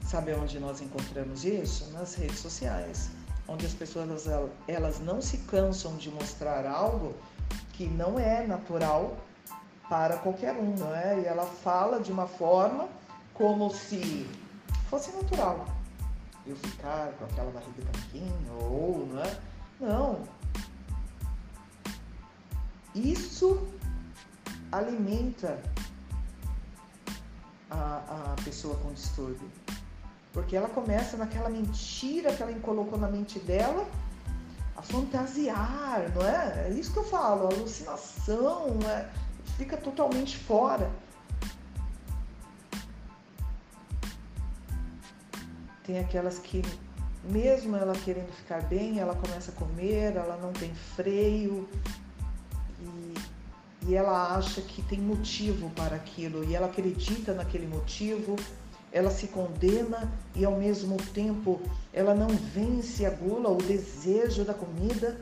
Sabe 0.02 0.34
onde 0.34 0.60
nós 0.60 0.82
encontramos 0.82 1.46
isso? 1.46 1.92
Nas 1.92 2.16
redes 2.16 2.40
sociais 2.40 3.12
onde 3.50 3.66
as 3.66 3.74
pessoas 3.74 4.26
elas 4.68 5.00
não 5.00 5.22
se 5.22 5.40
cansam 5.40 5.96
de 5.96 6.12
mostrar 6.12 6.68
algo 6.68 7.16
que 7.74 7.88
não 7.88 8.20
é 8.20 8.46
natural 8.46 9.18
para 9.90 10.18
qualquer 10.18 10.54
um, 10.54 10.76
não 10.78 10.96
é? 10.96 11.20
E 11.20 11.26
ela 11.26 11.46
fala 11.46 12.00
de 12.00 12.12
uma 12.12 12.28
forma 12.28 12.88
como 13.34 13.72
se 13.72 14.30
fosse 14.88 15.12
natural. 15.12 15.66
Eu 16.46 16.56
ficar 16.56 17.12
com 17.18 17.26
aquela 17.26 17.52
barriga 17.52 17.84
tanquinho, 17.92 18.54
ou, 18.62 19.08
não 19.12 19.24
é? 19.24 19.38
Não. 19.80 20.24
Isso 22.94 23.68
alimenta 24.72 25.62
a, 27.70 28.34
a 28.34 28.36
pessoa 28.44 28.76
com 28.78 28.94
distúrbio. 28.94 29.50
Porque 30.34 30.56
ela 30.56 30.70
começa 30.70 31.18
naquela 31.18 31.50
mentira 31.50 32.36
que 32.36 32.44
ela 32.44 32.54
colocou 32.60 33.00
na 33.00 33.08
mente 33.08 33.40
dela 33.40 33.88
a 34.76 34.82
fantasiar, 34.82 36.10
não 36.16 36.26
é? 36.26 36.68
É 36.68 36.70
isso 36.70 36.94
que 36.94 37.00
eu 37.00 37.04
falo, 37.04 37.48
alucinação, 37.48 38.78
é? 38.88 39.10
fica 39.58 39.76
totalmente 39.76 40.38
fora. 40.38 40.90
Tem 45.84 46.00
aquelas 46.00 46.40
que, 46.40 46.62
mesmo 47.24 47.76
ela 47.76 47.94
querendo 47.94 48.32
ficar 48.34 48.62
bem, 48.64 49.00
ela 49.00 49.16
começa 49.16 49.52
a 49.52 49.56
comer, 49.56 50.16
ela 50.16 50.38
não 50.38 50.54
tem 50.54 50.74
freio 50.96 51.68
e, 52.82 53.16
e 53.88 53.96
ela 53.96 54.36
acha 54.36 54.62
que 54.62 54.82
tem 54.84 55.00
motivo 55.00 55.70
para 55.72 55.96
aquilo 55.96 56.44
e 56.44 56.56
ela 56.56 56.68
acredita 56.68 57.34
naquele 57.34 57.68
motivo 57.68 58.36
ela 58.92 59.12
se 59.12 59.28
condena 59.28 60.12
e 60.36 60.44
ao 60.44 60.58
mesmo 60.58 60.98
tempo 61.14 61.62
ela 61.94 62.16
não 62.16 62.28
vence 62.28 63.06
a 63.06 63.10
gula, 63.10 63.50
o 63.50 63.58
desejo 63.58 64.44
da 64.44 64.54
comida. 64.54 65.22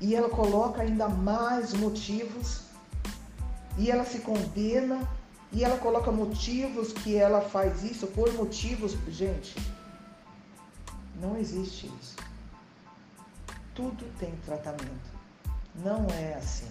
E 0.00 0.14
ela 0.14 0.28
coloca 0.28 0.82
ainda 0.82 1.08
mais 1.08 1.72
motivos. 1.74 2.62
E 3.78 3.90
ela 3.90 4.04
se 4.04 4.20
condena 4.20 5.08
e 5.52 5.64
ela 5.64 5.78
coloca 5.78 6.10
motivos 6.10 6.92
que 6.92 7.16
ela 7.16 7.40
faz 7.40 7.82
isso 7.82 8.06
por 8.08 8.32
motivos, 8.34 8.96
gente. 9.08 9.54
Não 11.22 11.36
existe 11.36 11.88
isso. 12.00 12.16
Tudo 13.76 14.04
tem 14.18 14.32
tratamento. 14.44 15.12
Não 15.76 16.04
é 16.10 16.34
assim. 16.34 16.66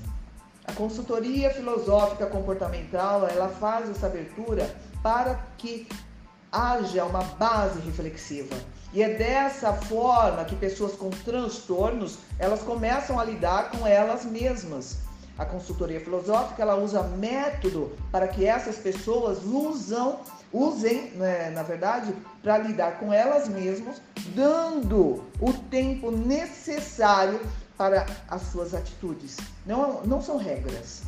A 0.66 0.74
consultoria 0.74 1.50
filosófica 1.52 2.26
comportamental, 2.28 3.26
ela 3.28 3.48
faz 3.48 3.90
essa 3.90 4.08
abertura 4.08 4.70
para 5.02 5.36
que 5.58 5.88
haja 6.52 7.06
uma 7.06 7.24
base 7.24 7.80
reflexiva. 7.80 8.56
E 8.94 9.02
é 9.02 9.14
dessa 9.14 9.72
forma 9.72 10.44
que 10.44 10.56
pessoas 10.58 10.96
com 10.96 11.10
transtornos, 11.10 12.18
elas 12.38 12.62
começam 12.62 13.18
a 13.18 13.24
lidar 13.24 13.72
com 13.72 13.88
elas 13.88 14.26
mesmas. 14.26 14.98
A 15.38 15.46
consultoria 15.46 16.02
filosófica, 16.02 16.62
ela 16.62 16.76
usa 16.76 17.02
método 17.04 17.96
para 18.12 18.28
que 18.28 18.46
essas 18.46 18.76
pessoas 18.76 19.44
usam, 19.46 20.20
usem, 20.54 21.12
né, 21.12 21.50
na 21.52 21.64
verdade, 21.64 22.14
para 22.42 22.58
lidar 22.58 23.00
com 23.00 23.14
elas 23.14 23.48
mesmas, 23.48 24.02
dando 24.36 25.24
o 25.40 25.54
tempo 25.70 26.12
necessário 26.12 27.40
para 27.78 28.06
as 28.28 28.42
suas 28.44 28.74
atitudes. 28.74 29.38
Não, 29.66 30.04
não 30.04 30.22
são 30.22 30.38
regras. 30.38 31.04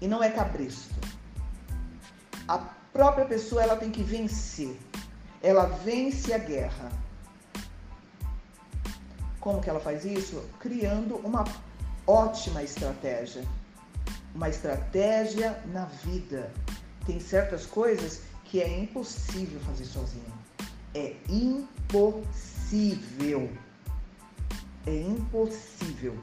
E 0.00 0.08
não 0.08 0.22
é 0.22 0.30
cabresto 0.30 0.94
a 2.46 2.58
própria 2.92 3.24
pessoa 3.24 3.62
ela 3.62 3.76
tem 3.76 3.90
que 3.90 4.02
vencer. 4.02 4.76
Ela 5.42 5.66
vence 5.66 6.32
a 6.32 6.38
guerra. 6.38 6.90
Como 9.40 9.60
que 9.60 9.68
ela 9.68 9.80
faz 9.80 10.04
isso? 10.04 10.42
Criando 10.58 11.16
uma 11.16 11.44
ótima 12.06 12.62
estratégia. 12.62 13.44
Uma 14.34 14.48
estratégia 14.48 15.58
na 15.66 15.84
vida. 15.84 16.50
Tem 17.06 17.20
certas 17.20 17.66
coisas 17.66 18.20
que 18.44 18.60
é 18.60 18.78
impossível 18.78 19.60
fazer 19.60 19.84
sozinho. 19.84 20.32
É 20.94 21.14
impossível. 21.28 22.30
É 24.86 24.94
impossível. 24.94 26.16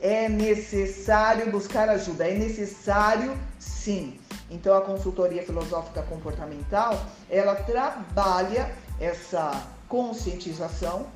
É 0.00 0.28
necessário 0.28 1.50
buscar 1.50 1.88
ajuda, 1.88 2.26
é 2.26 2.34
necessário 2.36 3.36
sim. 3.58 4.18
Então 4.50 4.76
a 4.76 4.80
consultoria 4.80 5.44
filosófica 5.44 6.02
comportamental, 6.02 7.06
ela 7.30 7.54
trabalha 7.54 8.74
essa 9.00 9.66
conscientização, 9.88 11.06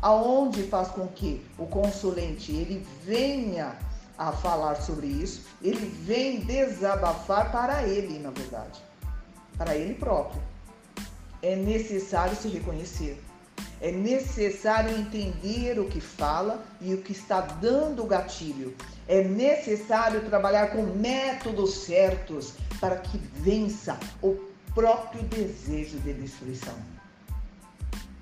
aonde 0.00 0.64
faz 0.64 0.88
com 0.88 1.06
que 1.06 1.44
o 1.56 1.66
consulente 1.66 2.52
ele 2.52 2.86
venha 3.04 3.76
a 4.18 4.32
falar 4.32 4.76
sobre 4.76 5.06
isso, 5.06 5.42
ele 5.62 5.86
vem 5.86 6.40
desabafar 6.40 7.50
para 7.50 7.86
ele, 7.86 8.18
na 8.18 8.30
verdade, 8.30 8.80
para 9.56 9.76
ele 9.76 9.94
próprio. 9.94 10.42
É 11.40 11.56
necessário 11.56 12.36
se 12.36 12.48
reconhecer. 12.48 13.22
É 13.80 13.90
necessário 13.90 14.96
entender 14.96 15.78
o 15.80 15.88
que 15.88 16.00
fala 16.00 16.64
e 16.80 16.94
o 16.94 17.02
que 17.02 17.10
está 17.10 17.40
dando 17.40 18.04
o 18.04 18.06
gatilho. 18.06 18.76
É 19.08 19.24
necessário 19.24 20.24
trabalhar 20.28 20.68
com 20.68 20.82
métodos 20.82 21.82
certos 21.84 22.54
para 22.80 22.96
que 22.96 23.18
vença 23.18 23.98
o 24.22 24.36
próprio 24.72 25.22
desejo 25.24 25.98
de 25.98 26.12
destruição. 26.12 26.76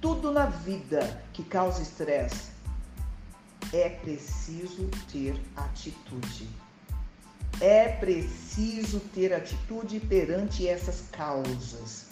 Tudo 0.01 0.33
na 0.33 0.47
vida 0.47 1.23
que 1.35 1.45
causa 1.45 1.83
estresse 1.83 2.51
é 3.73 3.89
preciso 3.89 4.89
ter 5.11 5.41
atitude. 5.57 6.49
É 7.61 7.89
preciso 7.89 9.01
ter 9.01 9.33
atitude 9.33 10.01
perante 10.01 10.67
essas 10.67 11.05
causas. 11.13 12.07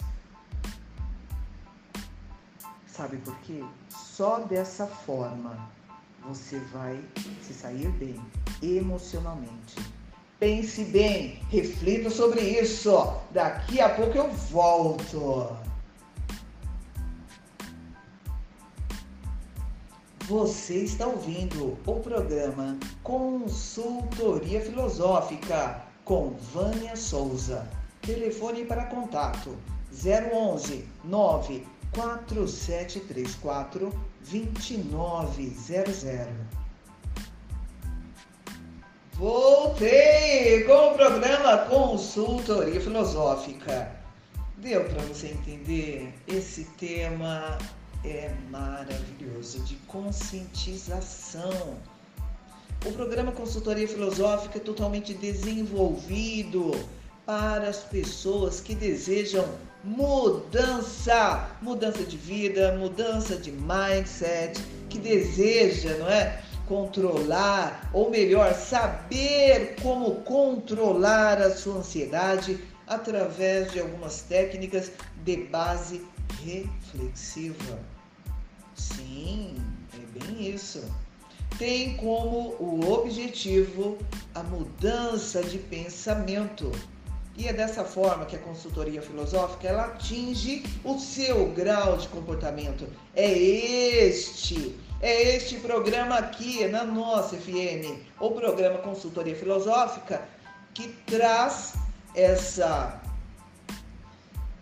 Sabe 2.87 3.17
por 3.17 3.37
quê? 3.39 3.63
Só 3.89 4.39
dessa 4.39 4.85
forma 4.85 5.69
você 6.23 6.59
vai 6.73 6.99
se 7.41 7.53
sair 7.53 7.89
bem 7.93 8.19
emocionalmente. 8.61 9.75
Pense 10.39 10.85
bem, 10.85 11.41
reflita 11.49 12.09
sobre 12.09 12.41
isso. 12.41 12.91
Daqui 13.31 13.81
a 13.81 13.89
pouco 13.89 14.17
eu 14.17 14.31
volto. 14.31 15.68
Você 20.29 20.83
está 20.83 21.07
ouvindo 21.07 21.75
o 21.87 21.99
programa 22.03 22.77
Consultoria 23.01 24.61
Filosófica 24.61 25.83
com 26.05 26.35
Vânia 26.53 26.95
Souza. 26.95 27.67
Telefone 27.99 28.63
para 28.63 28.85
contato 28.85 29.57
011 29.91 30.87
94734 31.03 33.91
2900. 34.29 36.03
Voltei 39.13 40.63
com 40.65 40.91
o 40.91 40.93
programa 40.93 41.57
Consultoria 41.65 42.79
Filosófica. 42.79 43.97
Deu 44.57 44.85
para 44.85 45.01
você 45.05 45.29
entender? 45.29 46.13
Esse 46.27 46.65
tema 46.77 47.57
é 48.03 48.31
maravilhoso 48.49 49.59
de 49.63 49.75
conscientização. 49.87 51.77
O 52.85 52.93
programa 52.93 53.31
Consultoria 53.31 53.87
Filosófica 53.87 54.57
é 54.57 54.61
totalmente 54.61 55.13
desenvolvido 55.13 56.71
para 57.25 57.67
as 57.67 57.79
pessoas 57.83 58.61
que 58.61 58.73
desejam 58.73 59.45
mudança, 59.83 61.49
mudança 61.61 62.03
de 62.03 62.17
vida, 62.17 62.75
mudança 62.77 63.35
de 63.35 63.51
mindset, 63.51 64.61
que 64.89 64.97
deseja, 64.97 65.95
não 65.97 66.09
é? 66.09 66.41
Controlar, 66.67 67.89
ou 67.93 68.09
melhor, 68.09 68.53
saber 68.53 69.75
como 69.81 70.15
controlar 70.21 71.41
a 71.41 71.55
sua 71.55 71.79
ansiedade 71.79 72.59
através 72.87 73.71
de 73.71 73.79
algumas 73.79 74.21
técnicas 74.21 74.91
de 75.23 75.37
base 75.37 76.01
reflexiva. 76.43 77.79
Sim, 78.75 79.55
é 79.93 80.19
bem 80.19 80.49
isso. 80.49 80.83
Tem 81.57 81.97
como 81.97 82.55
o 82.59 82.93
objetivo 82.93 83.97
a 84.33 84.43
mudança 84.43 85.43
de 85.43 85.57
pensamento. 85.57 86.71
E 87.35 87.47
é 87.47 87.53
dessa 87.53 87.85
forma 87.85 88.25
que 88.25 88.35
a 88.35 88.39
consultoria 88.39 89.01
filosófica 89.01 89.67
ela 89.67 89.85
atinge 89.85 90.63
o 90.83 90.99
seu 90.99 91.47
grau 91.53 91.97
de 91.97 92.07
comportamento. 92.09 92.85
É 93.15 93.31
este, 93.31 94.75
é 95.01 95.35
este 95.35 95.55
programa 95.57 96.15
aqui 96.15 96.67
na 96.67 96.83
nossa 96.83 97.37
FM, 97.37 97.97
o 98.19 98.31
programa 98.31 98.79
Consultoria 98.79 99.35
Filosófica, 99.35 100.21
que 100.73 100.89
traz 101.05 101.75
essa 102.13 102.98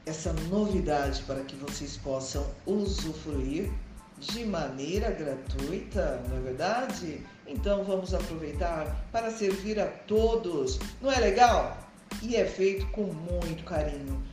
essa 0.07 0.31
novidade 0.49 1.21
para 1.23 1.41
que 1.41 1.55
vocês 1.57 1.97
possam 1.97 2.49
usufruir 2.65 3.69
de 4.17 4.45
maneira 4.45 5.11
gratuita, 5.11 6.23
não 6.29 6.37
é 6.37 6.39
verdade? 6.39 7.25
Então 7.45 7.83
vamos 7.83 8.13
aproveitar 8.13 9.05
para 9.11 9.29
servir 9.29 9.79
a 9.79 9.85
todos, 9.85 10.79
não 11.01 11.11
é 11.11 11.19
legal? 11.19 11.77
E 12.21 12.37
é 12.37 12.45
feito 12.45 12.87
com 12.87 13.03
muito 13.13 13.65
carinho, 13.65 14.23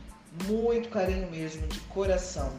muito 0.45 0.89
carinho 0.89 1.29
mesmo, 1.29 1.67
de 1.67 1.79
coração. 1.81 2.53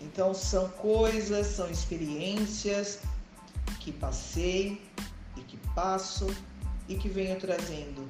Então 0.00 0.34
são 0.34 0.68
coisas, 0.70 1.46
são 1.46 1.70
experiências 1.70 2.98
que 3.78 3.92
passei 3.92 4.82
e 5.36 5.40
que 5.42 5.56
passo 5.74 6.26
e 6.88 6.96
que 6.96 7.08
venho 7.08 7.38
trazendo 7.38 8.08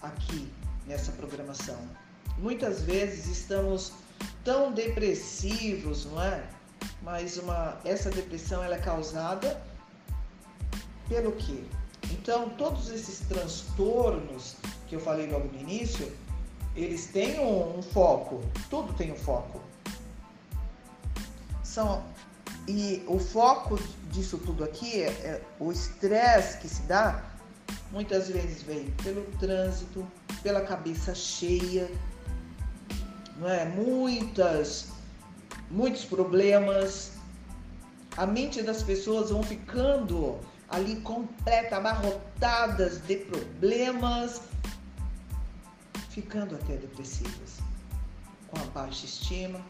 aqui 0.00 0.48
nessa 0.86 1.10
programação. 1.12 1.78
Muitas 2.40 2.82
vezes 2.82 3.26
estamos 3.26 3.92
tão 4.42 4.72
depressivos, 4.72 6.06
não 6.06 6.22
é? 6.22 6.42
Mas 7.02 7.36
uma, 7.36 7.78
essa 7.84 8.10
depressão 8.10 8.64
ela 8.64 8.76
é 8.76 8.78
causada 8.78 9.60
pelo 11.06 11.32
quê? 11.32 11.62
Então, 12.10 12.48
todos 12.50 12.90
esses 12.90 13.20
transtornos 13.28 14.56
que 14.88 14.96
eu 14.96 15.00
falei 15.00 15.30
logo 15.30 15.48
no 15.52 15.60
início, 15.60 16.10
eles 16.74 17.06
têm 17.06 17.38
um, 17.38 17.78
um 17.78 17.82
foco, 17.82 18.40
tudo 18.70 18.92
tem 18.94 19.12
um 19.12 19.16
foco. 19.16 19.60
São, 21.62 22.02
e 22.66 23.04
o 23.06 23.18
foco 23.18 23.78
disso 24.10 24.38
tudo 24.38 24.64
aqui, 24.64 25.02
é, 25.02 25.08
é 25.08 25.42
o 25.58 25.70
estresse 25.70 26.58
que 26.58 26.68
se 26.68 26.82
dá, 26.82 27.22
muitas 27.92 28.28
vezes 28.28 28.62
vem 28.62 28.90
pelo 29.02 29.24
trânsito, 29.38 30.06
pela 30.42 30.62
cabeça 30.62 31.14
cheia, 31.14 31.90
não 33.40 33.48
é? 33.48 33.64
Muitas, 33.64 34.88
muitos 35.70 36.04
problemas. 36.04 37.12
A 38.16 38.26
mente 38.26 38.62
das 38.62 38.82
pessoas 38.82 39.30
vão 39.30 39.42
ficando 39.42 40.38
ali 40.68 40.96
completa, 41.00 41.78
abarrotadas 41.78 43.00
de 43.06 43.16
problemas, 43.16 44.42
ficando 46.10 46.54
até 46.54 46.76
depressivas, 46.76 47.58
com 48.48 48.60
a 48.60 48.64
baixa 48.66 49.06
estima, 49.06 49.60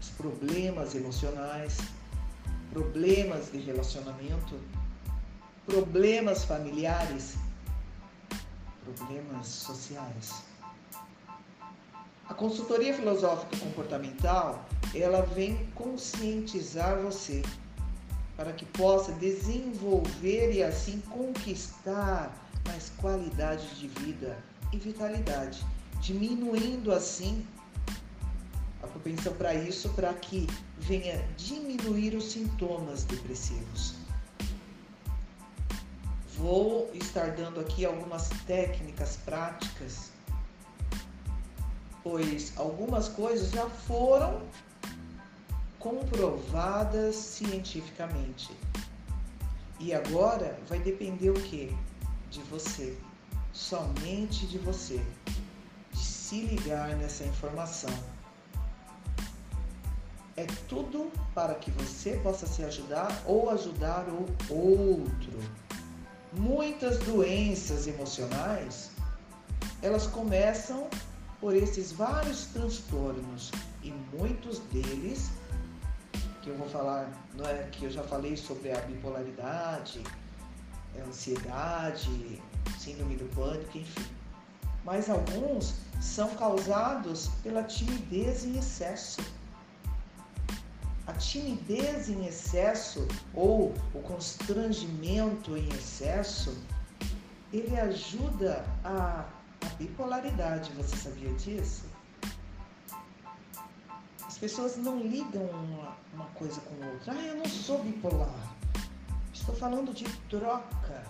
os 0.00 0.08
problemas 0.10 0.94
emocionais, 0.94 1.78
problemas 2.72 3.52
de 3.52 3.58
relacionamento, 3.58 4.58
problemas 5.66 6.44
familiares, 6.44 7.36
problemas 8.84 9.46
sociais. 9.46 10.51
A 12.32 12.34
consultoria 12.34 12.94
filosófica 12.94 13.58
comportamental, 13.58 14.64
ela 14.94 15.20
vem 15.20 15.66
conscientizar 15.74 16.98
você 16.98 17.42
para 18.38 18.54
que 18.54 18.64
possa 18.64 19.12
desenvolver 19.12 20.50
e 20.50 20.62
assim 20.62 21.02
conquistar 21.10 22.34
mais 22.66 22.90
qualidade 22.96 23.74
de 23.74 23.86
vida 23.86 24.42
e 24.72 24.78
vitalidade, 24.78 25.62
diminuindo 26.00 26.90
assim 26.90 27.46
a 28.82 28.86
propensão 28.86 29.34
para 29.34 29.54
isso, 29.54 29.90
para 29.90 30.14
que 30.14 30.46
venha 30.78 31.22
diminuir 31.36 32.14
os 32.14 32.32
sintomas 32.32 33.04
depressivos. 33.04 33.94
Vou 36.38 36.90
estar 36.94 37.32
dando 37.32 37.60
aqui 37.60 37.84
algumas 37.84 38.30
técnicas 38.46 39.16
práticas 39.16 40.11
pois 42.02 42.52
algumas 42.56 43.08
coisas 43.08 43.50
já 43.50 43.68
foram 43.68 44.42
comprovadas 45.78 47.16
cientificamente. 47.16 48.50
E 49.80 49.92
agora 49.92 50.58
vai 50.68 50.78
depender 50.78 51.30
o 51.30 51.34
que? 51.34 51.74
De 52.30 52.40
você, 52.42 52.96
somente 53.52 54.46
de 54.46 54.58
você, 54.58 55.00
de 55.92 55.98
se 55.98 56.42
ligar 56.42 56.96
nessa 56.96 57.24
informação. 57.24 57.92
é 60.36 60.46
tudo 60.68 61.10
para 61.34 61.54
que 61.54 61.70
você 61.70 62.16
possa 62.22 62.46
se 62.46 62.64
ajudar 62.64 63.22
ou 63.26 63.50
ajudar 63.50 64.06
o 64.08 64.26
outro. 64.50 65.38
Muitas 66.32 66.98
doenças 66.98 67.86
emocionais, 67.86 68.90
elas 69.82 70.06
começam 70.06 70.88
por 71.42 71.56
esses 71.56 71.90
vários 71.90 72.46
transtornos 72.46 73.50
e 73.82 73.90
muitos 74.16 74.60
deles 74.72 75.28
que 76.40 76.50
eu 76.50 76.56
vou 76.56 76.68
falar, 76.68 77.12
não 77.34 77.44
é 77.44 77.64
que 77.64 77.84
eu 77.84 77.90
já 77.90 78.02
falei 78.04 78.36
sobre 78.36 78.70
a 78.72 78.80
bipolaridade, 78.82 80.02
a 80.96 81.08
ansiedade, 81.08 82.40
síndrome 82.78 83.16
do 83.16 83.24
pânico, 83.34 83.76
enfim. 83.76 84.06
Mas 84.84 85.10
alguns 85.10 85.74
são 86.00 86.34
causados 86.36 87.28
pela 87.42 87.64
timidez 87.64 88.44
em 88.44 88.56
excesso 88.56 89.20
a 91.06 91.12
timidez 91.14 92.08
em 92.08 92.26
excesso 92.26 93.06
ou 93.34 93.74
o 93.92 94.00
constrangimento 94.00 95.56
em 95.56 95.68
excesso, 95.70 96.56
ele 97.52 97.78
ajuda 97.78 98.64
a, 98.84 99.24
a 99.62 99.74
bipolaridade. 99.76 100.72
Você 100.72 100.96
sabia 100.96 101.32
disso? 101.34 101.84
As 104.26 104.38
pessoas 104.38 104.76
não 104.76 105.00
ligam 105.00 105.44
uma, 105.44 105.96
uma 106.14 106.26
coisa 106.34 106.60
com 106.60 106.74
outra. 106.86 107.12
Ah, 107.12 107.22
eu 107.26 107.36
não 107.36 107.46
sou 107.46 107.82
bipolar. 107.82 108.54
Estou 109.32 109.54
falando 109.54 109.92
de 109.92 110.04
troca. 110.28 111.04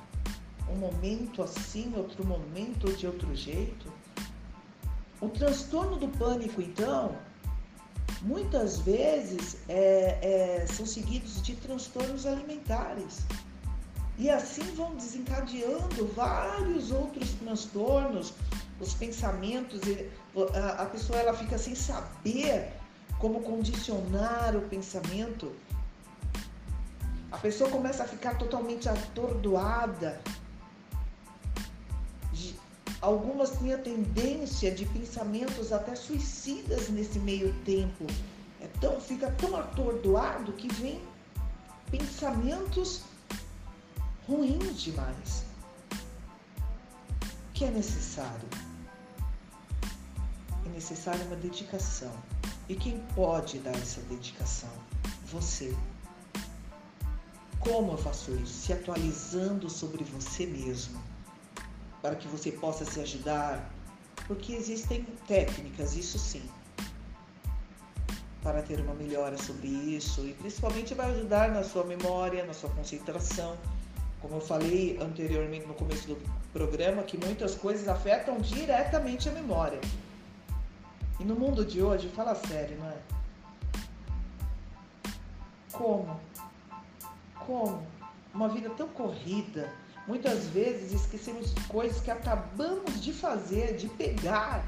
Um 0.68 0.76
momento 0.76 1.42
assim, 1.42 1.92
outro 1.96 2.26
momento 2.26 2.92
de 2.96 3.06
outro 3.06 3.34
jeito. 3.34 3.92
O 5.20 5.28
transtorno 5.28 5.96
do 5.96 6.08
pânico, 6.08 6.60
então, 6.60 7.16
muitas 8.22 8.80
vezes 8.80 9.58
é, 9.68 10.62
é, 10.62 10.66
são 10.66 10.84
seguidos 10.84 11.42
de 11.42 11.54
transtornos 11.56 12.26
alimentares. 12.26 13.24
E 14.22 14.30
assim 14.30 14.62
vão 14.76 14.94
desencadeando 14.94 16.06
vários 16.14 16.92
outros 16.92 17.32
transtornos, 17.32 18.32
os 18.80 18.94
pensamentos, 18.94 19.80
a, 20.78 20.86
pessoa 20.86 21.18
ela 21.18 21.34
fica 21.34 21.58
sem 21.58 21.74
saber 21.74 22.72
como 23.18 23.40
condicionar 23.40 24.54
o 24.54 24.60
pensamento. 24.68 25.50
A 27.32 27.38
pessoa 27.38 27.68
começa 27.68 28.04
a 28.04 28.06
ficar 28.06 28.38
totalmente 28.38 28.88
atordoada, 28.88 30.20
Algumas 33.00 33.50
têm 33.50 33.74
a 33.74 33.78
tendência 33.78 34.70
de 34.70 34.86
pensamentos 34.86 35.72
até 35.72 35.96
suicidas 35.96 36.88
nesse 36.88 37.18
meio 37.18 37.52
tempo. 37.64 38.06
É 38.60 38.68
tão, 38.80 39.00
fica 39.00 39.28
tão 39.32 39.56
atordoado 39.56 40.52
que 40.52 40.72
vem 40.74 41.02
pensamentos 41.90 43.02
ruins 44.26 44.80
demais. 44.80 45.44
O 47.50 47.52
que 47.54 47.64
é 47.64 47.70
necessário? 47.70 48.48
É 50.64 50.68
necessário 50.68 51.24
uma 51.26 51.36
dedicação. 51.36 52.12
E 52.68 52.74
quem 52.74 53.00
pode 53.14 53.58
dar 53.58 53.74
essa 53.76 54.00
dedicação? 54.02 54.70
Você. 55.26 55.76
Como 57.60 57.92
eu 57.92 57.98
faço 57.98 58.32
isso? 58.36 58.52
Se 58.52 58.72
atualizando 58.72 59.68
sobre 59.68 60.04
você 60.04 60.46
mesmo 60.46 61.00
para 62.02 62.16
que 62.16 62.26
você 62.26 62.50
possa 62.50 62.84
se 62.84 63.00
ajudar, 63.00 63.72
porque 64.26 64.52
existem 64.52 65.04
técnicas, 65.28 65.94
isso 65.94 66.18
sim, 66.18 66.42
para 68.42 68.60
ter 68.60 68.80
uma 68.80 68.92
melhora 68.94 69.38
sobre 69.38 69.68
isso 69.68 70.26
e 70.26 70.34
principalmente 70.34 70.94
vai 70.94 71.10
ajudar 71.12 71.52
na 71.52 71.62
sua 71.62 71.84
memória, 71.84 72.44
na 72.44 72.52
sua 72.52 72.70
concentração. 72.70 73.56
Como 74.22 74.36
eu 74.36 74.40
falei 74.40 74.98
anteriormente 74.98 75.66
no 75.66 75.74
começo 75.74 76.08
do 76.08 76.16
programa, 76.52 77.02
que 77.02 77.18
muitas 77.18 77.54
coisas 77.54 77.86
afetam 77.88 78.38
diretamente 78.38 79.28
a 79.28 79.32
memória. 79.32 79.80
E 81.20 81.24
no 81.24 81.34
mundo 81.34 81.64
de 81.64 81.82
hoje, 81.82 82.08
fala 82.08 82.34
sério, 82.34 82.78
não 82.78 82.88
é? 82.88 82.96
Como? 85.72 86.20
Como? 87.46 87.86
Uma 88.32 88.48
vida 88.48 88.70
tão 88.70 88.88
corrida, 88.88 89.70
Muitas 90.06 90.46
vezes 90.48 90.92
esquecemos 90.92 91.54
coisas 91.68 92.00
que 92.00 92.10
acabamos 92.10 93.00
de 93.00 93.12
fazer, 93.12 93.76
de 93.76 93.88
pegar. 93.88 94.64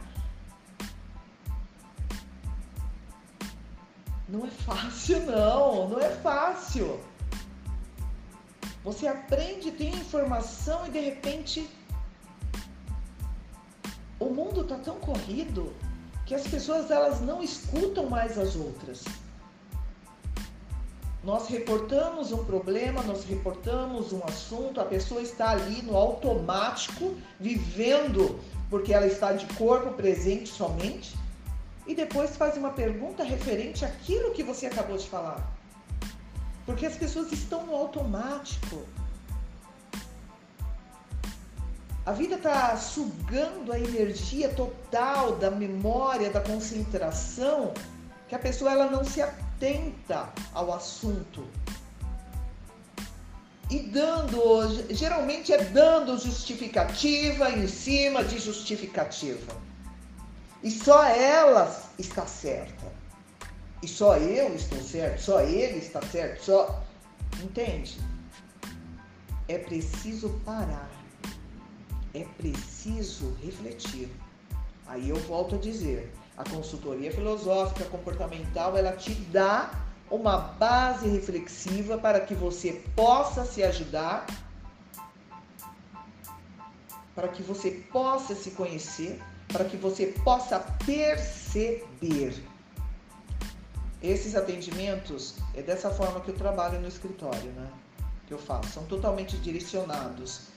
Não 4.29 4.47
é 4.47 4.51
fácil, 4.51 5.21
não, 5.27 5.89
não 5.89 6.01
é 6.01 6.11
fácil. 6.11 7.01
Você 8.85 9.07
aprende, 9.07 9.71
tem 9.71 9.89
informação 9.89 10.87
e 10.87 10.91
de 10.91 11.01
repente 11.01 11.67
o 14.21 14.27
mundo 14.27 14.61
está 14.61 14.77
tão 14.77 14.97
corrido 14.97 15.73
que 16.27 16.35
as 16.35 16.47
pessoas 16.47 16.91
elas 16.91 17.21
não 17.23 17.43
escutam 17.43 18.09
mais 18.09 18.39
as 18.39 18.55
outras. 18.55 19.03
Nós 21.23 21.49
reportamos 21.49 22.33
um 22.33 22.45
problema, 22.45 23.03
nós 23.03 23.25
reportamos 23.25 24.13
um 24.13 24.23
assunto, 24.25 24.79
a 24.79 24.85
pessoa 24.85 25.23
está 25.23 25.51
ali 25.51 25.81
no 25.81 25.97
automático, 25.97 27.15
vivendo 27.41 28.39
porque 28.69 28.93
ela 28.93 29.07
está 29.07 29.33
de 29.33 29.47
corpo 29.55 29.93
presente 29.93 30.51
somente, 30.51 31.17
e 31.87 31.95
depois 31.95 32.37
faz 32.37 32.59
uma 32.59 32.71
pergunta 32.71 33.23
referente 33.23 33.85
àquilo 33.85 34.33
que 34.33 34.43
você 34.43 34.67
acabou 34.67 34.99
de 34.99 35.09
falar. 35.09 35.54
Porque 36.67 36.87
as 36.87 36.97
pessoas 36.97 37.31
estão 37.33 37.67
no 37.67 37.75
automático. 37.75 38.83
A 42.07 42.13
vida 42.13 42.35
está 42.37 42.77
sugando 42.77 43.73
a 43.73 43.79
energia 43.79 44.51
total 44.51 45.37
da 45.37 45.51
memória, 45.51 46.31
da 46.31 46.41
concentração, 46.41 47.73
que 48.29 48.35
a 48.35 48.39
pessoa 48.39 48.73
ela 48.73 48.91
não 48.91 49.05
se 49.05 49.23
atenta 49.23 50.29
ao 50.53 50.73
assunto. 50.73 51.47
E 53.71 53.79
dando, 53.79 54.69
geralmente 54.91 55.53
é 55.53 55.65
dando 55.65 56.19
justificativa 56.19 57.51
em 57.51 57.67
cima 57.67 58.23
de 58.23 58.39
justificativa. 58.39 59.57
E 60.63 60.71
só 60.71 61.05
ela 61.05 61.75
está 61.99 62.27
certa. 62.27 62.94
E 63.85 63.87
só 63.87 64.17
eu 64.17 64.55
estou 64.55 64.81
certo, 64.81 65.21
só 65.21 65.43
ele 65.43 65.77
está 65.77 66.01
certo, 66.01 66.43
só. 66.43 66.83
Entende? 67.43 67.99
É 69.47 69.59
preciso 69.59 70.41
parar. 70.43 70.91
É 72.15 72.25
preciso 72.39 73.37
refletir. 73.43 74.11
Aí 74.87 75.11
eu 75.11 75.17
volto 75.17 75.57
a 75.57 75.59
dizer, 75.59 76.11
a 76.35 76.49
consultoria 76.49 77.13
filosófica 77.13 77.85
comportamental, 77.91 78.75
ela 78.75 78.93
te 78.93 79.13
dá 79.13 79.85
uma 80.11 80.39
base 80.39 81.07
reflexiva 81.07 81.99
para 81.99 82.21
que 82.21 82.35
você 82.35 82.83
possa 82.97 83.45
se 83.45 83.63
ajudar, 83.63 84.25
para 87.15 87.29
que 87.29 87.43
você 87.43 87.71
possa 87.93 88.35
se 88.35 88.53
conhecer, 88.53 89.21
para 89.49 89.67
que 89.67 89.77
você 89.77 90.07
possa 90.25 90.59
perceber. 90.87 92.54
Esses 94.05 94.37
atendimentos 94.37 95.37
é 95.55 95.63
dessa 95.63 95.91
forma 95.91 96.21
que 96.21 96.31
eu 96.31 96.35
trabalho 96.37 96.79
no 96.81 96.87
escritório, 96.87 97.51
né? 97.53 97.69
Que 98.27 98.35
eu 98.35 98.39
faço, 98.39 98.69
são 98.69 98.85
totalmente 98.85 99.37
direcionados 99.39 100.55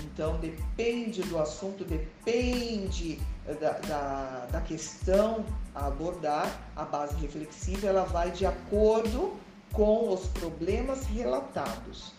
então 0.00 0.38
depende 0.38 1.22
do 1.22 1.38
assunto, 1.38 1.84
depende 1.84 3.20
da, 3.60 3.72
da, 3.72 4.46
da, 4.50 4.60
questão 4.60 5.44
a 5.74 5.86
abordar, 5.86 6.60
a 6.74 6.84
base 6.84 7.14
reflexiva 7.16 7.88
ela 7.88 8.04
vai 8.04 8.30
de 8.30 8.46
acordo 8.46 9.36
com 9.72 10.10
os 10.12 10.26
problemas 10.28 11.04
relatados. 11.04 12.12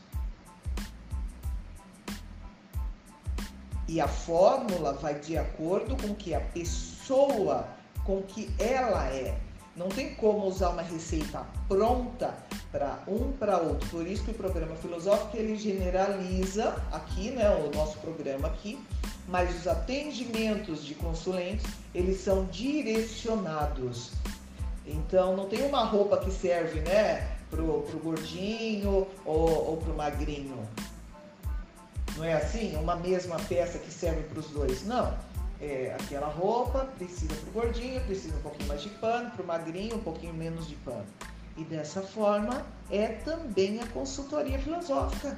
E 3.88 4.00
a 4.00 4.08
fórmula 4.08 4.94
vai 4.94 5.20
de 5.20 5.38
acordo 5.38 5.96
com 5.98 6.16
que 6.16 6.34
a 6.34 6.40
pessoa, 6.40 7.68
com 8.06 8.24
que 8.24 8.54
ela 8.58 9.08
é. 9.10 9.38
Não 9.76 9.90
tem 9.90 10.14
como 10.16 10.46
usar 10.46 10.70
uma 10.70 10.84
receita 10.84 11.44
pronta 11.68 12.34
para 12.72 13.00
um 13.08 13.32
para 13.32 13.58
outro. 13.58 13.90
Por 13.90 14.06
isso 14.06 14.24
que 14.24 14.32
o 14.32 14.34
programa 14.36 14.76
filosófico 14.76 15.36
ele 15.36 15.56
generaliza 15.56 16.76
aqui, 16.92 17.32
né, 17.32 17.50
o 17.50 17.76
nosso 17.76 17.98
programa 17.98 18.48
aqui, 18.48 18.80
mas 19.28 19.56
os 19.56 19.68
atendimentos 19.68 20.84
de 20.86 20.94
consulentes, 20.94 21.66
eles 21.94 22.20
são 22.22 22.46
direcionados. 22.46 24.12
Então 24.86 25.36
não 25.36 25.48
tem 25.48 25.64
uma 25.66 25.84
roupa 25.86 26.18
que 26.18 26.30
serve, 26.30 26.82
né, 26.82 27.28
pro, 27.50 27.82
pro 27.82 28.00
gordinho 28.00 29.08
ou, 29.26 29.70
ou 29.70 29.78
pro 29.78 29.96
magrinho. 29.96 30.68
Não 32.16 32.24
é 32.24 32.34
assim? 32.34 32.76
Uma 32.76 32.96
mesma 32.96 33.38
peça 33.50 33.80
que 33.80 33.92
serve 33.92 34.22
para 34.24 34.40
os 34.40 34.48
dois. 34.50 34.86
Não. 34.86 35.14
É, 35.64 35.96
aquela 36.00 36.28
roupa, 36.28 36.86
precisa 36.98 37.34
para 37.34 37.50
o 37.50 37.54
gordinho, 37.54 38.02
precisa 38.02 38.36
um 38.36 38.42
pouquinho 38.42 38.68
mais 38.68 38.82
de 38.82 38.90
pano, 38.90 39.32
para 39.32 39.42
o 39.42 39.48
magrinho, 39.48 39.96
um 39.96 40.04
pouquinho 40.04 40.34
menos 40.34 40.68
de 40.68 40.76
pano. 40.76 41.06
E 41.56 41.64
dessa 41.64 42.02
forma 42.02 42.66
é 42.92 43.08
também 43.08 43.80
a 43.80 43.88
consultoria 43.88 44.60
filosófica. 44.60 45.38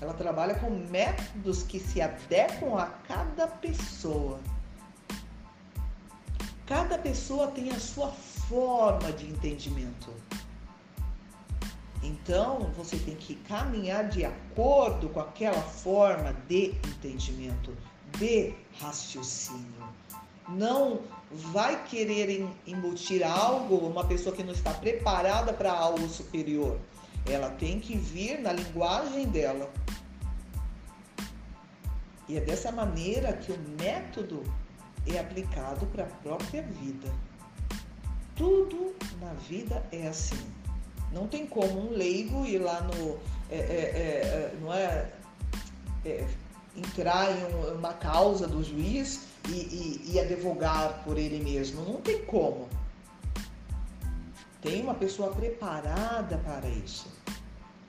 Ela 0.00 0.12
trabalha 0.12 0.54
com 0.56 0.70
métodos 0.70 1.62
que 1.62 1.80
se 1.80 2.00
adequam 2.00 2.76
a 2.76 2.86
cada 2.86 3.46
pessoa. 3.46 4.38
Cada 6.66 6.98
pessoa 6.98 7.48
tem 7.48 7.70
a 7.70 7.80
sua 7.80 8.08
forma 8.08 9.10
de 9.12 9.26
entendimento. 9.26 10.12
Então, 12.02 12.70
você 12.76 12.96
tem 12.98 13.16
que 13.16 13.34
caminhar 13.36 14.08
de 14.08 14.24
acordo 14.24 15.08
com 15.08 15.20
aquela 15.20 15.60
forma 15.60 16.32
de 16.46 16.74
entendimento, 16.86 17.76
de 18.18 18.54
raciocínio. 18.80 19.88
Não 20.48 21.00
vai 21.30 21.84
querer 21.84 22.48
embutir 22.66 23.22
algo, 23.22 23.76
uma 23.76 24.04
pessoa 24.04 24.34
que 24.34 24.42
não 24.42 24.52
está 24.52 24.72
preparada 24.72 25.52
para 25.52 25.72
algo 25.72 26.08
superior. 26.08 26.78
Ela 27.26 27.50
tem 27.50 27.78
que 27.80 27.96
vir 27.96 28.40
na 28.40 28.52
linguagem 28.52 29.26
dela. 29.28 29.70
E 32.26 32.36
é 32.36 32.40
dessa 32.40 32.72
maneira 32.72 33.32
que 33.34 33.52
o 33.52 33.58
método 33.80 34.42
é 35.06 35.18
aplicado 35.18 35.86
para 35.86 36.04
a 36.04 36.06
própria 36.06 36.62
vida. 36.62 37.12
Tudo 38.34 38.94
na 39.20 39.32
vida 39.34 39.84
é 39.92 40.08
assim. 40.08 40.46
Não 41.12 41.26
tem 41.26 41.46
como 41.46 41.88
um 41.88 41.90
leigo 41.90 42.44
ir 42.46 42.58
lá 42.58 42.80
no. 42.82 43.18
É, 43.50 43.56
é, 43.56 43.58
é, 43.58 44.52
é 44.54 44.58
não 44.60 44.72
é, 44.72 45.10
é 46.04 46.26
entrar 46.78 47.30
em 47.30 47.74
uma 47.74 47.92
causa 47.92 48.46
do 48.46 48.62
juiz 48.62 49.20
e, 49.48 49.52
e, 49.52 50.12
e 50.12 50.20
advogar 50.20 51.02
por 51.04 51.18
ele 51.18 51.42
mesmo. 51.42 51.84
Não 51.84 52.00
tem 52.00 52.24
como. 52.24 52.68
Tem 54.60 54.82
uma 54.82 54.94
pessoa 54.94 55.30
preparada 55.30 56.38
para 56.38 56.68
isso. 56.68 57.06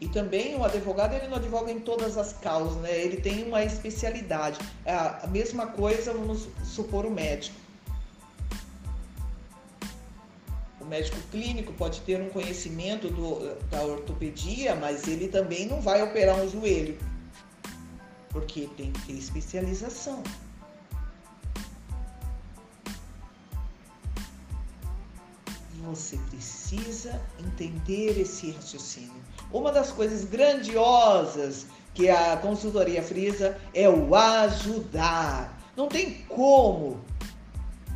E 0.02 0.08
também 0.08 0.56
o 0.56 0.64
advogado 0.64 1.14
ele 1.14 1.28
não 1.28 1.38
advoga 1.38 1.72
em 1.72 1.80
todas 1.80 2.18
as 2.18 2.32
causas, 2.34 2.78
né? 2.78 2.98
Ele 2.98 3.18
tem 3.18 3.44
uma 3.44 3.64
especialidade. 3.64 4.58
É 4.86 4.94
a 4.94 5.28
mesma 5.28 5.68
coisa, 5.68 6.14
vamos 6.14 6.48
supor 6.64 7.06
o 7.06 7.12
médico. 7.12 7.56
O 10.80 10.86
médico 10.86 11.18
clínico 11.32 11.74
pode 11.74 12.00
ter 12.02 12.22
um 12.22 12.30
conhecimento 12.30 13.10
do, 13.10 13.56
da 13.70 13.84
ortopedia, 13.84 14.74
mas 14.76 15.06
ele 15.08 15.28
também 15.28 15.66
não 15.66 15.82
vai 15.82 16.02
operar 16.02 16.38
um 16.38 16.50
joelho, 16.50 16.98
porque 18.30 18.70
tem 18.78 18.92
que 18.92 19.02
ter 19.08 19.14
especialização. 19.14 20.24
Você 25.84 26.18
precisa 26.30 27.20
entender 27.40 28.20
esse 28.20 28.52
raciocínio. 28.52 29.24
Uma 29.52 29.72
das 29.72 29.92
coisas 29.92 30.26
grandiosas 30.26 31.66
que 31.94 32.10
a 32.10 32.38
consultoria 32.38 33.02
frisa 33.02 33.58
é 33.74 33.90
o 33.90 34.14
ajudar. 34.14 35.58
Não 35.76 35.88
tem 35.88 36.24
como 36.28 37.00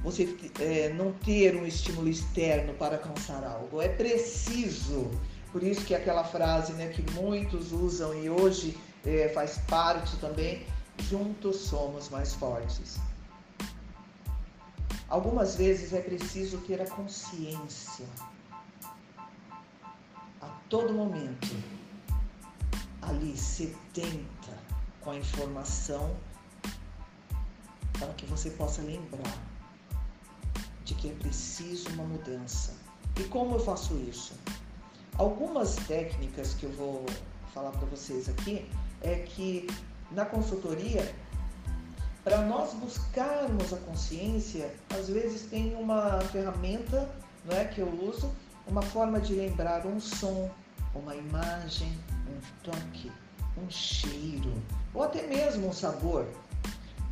você 0.03 0.35
é, 0.59 0.89
não 0.89 1.13
ter 1.13 1.55
um 1.55 1.65
estímulo 1.65 2.09
externo 2.09 2.73
para 2.73 2.95
alcançar 2.95 3.43
algo. 3.43 3.81
É 3.81 3.87
preciso. 3.87 5.09
Por 5.51 5.63
isso 5.63 5.85
que 5.85 5.95
aquela 5.95 6.23
frase 6.23 6.73
né, 6.73 6.87
que 6.87 7.03
muitos 7.13 7.71
usam 7.71 8.13
e 8.21 8.29
hoje 8.29 8.75
é, 9.05 9.29
faz 9.29 9.57
parte 9.69 10.15
também, 10.17 10.65
juntos 10.99 11.57
somos 11.57 12.09
mais 12.09 12.33
fortes. 12.33 12.97
Algumas 15.09 15.55
vezes 15.55 15.93
é 15.93 16.01
preciso 16.01 16.59
ter 16.61 16.81
a 16.81 16.89
consciência 16.89 18.05
a 20.41 20.47
todo 20.69 20.93
momento 20.93 21.55
ali 23.01 23.37
sedenta 23.37 24.57
com 25.01 25.11
a 25.11 25.17
informação 25.17 26.15
para 27.99 28.13
que 28.13 28.25
você 28.25 28.49
possa 28.51 28.81
lembrar 28.81 29.37
de 30.83 30.95
que 30.95 31.11
é 31.11 31.13
preciso 31.13 31.89
uma 31.89 32.03
mudança. 32.05 32.73
E 33.19 33.23
como 33.25 33.55
eu 33.55 33.59
faço 33.59 33.95
isso? 34.09 34.33
Algumas 35.17 35.75
técnicas 35.75 36.53
que 36.55 36.63
eu 36.63 36.71
vou 36.71 37.05
falar 37.53 37.71
para 37.71 37.85
vocês 37.87 38.27
aqui 38.27 38.67
é 39.03 39.15
que 39.15 39.67
na 40.11 40.25
consultoria 40.25 41.13
para 42.23 42.41
nós 42.41 42.73
buscarmos 42.73 43.73
a 43.73 43.77
consciência, 43.77 44.73
às 44.89 45.09
vezes 45.09 45.43
tem 45.43 45.75
uma 45.75 46.21
ferramenta 46.31 47.09
não 47.45 47.57
é, 47.57 47.65
que 47.65 47.81
eu 47.81 47.89
uso, 48.01 48.31
uma 48.65 48.81
forma 48.81 49.19
de 49.19 49.33
lembrar 49.33 49.85
um 49.85 49.99
som, 49.99 50.49
uma 50.95 51.15
imagem, 51.15 51.91
um 52.11 52.39
toque, 52.63 53.11
um 53.57 53.69
cheiro, 53.69 54.53
ou 54.93 55.03
até 55.03 55.27
mesmo 55.27 55.67
um 55.67 55.73
sabor. 55.73 56.25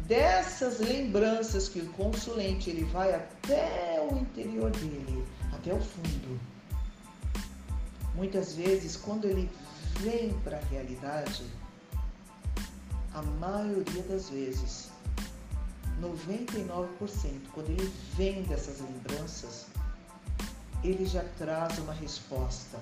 Dessas 0.07 0.79
lembranças 0.79 1.69
que 1.69 1.79
o 1.79 1.89
consulente 1.93 2.69
ele 2.69 2.85
vai 2.85 3.13
até 3.13 4.05
o 4.09 4.17
interior 4.17 4.71
dele, 4.71 5.25
até 5.53 5.73
o 5.73 5.79
fundo. 5.79 6.39
Muitas 8.15 8.55
vezes, 8.55 8.95
quando 8.95 9.25
ele 9.25 9.49
vem 9.99 10.33
para 10.43 10.57
a 10.57 10.61
realidade, 10.61 11.43
a 13.13 13.21
maioria 13.21 14.03
das 14.03 14.29
vezes 14.29 14.89
99%, 16.01 16.87
quando 17.53 17.69
ele 17.69 17.93
vem 18.15 18.43
dessas 18.43 18.79
lembranças, 18.79 19.67
ele 20.83 21.05
já 21.05 21.23
traz 21.37 21.77
uma 21.79 21.93
resposta. 21.93 22.79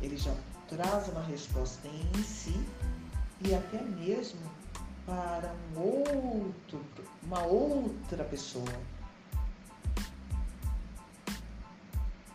Ele 0.00 0.16
já 0.16 0.34
traz 0.68 1.08
uma 1.08 1.22
resposta 1.22 1.88
em 1.88 2.22
si 2.22 2.54
e 3.40 3.54
até 3.54 3.82
mesmo 3.82 4.40
para 5.06 5.54
um 5.74 5.80
outro, 5.80 6.84
uma 7.22 7.42
outra 7.42 8.24
pessoa. 8.24 8.64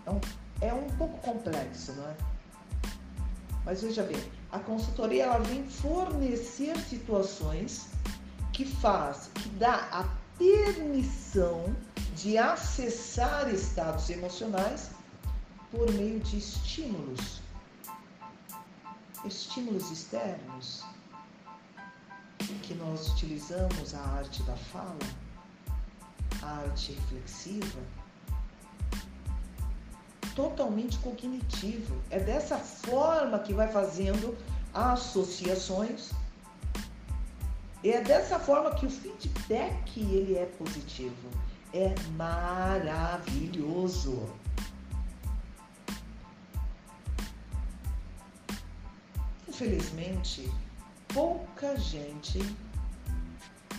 É 0.06 0.12
um, 0.12 0.22
é 0.62 0.74
um 0.74 0.88
pouco 0.98 1.18
complexo, 1.20 1.94
não 1.94 2.08
é? 2.08 2.18
Mas 3.64 3.82
veja 3.82 4.04
bem, 4.04 4.39
a 4.52 4.60
consultoria 4.60 5.26
ela 5.26 5.40
vem 5.40 5.64
fornecer 5.68 6.78
situações 6.78 7.88
que 8.52 8.66
faz, 8.66 9.30
que 9.36 9.50
dá 9.50 9.88
a 9.92 10.06
permissão 10.38 11.76
de 12.16 12.38
acessar 12.38 13.54
estados 13.54 14.10
emocionais 14.10 14.92
por 15.72 15.92
meio 15.94 16.20
de 16.20 16.38
estímulos. 16.38 17.42
Estímulos 19.26 19.92
externos 19.92 20.84
que 22.64 22.74
nós 22.74 23.10
utilizamos 23.10 23.94
a 23.94 24.00
arte 24.00 24.42
da 24.44 24.56
fala, 24.56 24.98
a 26.42 26.48
arte 26.60 26.94
reflexiva, 26.94 27.80
totalmente 30.40 30.98
cognitivo. 31.00 31.98
É 32.10 32.18
dessa 32.18 32.58
forma 32.58 33.40
que 33.40 33.54
vai 33.54 33.68
fazendo 33.68 34.38
associações 34.74 36.12
e 37.84 37.92
é 37.92 38.00
dessa 38.02 38.40
forma 38.40 38.74
que 38.76 38.86
o 38.86 38.90
feedback 38.90 40.00
ele 40.00 40.38
é 40.38 40.46
positivo. 40.46 41.30
É 41.74 41.94
maravilhoso. 42.16 43.50
Infelizmente, 49.46 50.50
pouca 51.14 51.78
gente 51.78 52.40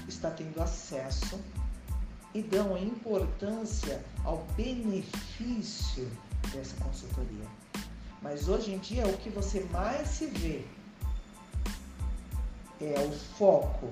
está 0.06 0.30
tendo 0.30 0.60
acesso 0.60 1.40
e 2.34 2.42
dão 2.42 2.76
importância 2.76 4.04
ao 4.24 4.44
benefício 4.56 6.06
dessa 6.52 6.76
consultoria. 6.82 7.46
Mas 8.22 8.48
hoje 8.48 8.72
em 8.72 8.78
dia 8.78 9.06
o 9.06 9.16
que 9.18 9.30
você 9.30 9.60
mais 9.72 10.08
se 10.08 10.26
vê 10.26 10.64
é 12.80 12.98
o 13.00 13.12
foco 13.12 13.90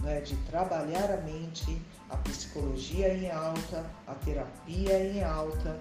né, 0.00 0.20
de 0.20 0.36
trabalhar 0.46 1.10
a 1.10 1.16
mente, 1.18 1.80
a 2.08 2.16
psicologia 2.18 3.14
em 3.14 3.30
alta, 3.30 3.84
a 4.06 4.14
terapia 4.14 4.98
em 5.04 5.22
alta. 5.22 5.78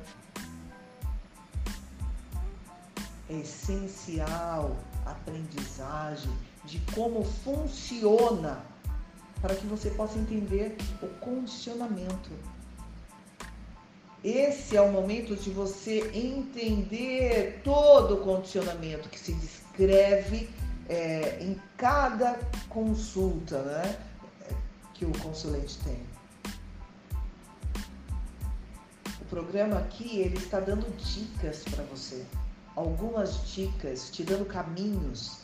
É 3.29 3.33
essencial 3.33 4.77
a 5.05 5.11
aprendizagem 5.11 6.31
de 6.63 6.79
como 6.93 7.23
funciona 7.23 8.63
para 9.41 9.55
que 9.55 9.65
você 9.67 9.89
possa 9.91 10.17
entender 10.17 10.77
o 11.01 11.07
condicionamento. 11.19 12.31
Esse 14.23 14.75
é 14.75 14.81
o 14.81 14.91
momento 14.91 15.35
de 15.35 15.51
você 15.51 16.09
entender 16.13 17.61
todo 17.63 18.15
o 18.15 18.17
condicionamento 18.21 19.09
que 19.09 19.19
se 19.19 19.33
descreve 19.33 20.49
é, 20.89 21.37
em 21.41 21.59
cada 21.77 22.39
consulta, 22.67 23.61
né? 23.61 23.97
que 24.97 25.05
o 25.05 25.11
consulente 25.19 25.77
tem. 25.83 26.03
O 29.21 29.25
programa 29.25 29.77
aqui 29.77 30.19
ele 30.19 30.37
está 30.37 30.59
dando 30.59 30.89
dicas 30.97 31.63
para 31.65 31.83
você, 31.83 32.25
algumas 32.75 33.47
dicas, 33.53 34.09
te 34.09 34.23
dando 34.23 34.45
caminhos. 34.45 35.43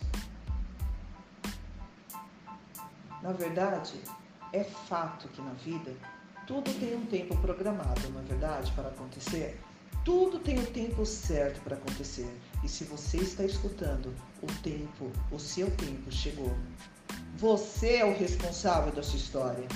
Na 3.22 3.32
verdade, 3.32 4.02
é 4.52 4.64
fato 4.64 5.28
que 5.28 5.42
na 5.42 5.54
vida 5.54 5.96
tudo 6.48 6.74
tem 6.80 6.96
um 6.96 7.06
tempo 7.06 7.38
programado, 7.38 8.10
não 8.10 8.20
é 8.20 8.24
verdade, 8.24 8.72
para 8.74 8.90
acontecer? 8.90 9.60
Tudo 10.04 10.40
tem 10.40 10.60
o 10.60 10.66
tempo 10.66 11.06
certo 11.06 11.62
para 11.62 11.76
acontecer. 11.76 12.28
E 12.64 12.68
se 12.68 12.84
você 12.84 13.18
está 13.18 13.44
escutando, 13.46 14.14
o 14.42 14.48
tempo, 14.62 15.10
o 15.32 15.40
seu 15.40 15.72
tempo 15.72 16.12
chegou. 16.12 16.54
Você 17.38 17.98
é 17.98 18.06
o 18.06 18.18
responsável 18.18 18.92
da 18.92 19.02
sua 19.02 19.18
história. 19.18 19.68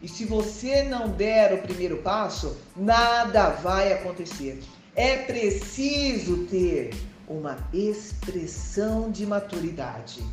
E 0.00 0.08
se 0.08 0.24
você 0.24 0.84
não 0.84 1.10
der 1.10 1.52
o 1.54 1.62
primeiro 1.62 1.98
passo, 1.98 2.56
nada 2.76 3.50
vai 3.50 3.92
acontecer. 3.92 4.62
É 4.94 5.18
preciso 5.24 6.46
ter 6.46 6.94
uma 7.26 7.56
expressão 7.72 9.10
de 9.10 9.26
maturidade 9.26 10.24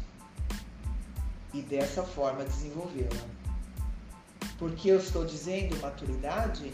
e 1.53 1.61
dessa 1.61 2.03
forma 2.03 2.43
desenvolvê-la. 2.43 3.38
Por 4.57 4.71
que 4.71 4.89
eu 4.89 4.99
estou 4.99 5.25
dizendo 5.25 5.79
maturidade? 5.81 6.73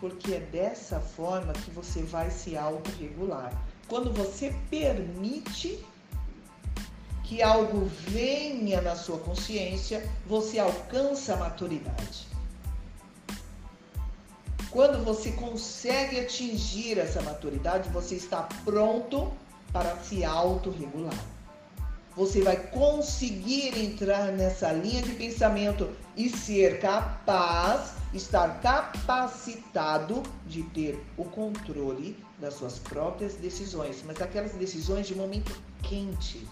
Porque 0.00 0.34
é 0.34 0.40
dessa 0.40 0.98
forma 0.98 1.52
que 1.52 1.70
você 1.70 2.02
vai 2.02 2.30
se 2.30 2.56
autorregular. 2.56 3.52
Quando 3.86 4.12
você 4.12 4.54
permite 4.70 5.84
que 7.24 7.42
algo 7.42 7.84
venha 8.08 8.80
na 8.80 8.96
sua 8.96 9.18
consciência, 9.18 10.08
você 10.26 10.58
alcança 10.58 11.34
a 11.34 11.36
maturidade. 11.36 12.26
Quando 14.70 15.04
você 15.04 15.32
consegue 15.32 16.20
atingir 16.20 16.98
essa 16.98 17.20
maturidade, 17.22 17.88
você 17.90 18.14
está 18.14 18.48
pronto 18.64 19.32
para 19.72 19.96
se 19.98 20.24
autorregular. 20.24 21.14
Você 22.20 22.42
vai 22.42 22.58
conseguir 22.68 23.78
entrar 23.78 24.30
nessa 24.30 24.70
linha 24.72 25.00
de 25.00 25.14
pensamento 25.14 25.88
e 26.14 26.28
ser 26.28 26.78
capaz, 26.78 27.94
estar 28.12 28.60
capacitado 28.60 30.22
de 30.46 30.62
ter 30.64 31.02
o 31.16 31.24
controle 31.24 32.22
das 32.38 32.52
suas 32.52 32.78
próprias 32.78 33.36
decisões, 33.36 34.02
mas 34.04 34.20
aquelas 34.20 34.52
decisões 34.52 35.06
de 35.06 35.14
momento 35.14 35.50
quente 35.82 36.46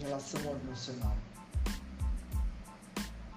relação 0.00 0.40
ao 0.46 0.54
emocional. 0.54 1.16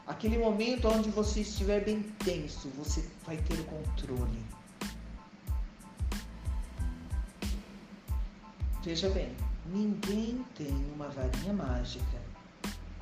Aquele 0.06 0.38
momento 0.38 0.90
onde 0.90 1.10
você 1.10 1.42
estiver 1.42 1.84
bem 1.84 2.04
tenso, 2.24 2.70
você 2.78 3.04
vai 3.26 3.38
ter 3.38 3.60
o 3.60 3.64
controle. 3.64 4.46
Veja 8.84 9.10
bem, 9.10 9.36
ninguém 9.66 10.46
tem 10.56 10.74
uma 10.94 11.10
varinha 11.10 11.54
mágica 11.54 12.22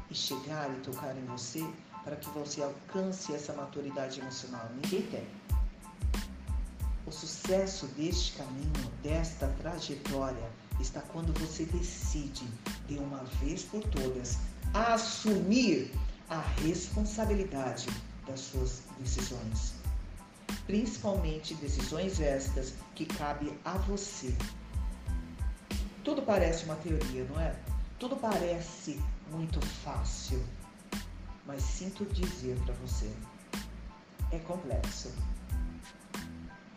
e 0.10 0.16
chegar 0.16 0.70
e 0.72 0.80
tocar 0.82 1.16
em 1.16 1.26
você 1.26 1.66
para 2.04 2.16
que 2.16 2.30
você 2.30 2.62
alcance 2.64 3.34
essa 3.34 3.54
maturidade 3.54 4.20
emocional. 4.20 4.70
Ninguém 4.76 5.04
tem. 5.04 5.28
O 7.06 7.12
sucesso 7.12 7.88
deste 7.88 8.34
caminho, 8.34 8.92
desta 9.02 9.48
trajetória, 9.60 10.50
está 10.80 11.02
quando 11.02 11.34
você 11.40 11.66
decide, 11.66 12.46
de 12.88 12.98
uma 12.98 13.24
vez 13.42 13.64
por 13.64 13.84
todas, 13.86 14.38
assumir 14.74 15.92
a 16.30 16.40
responsabilidade 16.62 17.88
das 18.28 18.40
suas 18.40 18.84
decisões. 19.00 19.74
Principalmente 20.66 21.56
decisões 21.56 22.20
estas 22.20 22.74
que 22.96 23.06
cabe 23.06 23.52
a 23.66 23.74
você. 23.80 24.36
Tudo 26.10 26.24
parece 26.24 26.66
uma 26.66 26.76
teoria, 26.78 27.24
não 27.26 27.40
é? 27.40 27.56
Tudo 28.00 28.16
parece 28.16 29.00
muito 29.30 29.62
fácil. 29.62 30.44
Mas 31.46 31.62
sinto 31.62 32.04
dizer 32.04 32.58
para 32.66 32.74
você, 32.74 33.14
é 34.32 34.40
complexo 34.40 35.14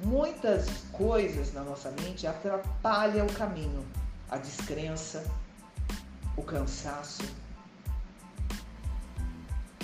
muitas 0.05 0.69
coisas 0.93 1.51
na 1.55 1.63
nossa 1.63 1.91
mente 1.93 2.27
atrapalham 2.27 3.27
o 3.27 3.33
caminho. 3.33 3.87
A 4.29 4.37
descrença, 4.37 5.25
o 6.37 6.43
cansaço. 6.43 7.23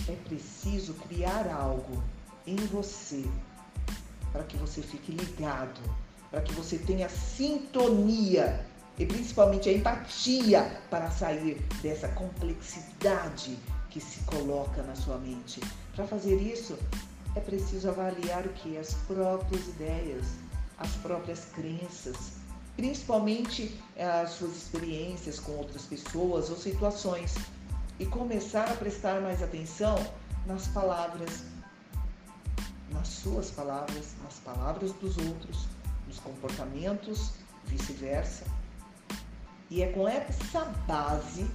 É 0.07 0.15
preciso 0.29 0.93
criar 0.93 1.51
algo 1.51 2.05
em 2.47 2.57
você 2.67 3.25
para 4.31 4.45
que 4.45 4.59
você 4.59 4.83
fique 4.83 5.11
ligado, 5.11 5.81
para 6.31 6.43
que 6.43 6.53
você 6.53 6.77
tenha 6.77 7.09
sintonia 7.09 8.63
e 8.99 9.07
principalmente 9.07 9.69
a 9.69 9.73
empatia 9.73 10.81
para 10.91 11.11
sair 11.11 11.63
dessa 11.83 12.09
complexidade 12.09 13.57
que 13.91 14.01
se 14.01 14.21
coloca 14.25 14.83
na 14.83 14.95
sua 14.95 15.19
mente. 15.19 15.61
Para 15.95 16.07
fazer 16.07 16.37
isso, 16.37 16.77
é 17.35 17.41
preciso 17.41 17.89
avaliar 17.89 18.45
o 18.45 18.51
que? 18.51 18.77
As 18.77 18.95
próprias 18.95 19.69
ideias, 19.69 20.27
as 20.79 20.91
próprias 20.97 21.47
crenças, 21.55 22.33
principalmente 22.77 23.81
eh, 23.97 24.05
as 24.05 24.31
suas 24.31 24.57
experiências 24.57 25.39
com 25.39 25.53
outras 25.53 25.83
pessoas 25.83 26.51
ou 26.51 26.57
situações 26.57 27.35
e 27.99 28.07
começar 28.07 28.69
a 28.71 28.75
prestar 28.75 29.21
mais 29.21 29.43
atenção 29.43 29.97
nas 30.47 30.69
palavras, 30.69 31.43
nas 32.91 33.09
suas 33.09 33.51
palavras, 33.51 34.15
nas 34.23 34.35
palavras 34.41 34.93
dos 34.95 35.17
outros, 35.19 35.67
nos 36.07 36.19
comportamentos, 36.21 37.33
vice-versa. 37.67 38.45
E 39.71 39.83
é 39.83 39.93
com 39.93 40.09
essa 40.09 40.65
base 40.87 41.47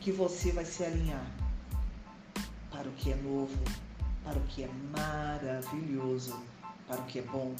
que 0.00 0.12
você 0.12 0.52
vai 0.52 0.64
se 0.64 0.84
alinhar 0.84 1.26
para 2.70 2.88
o 2.88 2.92
que 2.92 3.12
é 3.12 3.16
novo, 3.16 3.56
para 4.24 4.38
o 4.38 4.42
que 4.46 4.64
é 4.64 4.70
maravilhoso, 4.90 6.38
para 6.86 7.00
o 7.00 7.04
que 7.06 7.20
é 7.20 7.22
bom. 7.22 7.54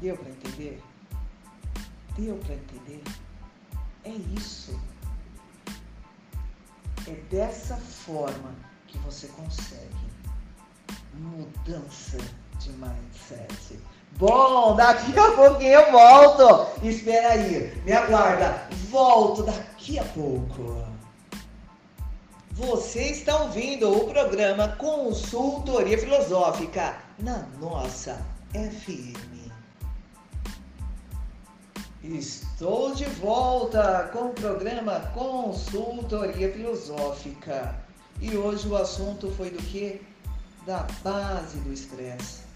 Deu 0.00 0.16
para 0.16 0.30
entender? 0.30 0.82
Deu 2.16 2.36
para 2.38 2.54
entender? 2.54 3.02
É 4.04 4.10
isso. 4.10 4.80
É 7.06 7.14
dessa 7.30 7.76
forma 7.76 8.54
que 8.86 8.98
você 8.98 9.28
consegue 9.28 10.08
mudança 11.14 12.18
de 12.58 12.70
mindset. 12.70 13.78
Bom, 14.12 14.74
daqui 14.74 15.16
a 15.18 15.30
pouquinho 15.32 15.72
eu 15.72 15.92
volto. 15.92 16.66
Espera 16.82 17.32
aí, 17.34 17.72
me 17.84 17.92
aguarda. 17.92 18.68
Volto 18.90 19.42
daqui 19.42 19.98
a 19.98 20.04
pouco. 20.04 20.88
Você 22.52 23.10
está 23.10 23.42
ouvindo 23.42 23.88
o 23.96 24.08
programa 24.08 24.68
Consultoria 24.78 25.96
Filosófica 25.96 26.96
na 27.20 27.46
nossa 27.60 28.20
FM. 28.52 29.38
Estou 32.02 32.94
de 32.94 33.04
volta 33.04 34.10
com 34.12 34.30
o 34.30 34.32
programa 34.32 34.98
Consultoria 35.14 36.52
Filosófica. 36.52 37.76
E 38.20 38.36
hoje 38.36 38.66
o 38.66 38.76
assunto 38.76 39.30
foi 39.30 39.50
do 39.50 39.58
que? 39.58 40.02
Da 40.66 40.84
base 41.04 41.58
do 41.58 41.72
estresse. 41.72 42.47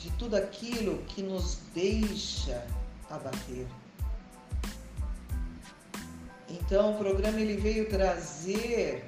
De 0.00 0.10
tudo 0.12 0.34
aquilo 0.34 0.98
que 1.04 1.22
nos 1.22 1.58
deixa 1.74 2.66
abater 3.08 3.66
então, 6.50 6.94
o 6.94 6.98
programa 6.98 7.40
ele 7.40 7.56
veio 7.56 7.88
trazer 7.88 9.04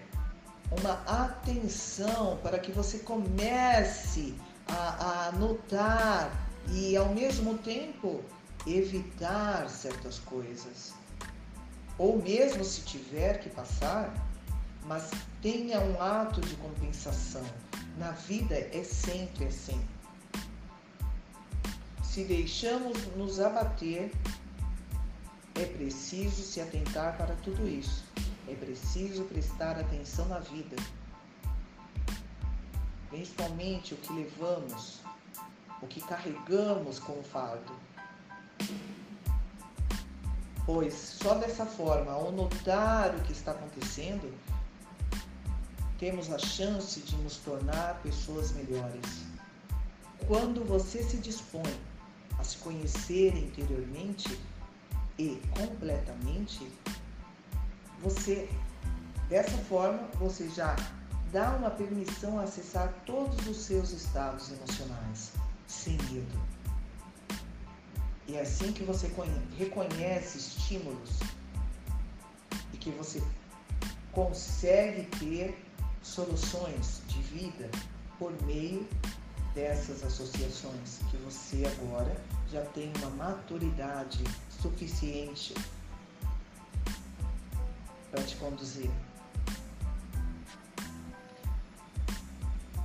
uma 0.70 0.92
atenção 1.06 2.38
para 2.40 2.58
que 2.58 2.70
você 2.70 3.00
comece 3.00 4.34
a, 4.68 5.26
a 5.28 5.32
notar 5.32 6.30
e, 6.70 6.96
ao 6.96 7.08
mesmo 7.08 7.58
tempo, 7.58 8.22
evitar 8.64 9.68
certas 9.68 10.20
coisas. 10.20 10.94
Ou 11.98 12.22
mesmo 12.22 12.64
se 12.64 12.82
tiver 12.82 13.40
que 13.40 13.50
passar, 13.50 14.14
mas 14.86 15.10
tenha 15.42 15.80
um 15.80 16.00
ato 16.00 16.40
de 16.40 16.54
compensação. 16.56 17.44
Na 17.98 18.12
vida 18.12 18.54
é 18.54 18.84
sempre 18.84 19.46
assim. 19.46 19.80
Se 22.12 22.24
deixamos 22.24 23.06
nos 23.16 23.40
abater, 23.40 24.12
é 25.54 25.64
preciso 25.64 26.42
se 26.42 26.60
atentar 26.60 27.16
para 27.16 27.34
tudo 27.36 27.66
isso. 27.66 28.04
É 28.46 28.54
preciso 28.54 29.24
prestar 29.24 29.78
atenção 29.78 30.28
na 30.28 30.38
vida. 30.38 30.76
Principalmente 33.08 33.94
o 33.94 33.96
que 33.96 34.12
levamos, 34.12 35.00
o 35.80 35.86
que 35.86 36.02
carregamos 36.02 36.98
como 36.98 37.22
fardo. 37.22 37.72
pois 40.66 40.92
só 40.92 41.36
dessa 41.36 41.64
forma, 41.64 42.12
ao 42.12 42.30
notar 42.30 43.14
o 43.14 43.22
que 43.22 43.32
está 43.32 43.52
acontecendo, 43.52 44.30
temos 45.98 46.30
a 46.30 46.38
chance 46.38 47.00
de 47.00 47.16
nos 47.16 47.38
tornar 47.38 48.02
pessoas 48.02 48.52
melhores. 48.52 49.24
Quando 50.28 50.62
você 50.62 51.02
se 51.02 51.16
dispõe 51.16 51.91
a 52.38 52.44
se 52.44 52.58
conhecer 52.58 53.36
interiormente 53.36 54.38
e 55.18 55.40
completamente, 55.50 56.66
você 58.00 58.48
dessa 59.28 59.56
forma 59.64 60.08
você 60.18 60.48
já 60.48 60.76
dá 61.32 61.56
uma 61.56 61.70
permissão 61.70 62.38
a 62.38 62.42
acessar 62.42 62.92
todos 63.06 63.46
os 63.46 63.56
seus 63.56 63.90
estados 63.90 64.50
emocionais 64.50 65.32
sem 65.66 65.96
medo. 66.10 66.40
E 68.28 68.36
é 68.36 68.42
assim 68.42 68.72
que 68.72 68.84
você 68.84 69.10
reconhece 69.56 70.38
estímulos 70.38 71.20
e 72.72 72.76
que 72.76 72.90
você 72.90 73.22
consegue 74.12 75.04
ter 75.18 75.56
soluções 76.02 77.02
de 77.08 77.22
vida 77.22 77.70
por 78.18 78.30
meio 78.42 78.86
dessas 79.54 80.02
associações 80.02 80.98
que 81.10 81.16
você 81.18 81.64
agora 81.66 82.16
já 82.50 82.62
tem 82.66 82.92
uma 82.98 83.10
maturidade 83.10 84.24
suficiente 84.60 85.54
para 88.10 88.22
te 88.22 88.36
conduzir. 88.36 88.90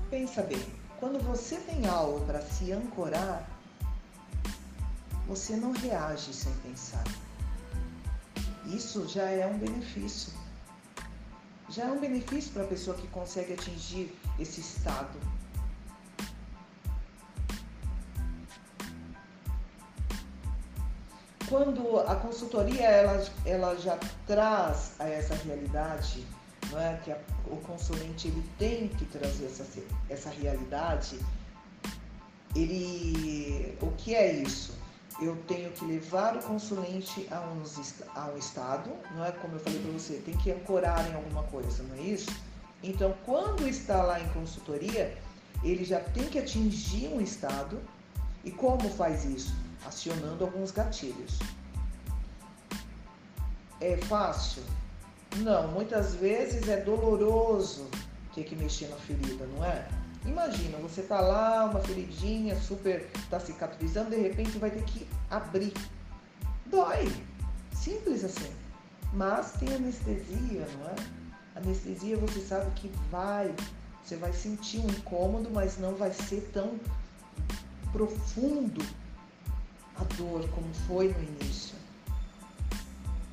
Pensa 0.09 0.41
bem, 0.41 0.65
quando 0.99 1.19
você 1.23 1.57
tem 1.57 1.85
algo 1.87 2.25
para 2.25 2.41
se 2.41 2.71
ancorar, 2.71 3.47
você 5.27 5.55
não 5.55 5.73
reage 5.73 6.33
sem 6.33 6.53
pensar. 6.59 7.03
Isso 8.65 9.07
já 9.07 9.29
é 9.29 9.45
um 9.45 9.57
benefício. 9.57 10.33
Já 11.69 11.83
é 11.83 11.91
um 11.91 11.99
benefício 11.99 12.51
para 12.53 12.63
a 12.63 12.67
pessoa 12.67 12.95
que 12.95 13.07
consegue 13.07 13.53
atingir 13.53 14.17
esse 14.39 14.61
estado. 14.61 15.19
Quando 21.49 21.99
a 22.01 22.15
consultoria 22.15 22.85
ela, 22.85 23.25
ela 23.45 23.75
já 23.77 23.97
traz 24.25 24.91
a 24.99 25.07
essa 25.07 25.33
realidade 25.35 26.25
não 26.71 26.79
é? 26.79 26.99
que 27.03 27.11
a, 27.11 27.17
o 27.45 27.57
consulente 27.57 28.27
ele 28.27 28.43
tem 28.57 28.87
que 28.89 29.05
trazer 29.05 29.45
essa, 29.45 29.65
essa 30.09 30.29
realidade, 30.29 31.19
ele, 32.55 33.77
o 33.81 33.91
que 33.91 34.15
é 34.15 34.33
isso? 34.33 34.75
Eu 35.21 35.35
tenho 35.47 35.71
que 35.71 35.83
levar 35.85 36.35
o 36.35 36.39
consulente 36.43 37.27
a, 37.31 37.39
uns, 37.41 37.95
a 38.15 38.25
um 38.27 38.37
estado, 38.37 38.91
não 39.15 39.25
é 39.25 39.31
como 39.31 39.55
eu 39.55 39.59
falei 39.59 39.79
para 39.79 39.91
você, 39.91 40.15
tem 40.25 40.35
que 40.37 40.51
ancorar 40.51 41.09
em 41.09 41.15
alguma 41.15 41.43
coisa, 41.43 41.81
não 41.83 41.95
é 41.95 42.01
isso? 42.01 42.29
Então, 42.83 43.15
quando 43.25 43.67
está 43.67 44.03
lá 44.03 44.19
em 44.19 44.27
consultoria, 44.29 45.17
ele 45.63 45.83
já 45.83 45.99
tem 45.99 46.25
que 46.25 46.37
atingir 46.37 47.07
um 47.07 47.19
estado. 47.19 47.79
E 48.47 48.51
como 48.51 48.89
faz 48.89 49.25
isso? 49.25 49.53
Acionando 49.85 50.45
alguns 50.45 50.71
gatilhos. 50.71 51.37
É 53.81 53.97
fácil? 53.97 54.63
Não, 55.39 55.67
muitas 55.67 56.15
vezes 56.15 56.69
é 56.69 56.77
doloroso 56.77 57.89
ter 58.33 58.45
que 58.45 58.55
mexer 58.55 58.87
na 58.87 58.95
ferida, 58.95 59.45
não 59.47 59.65
é? 59.65 59.85
Imagina, 60.25 60.77
você 60.77 61.01
tá 61.01 61.19
lá, 61.19 61.65
uma 61.65 61.81
feridinha 61.81 62.57
super, 62.61 63.11
tá 63.29 63.37
cicatrizando, 63.37 64.11
de 64.11 64.15
repente 64.21 64.57
vai 64.59 64.71
ter 64.71 64.83
que 64.85 65.05
abrir. 65.29 65.73
Dói. 66.67 67.11
Simples 67.73 68.23
assim. 68.23 68.53
Mas 69.11 69.51
tem 69.59 69.75
anestesia, 69.75 70.65
não 70.79 70.89
é? 70.89 70.95
Anestesia 71.53 72.15
você 72.15 72.39
sabe 72.39 72.71
que 72.75 72.87
vai, 73.11 73.53
você 74.05 74.15
vai 74.15 74.31
sentir 74.31 74.79
um 74.79 74.87
incômodo, 74.87 75.49
mas 75.51 75.77
não 75.77 75.95
vai 75.95 76.13
ser 76.13 76.49
tão 76.53 76.79
profundo 77.91 78.85
a 79.95 80.03
dor 80.15 80.47
como 80.49 80.73
foi 80.87 81.09
no 81.09 81.23
início. 81.23 81.75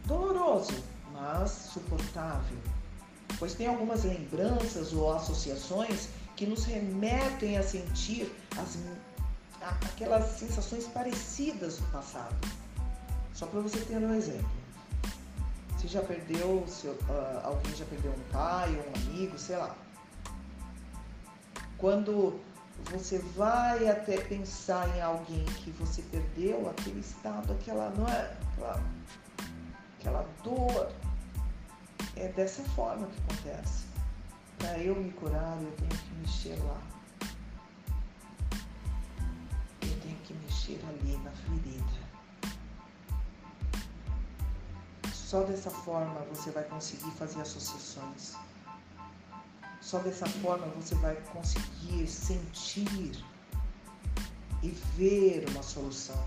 Doloroso, 0.06 0.82
mas 1.12 1.50
suportável, 1.50 2.58
pois 3.38 3.54
tem 3.54 3.66
algumas 3.66 4.04
lembranças 4.04 4.92
ou 4.92 5.14
associações 5.14 6.08
que 6.36 6.46
nos 6.46 6.64
remetem 6.64 7.56
a 7.56 7.62
sentir 7.62 8.30
as, 8.58 8.78
aquelas 9.62 10.38
sensações 10.38 10.86
parecidas 10.88 11.78
do 11.78 11.84
passado. 11.92 12.36
Só 13.32 13.46
para 13.46 13.60
você 13.60 13.80
ter 13.80 13.96
um 13.96 14.14
exemplo. 14.14 14.64
Você 15.72 15.88
já 15.88 16.02
perdeu, 16.02 16.48
uh, 16.48 17.40
alguém 17.44 17.74
já 17.74 17.84
perdeu 17.84 18.12
um 18.12 18.32
pai, 18.32 18.70
um 18.70 19.10
amigo, 19.10 19.38
sei 19.38 19.56
lá. 19.56 19.74
Quando 21.76 22.40
você 22.90 23.18
vai 23.36 23.88
até 23.88 24.20
pensar 24.20 24.88
em 24.96 25.00
alguém 25.00 25.44
que 25.44 25.70
você 25.72 26.02
perdeu, 26.02 26.68
aquele 26.68 27.00
estado, 27.00 27.52
aquela, 27.52 27.90
não 27.90 28.08
é, 28.08 28.36
aquela, 28.52 28.82
aquela 29.98 30.28
dor, 30.42 30.92
é 32.16 32.28
dessa 32.28 32.62
forma 32.70 33.06
que 33.06 33.18
acontece. 33.22 33.84
Para 34.58 34.78
eu 34.78 34.94
me 34.94 35.10
curar, 35.12 35.58
eu 35.60 35.72
tenho 35.72 35.90
que 35.90 36.14
mexer 36.20 36.58
lá. 36.64 36.80
Eu 39.82 40.00
tenho 40.00 40.16
que 40.24 40.34
mexer 40.34 40.80
ali 40.88 41.16
na 41.18 41.30
ferida. 41.30 42.04
Só 45.12 45.42
dessa 45.42 45.70
forma 45.70 46.20
você 46.32 46.50
vai 46.50 46.64
conseguir 46.64 47.10
fazer 47.12 47.40
associações. 47.40 48.34
Só 49.84 49.98
dessa 49.98 50.26
forma 50.26 50.66
você 50.68 50.94
vai 50.96 51.14
conseguir 51.32 52.06
sentir 52.08 53.22
e 54.62 54.68
ver 54.96 55.44
uma 55.50 55.62
solução. 55.62 56.24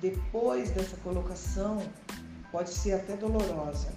Depois 0.00 0.70
dessa 0.70 0.96
colocação, 0.98 1.82
Pode 2.54 2.70
ser 2.70 2.92
até 2.92 3.16
dolorosa, 3.16 3.92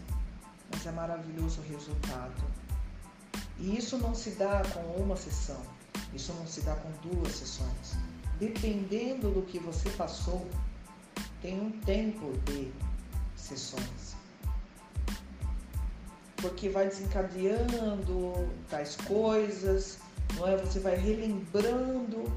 mas 0.71 0.83
é 0.87 0.91
maravilhoso 0.91 1.61
o 1.61 1.63
resultado. 1.65 2.43
E 3.59 3.77
isso 3.77 3.99
não 3.99 4.15
se 4.15 4.31
dá 4.31 4.63
com 4.73 4.79
uma 4.99 5.15
sessão, 5.15 5.61
isso 6.11 6.33
não 6.33 6.47
se 6.47 6.61
dá 6.61 6.73
com 6.73 6.89
duas 7.07 7.35
sessões. 7.35 7.95
Dependendo 8.39 9.29
do 9.29 9.43
que 9.43 9.59
você 9.59 9.87
passou, 9.91 10.49
tem 11.39 11.61
um 11.61 11.69
tempo 11.81 12.33
de 12.45 12.71
sessões. 13.35 14.16
Porque 16.41 16.69
vai 16.69 16.87
desencadeando 16.87 18.49
tais 18.69 18.95
coisas, 18.95 19.97
não 20.35 20.47
é? 20.47 20.57
Você 20.57 20.79
vai 20.79 20.95
relembrando 20.95 22.31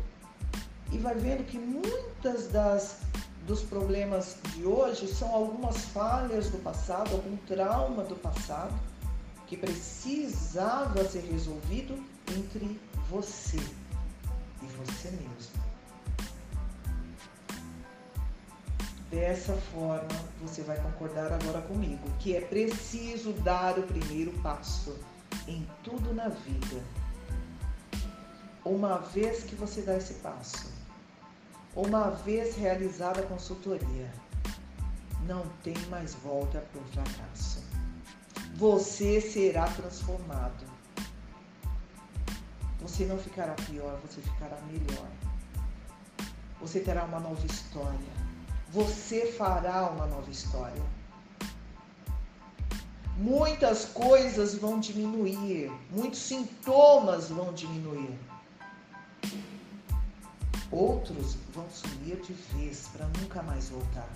e 0.90 0.98
vai 0.98 1.14
vendo 1.14 1.44
que 1.44 1.58
muitas 1.58 2.48
das 2.48 3.00
dos 3.46 3.62
problemas 3.62 4.36
de 4.54 4.64
hoje 4.64 5.08
são 5.08 5.34
algumas 5.34 5.76
falhas 5.86 6.50
do 6.50 6.58
passado, 6.58 7.12
algum 7.12 7.36
trauma 7.38 8.04
do 8.04 8.14
passado 8.14 8.78
que 9.46 9.56
precisava 9.56 11.04
ser 11.04 11.24
resolvido 11.24 12.00
entre 12.28 12.80
você 13.10 13.58
e 14.62 14.66
você 14.66 15.10
mesmo. 15.10 15.59
Dessa 19.10 19.54
forma, 19.72 20.06
você 20.40 20.62
vai 20.62 20.80
concordar 20.80 21.32
agora 21.32 21.60
comigo 21.62 22.08
que 22.20 22.36
é 22.36 22.40
preciso 22.40 23.32
dar 23.32 23.76
o 23.76 23.82
primeiro 23.82 24.30
passo 24.40 24.96
em 25.48 25.68
tudo 25.82 26.14
na 26.14 26.28
vida. 26.28 26.80
Uma 28.64 28.98
vez 28.98 29.42
que 29.42 29.56
você 29.56 29.82
dá 29.82 29.96
esse 29.96 30.14
passo, 30.14 30.72
uma 31.74 32.10
vez 32.10 32.54
realizada 32.54 33.20
a 33.20 33.26
consultoria, 33.26 34.12
não 35.26 35.44
tem 35.64 35.76
mais 35.88 36.14
volta 36.14 36.60
para 36.60 36.80
o 36.80 36.84
fracasso. 36.84 37.64
Você 38.54 39.20
será 39.20 39.66
transformado. 39.70 40.64
Você 42.80 43.06
não 43.06 43.18
ficará 43.18 43.54
pior, 43.54 43.98
você 44.06 44.20
ficará 44.20 44.56
melhor. 44.62 45.08
Você 46.60 46.78
terá 46.78 47.04
uma 47.04 47.18
nova 47.18 47.44
história. 47.44 48.29
Você 48.72 49.32
fará 49.32 49.90
uma 49.90 50.06
nova 50.06 50.30
história. 50.30 50.82
Muitas 53.16 53.84
coisas 53.86 54.54
vão 54.54 54.80
diminuir, 54.80 55.70
muitos 55.90 56.20
sintomas 56.20 57.28
vão 57.28 57.52
diminuir 57.52 58.18
Outros 60.70 61.36
vão 61.52 61.68
sumir 61.68 62.20
de 62.20 62.32
vez 62.32 62.88
para 62.92 63.04
nunca 63.18 63.42
mais 63.42 63.70
voltar. 63.70 64.08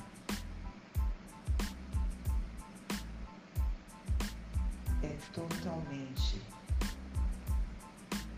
É 5.03 5.17
totalmente, 5.33 6.41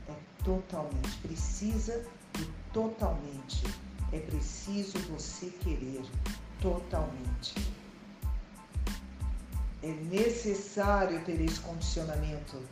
é 0.09 0.15
totalmente, 0.43 1.19
precisa 1.19 2.07
de 2.33 2.47
totalmente, 2.73 3.63
é 4.17 4.21
preciso 4.21 4.99
você 5.11 5.47
querer 5.61 6.03
totalmente. 6.61 7.55
É 9.83 9.93
necessário 10.11 11.23
ter 11.25 11.41
esse 11.41 11.61
condicionamento. 11.61 12.63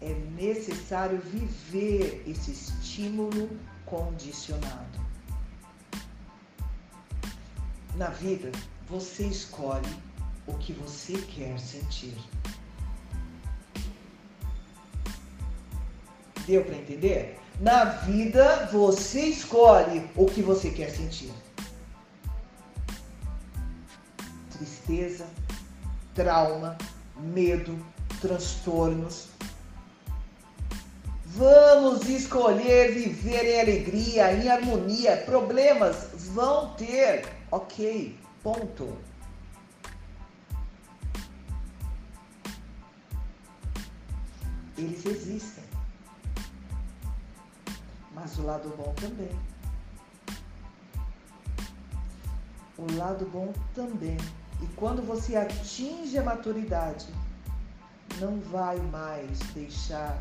É 0.00 0.14
necessário 0.36 1.18
viver 1.18 2.22
esse 2.26 2.52
estímulo 2.52 3.48
condicionado. 3.84 5.00
Na 7.96 8.10
vida, 8.10 8.52
você 8.88 9.26
escolhe 9.26 9.92
o 10.46 10.54
que 10.58 10.72
você 10.72 11.14
quer 11.22 11.58
sentir. 11.58 12.16
Deu 16.46 16.64
para 16.64 16.76
entender? 16.76 17.47
Na 17.60 17.84
vida, 17.84 18.68
você 18.70 19.20
escolhe 19.20 20.08
o 20.14 20.26
que 20.26 20.40
você 20.40 20.70
quer 20.70 20.90
sentir. 20.90 21.32
Tristeza, 24.52 25.26
trauma, 26.14 26.78
medo, 27.16 27.76
transtornos. 28.20 29.26
Vamos 31.26 32.08
escolher 32.08 32.92
viver 32.92 33.44
em 33.44 33.60
alegria, 33.60 34.32
em 34.34 34.48
harmonia. 34.48 35.16
Problemas 35.16 36.10
vão 36.32 36.74
ter, 36.74 37.26
ok, 37.50 38.16
ponto. 38.40 38.96
Eles 44.76 45.04
existem 45.04 45.57
mas 48.20 48.38
o 48.38 48.42
lado 48.42 48.68
bom 48.76 48.92
também. 48.94 49.38
O 52.76 52.96
lado 52.96 53.24
bom 53.26 53.52
também. 53.74 54.16
E 54.60 54.66
quando 54.74 55.02
você 55.02 55.36
atinge 55.36 56.18
a 56.18 56.22
maturidade, 56.22 57.06
não 58.20 58.40
vai 58.40 58.76
mais 58.78 59.38
deixar 59.54 60.20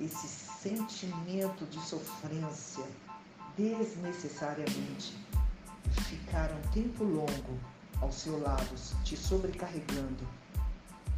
esse 0.00 0.28
sentimento 0.28 1.64
de 1.66 1.80
sofrência 1.80 2.84
desnecessariamente 3.56 5.16
ficar 6.08 6.50
um 6.52 6.70
tempo 6.72 7.04
longo 7.04 7.58
ao 8.00 8.10
seu 8.10 8.40
lado, 8.40 8.74
te 9.04 9.16
sobrecarregando 9.16 10.26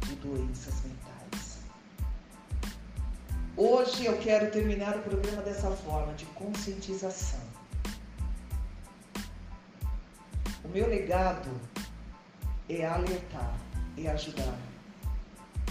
de 0.01 0.15
doenças 0.15 0.75
mentais. 0.83 1.04
Hoje 3.57 4.05
eu 4.05 4.17
quero 4.17 4.51
terminar 4.51 4.97
o 4.97 5.01
programa 5.01 5.41
dessa 5.41 5.71
forma, 5.71 6.13
de 6.15 6.25
conscientização. 6.25 7.39
O 10.61 10.67
meu 10.67 10.89
legado 10.89 11.49
é 12.67 12.85
alertar, 12.85 13.57
é 13.97 14.09
ajudar. 14.09 14.59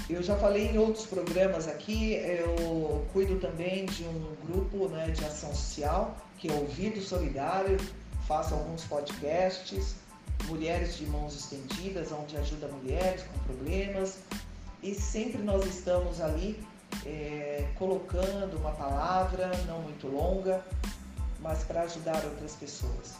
Eu 0.08 0.22
já 0.22 0.34
falei 0.34 0.68
em 0.68 0.78
outros 0.78 1.04
programas 1.04 1.68
aqui, 1.68 2.14
eu 2.14 3.06
cuido 3.12 3.38
também 3.38 3.84
de 3.84 4.04
um 4.04 4.34
grupo 4.46 4.88
né, 4.88 5.10
de 5.10 5.22
ação 5.22 5.50
social, 5.50 6.16
que 6.38 6.48
é 6.48 6.54
Ouvido 6.54 7.02
Solidário, 7.02 7.76
faço 8.26 8.54
alguns 8.54 8.82
podcasts, 8.84 9.96
Mulheres 10.46 10.96
de 10.96 11.04
Mãos 11.04 11.36
Estendidas, 11.36 12.10
onde 12.12 12.34
ajuda 12.38 12.66
mulheres 12.68 13.24
com 13.24 13.38
problemas, 13.40 14.20
e 14.82 14.94
sempre 14.94 15.42
nós 15.42 15.66
estamos 15.66 16.22
ali 16.22 16.64
é, 17.06 17.68
colocando 17.76 18.56
uma 18.56 18.72
palavra 18.72 19.50
não 19.66 19.80
muito 19.82 20.06
longa, 20.06 20.64
mas 21.40 21.64
para 21.64 21.82
ajudar 21.82 22.24
outras 22.24 22.54
pessoas. 22.56 23.14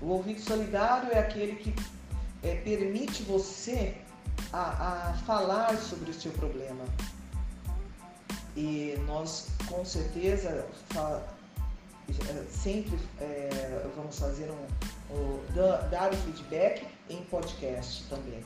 O 0.00 0.08
ouvido 0.08 0.40
solidário 0.40 1.10
é 1.12 1.18
aquele 1.18 1.56
que 1.56 1.74
é, 2.42 2.56
permite 2.56 3.22
você 3.22 3.96
a, 4.52 5.10
a, 5.10 5.14
falar 5.24 5.76
sobre 5.78 6.10
o 6.10 6.14
seu 6.14 6.32
problema. 6.32 6.84
E 8.56 8.98
nós, 9.06 9.48
com 9.68 9.84
certeza, 9.84 10.66
sempre 12.50 12.98
é, 13.20 13.86
vamos 13.94 14.18
fazer 14.18 14.50
um, 14.50 15.14
um, 15.14 15.88
dar 15.90 16.12
o 16.12 16.16
feedback 16.16 16.86
em 17.10 17.22
podcast 17.24 18.04
também 18.08 18.42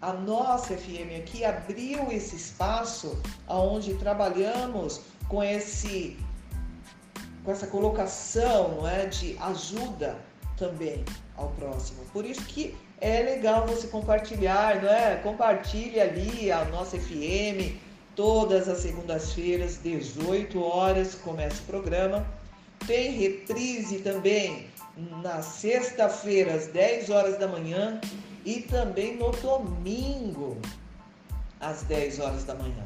a 0.00 0.12
nossa 0.12 0.76
FM 0.76 1.18
aqui 1.18 1.44
abriu 1.44 2.10
esse 2.10 2.36
espaço 2.36 3.20
aonde 3.46 3.94
trabalhamos 3.94 5.00
com 5.28 5.42
esse 5.42 6.16
com 7.42 7.52
essa 7.52 7.66
colocação, 7.68 8.76
não 8.76 8.88
é, 8.88 9.06
de 9.06 9.38
ajuda 9.38 10.18
também 10.56 11.04
ao 11.36 11.48
próximo. 11.50 12.04
Por 12.12 12.24
isso 12.24 12.42
que 12.42 12.74
é 13.00 13.22
legal 13.22 13.64
você 13.68 13.86
compartilhar, 13.86 14.82
não 14.82 14.88
é? 14.88 15.14
Compartilhe 15.22 16.00
ali 16.00 16.50
a 16.50 16.64
nossa 16.64 16.98
FM 16.98 17.78
todas 18.16 18.68
as 18.68 18.78
segundas-feiras, 18.78 19.78
18 19.80 20.60
horas 20.60 21.14
começa 21.14 21.62
o 21.62 21.66
programa. 21.66 22.26
Tem 22.84 23.12
reprise 23.12 23.98
também 23.98 24.66
na 25.22 25.40
sexta-feira 25.42 26.54
às 26.54 26.66
10 26.66 27.10
horas 27.10 27.38
da 27.38 27.46
manhã 27.46 28.00
e 28.46 28.60
também 28.62 29.16
no 29.16 29.32
domingo, 29.32 30.56
às 31.60 31.82
10 31.82 32.20
horas 32.20 32.44
da 32.44 32.54
manhã. 32.54 32.84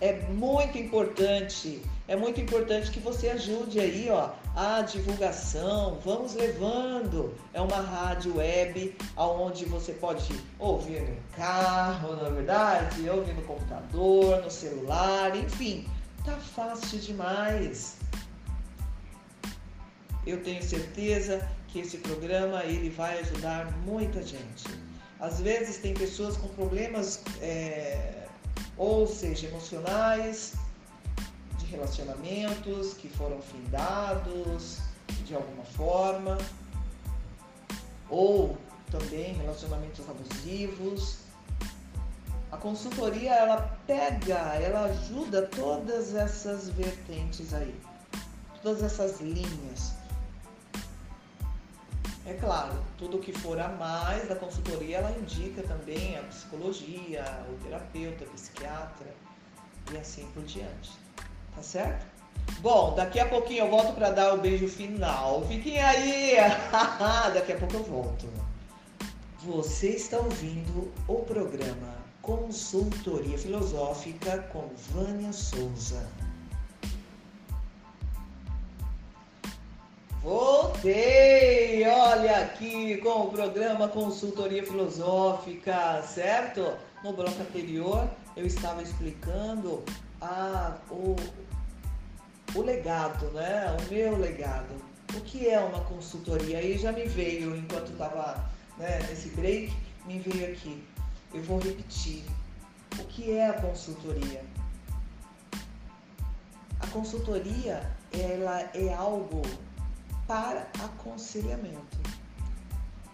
É 0.00 0.20
muito 0.30 0.76
importante, 0.76 1.80
é 2.08 2.16
muito 2.16 2.40
importante 2.40 2.90
que 2.90 2.98
você 2.98 3.30
ajude 3.30 3.78
aí, 3.78 4.08
ó, 4.10 4.30
a 4.54 4.82
divulgação. 4.82 5.98
Vamos 6.04 6.34
levando. 6.34 7.34
É 7.52 7.60
uma 7.60 7.80
rádio 7.80 8.36
web 8.36 8.96
aonde 9.16 9.64
você 9.64 9.92
pode 9.92 10.28
ouvir 10.58 11.02
no 11.02 11.16
carro, 11.36 12.16
na 12.16 12.28
é 12.28 12.30
verdade, 12.32 13.08
ouvir 13.08 13.34
no 13.34 13.42
computador, 13.42 14.42
no 14.42 14.50
celular, 14.50 15.36
enfim, 15.36 15.88
tá 16.24 16.32
fácil 16.32 16.98
demais. 16.98 17.96
Eu 20.26 20.42
tenho 20.42 20.62
certeza 20.62 21.48
que 21.68 21.80
esse 21.80 21.98
programa 21.98 22.64
ele 22.64 22.90
vai 22.90 23.20
ajudar 23.20 23.70
muita 23.84 24.22
gente. 24.22 24.64
Às 25.20 25.40
vezes 25.40 25.78
tem 25.78 25.94
pessoas 25.94 26.36
com 26.36 26.48
problemas, 26.48 27.22
é, 27.40 28.26
ou 28.76 29.06
seja, 29.06 29.48
emocionais, 29.48 30.54
de 31.58 31.66
relacionamentos 31.66 32.94
que 32.94 33.08
foram 33.08 33.40
findados 33.42 34.78
de 35.24 35.34
alguma 35.34 35.64
forma, 35.64 36.38
ou 38.08 38.56
também 38.90 39.34
relacionamentos 39.34 40.08
abusivos. 40.08 41.18
A 42.50 42.56
consultoria 42.56 43.34
ela 43.34 43.78
pega, 43.86 44.38
ela 44.54 44.84
ajuda 44.84 45.42
todas 45.42 46.14
essas 46.14 46.70
vertentes 46.70 47.52
aí, 47.52 47.74
todas 48.62 48.82
essas 48.82 49.20
linhas 49.20 49.97
é 52.28 52.34
claro, 52.34 52.74
tudo 52.98 53.18
que 53.18 53.32
for 53.32 53.58
a 53.58 53.68
mais 53.68 54.28
da 54.28 54.36
consultoria, 54.36 54.98
ela 54.98 55.10
indica 55.18 55.62
também 55.62 56.18
a 56.18 56.22
psicologia, 56.24 57.24
o 57.50 57.64
terapeuta, 57.64 58.24
o 58.24 58.28
psiquiatra 58.28 59.14
e 59.92 59.96
assim 59.96 60.26
por 60.34 60.42
diante. 60.42 60.90
Tá 61.54 61.62
certo? 61.62 62.06
Bom, 62.60 62.94
daqui 62.94 63.18
a 63.18 63.26
pouquinho 63.26 63.64
eu 63.64 63.70
volto 63.70 63.94
para 63.94 64.10
dar 64.10 64.34
o 64.34 64.38
beijo 64.38 64.68
final. 64.68 65.46
Fiquem 65.46 65.82
aí! 65.82 66.36
daqui 67.32 67.52
a 67.52 67.56
pouco 67.56 67.74
eu 67.74 67.84
volto. 67.84 68.28
Você 69.44 69.90
está 69.90 70.18
ouvindo 70.18 70.92
o 71.06 71.16
programa 71.22 71.96
Consultoria 72.20 73.38
Filosófica 73.38 74.38
com 74.52 74.68
Vânia 74.92 75.32
Souza. 75.32 76.06
Voltei! 80.28 81.88
Olha 81.88 82.42
aqui 82.42 82.98
com 82.98 83.22
o 83.22 83.30
programa 83.30 83.88
Consultoria 83.88 84.62
Filosófica, 84.62 86.02
certo? 86.02 86.76
No 87.02 87.14
bloco 87.14 87.40
anterior 87.40 88.06
eu 88.36 88.44
estava 88.44 88.82
explicando 88.82 89.82
a, 90.20 90.76
o, 90.90 91.16
o 92.54 92.60
legado, 92.60 93.24
né? 93.30 93.74
O 93.80 93.90
meu 93.90 94.18
legado. 94.18 94.74
O 95.16 95.20
que 95.22 95.48
é 95.48 95.58
uma 95.58 95.80
consultoria? 95.84 96.58
Aí 96.58 96.76
já 96.76 96.92
me 96.92 97.06
veio, 97.06 97.56
enquanto 97.56 97.92
estava 97.92 98.50
né, 98.76 98.98
nesse 99.08 99.30
break, 99.30 99.74
me 100.04 100.18
veio 100.18 100.52
aqui. 100.52 100.84
Eu 101.32 101.42
vou 101.44 101.58
repetir. 101.58 102.22
O 102.98 103.04
que 103.04 103.32
é 103.32 103.48
a 103.48 103.54
consultoria? 103.54 104.44
A 106.80 106.86
consultoria, 106.88 107.90
ela 108.12 108.68
é 108.74 108.92
algo 108.92 109.40
para 110.28 110.68
aconselhamento. 110.84 111.98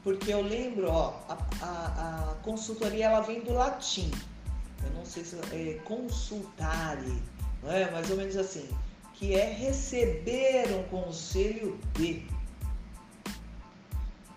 Porque 0.03 0.35
eu 0.35 0.43
lembro, 0.43 0.91
ó, 0.91 1.15
a, 1.29 1.39
a, 1.63 2.33
a 2.33 2.35
consultoria 2.43 3.07
ela 3.07 3.23
vem 3.23 3.41
do 3.41 3.55
latim. 3.55 4.11
Eu 4.85 4.91
não 4.91 5.07
sei 5.07 5.25
se 5.25 5.37
é 5.37 5.81
consultare, 5.85 7.23
não 7.63 7.73
é? 7.73 7.91
Mais 7.91 8.11
ou 8.11 8.17
menos 8.19 8.37
assim. 8.37 8.69
que 9.15 9.35
é 9.35 9.51
receber 9.51 10.67
um 10.75 10.83
conselho 10.89 11.79
de. 11.95 12.27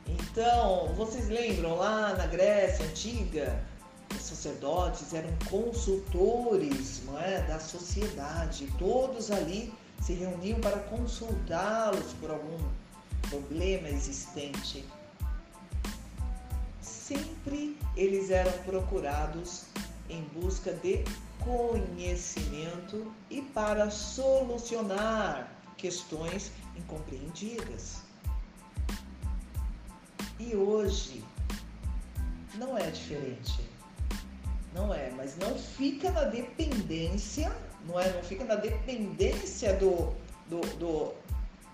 Então, 0.06 0.94
vocês 0.96 1.28
lembram 1.28 1.76
lá 1.76 2.14
na 2.16 2.28
Grécia 2.28 2.86
Antiga, 2.86 3.62
os 4.16 4.22
sacerdotes 4.22 5.14
eram 5.14 5.34
consultores 5.50 7.02
não 7.06 7.20
é, 7.20 7.42
da 7.42 7.60
sociedade, 7.60 8.72
todos 8.78 9.32
ali 9.32 9.74
se 10.02 10.14
reuniam 10.14 10.60
para 10.62 10.80
consultá-los 10.80 12.14
por 12.14 12.32
algum 12.32 12.58
problema 13.30 13.90
existente. 13.90 14.86
Sempre 16.82 17.78
eles 17.96 18.30
eram 18.30 18.52
procurados 18.64 19.66
em 20.10 20.22
busca 20.40 20.74
de 20.74 21.04
conhecimento 21.40 23.12
e 23.30 23.42
para 23.42 23.90
solucionar 23.90 25.52
questões 25.78 26.52
incompreendidas. 26.76 27.98
E 30.40 30.56
hoje 30.56 31.24
não 32.56 32.78
é 32.78 32.90
diferente. 32.92 33.68
Não 34.74 34.94
é, 34.94 35.10
mas 35.12 35.38
não 35.38 35.58
fica 35.58 36.12
na 36.12 36.26
dependência, 36.26 37.56
não 37.86 38.00
é? 38.00 38.12
Não 38.12 38.24
fica 38.24 38.44
na 38.44 38.56
dependência 38.56 39.74
do, 39.74 40.14
do, 40.50 40.62
do 40.78 41.14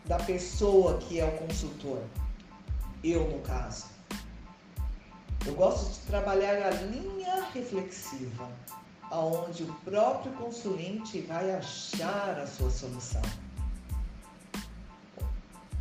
da 0.05 0.17
pessoa 0.17 0.97
que 0.97 1.19
é 1.19 1.25
o 1.25 1.31
consultor. 1.38 2.01
Eu, 3.03 3.30
no 3.30 3.39
caso. 3.39 3.85
Eu 5.45 5.55
gosto 5.55 5.91
de 5.91 5.99
trabalhar 6.07 6.65
a 6.65 6.69
linha 6.69 7.45
reflexiva, 7.53 8.49
aonde 9.11 9.63
o 9.63 9.73
próprio 9.85 10.31
consulente 10.34 11.19
vai 11.21 11.51
achar 11.51 12.39
a 12.39 12.47
sua 12.47 12.69
solução. 12.69 13.21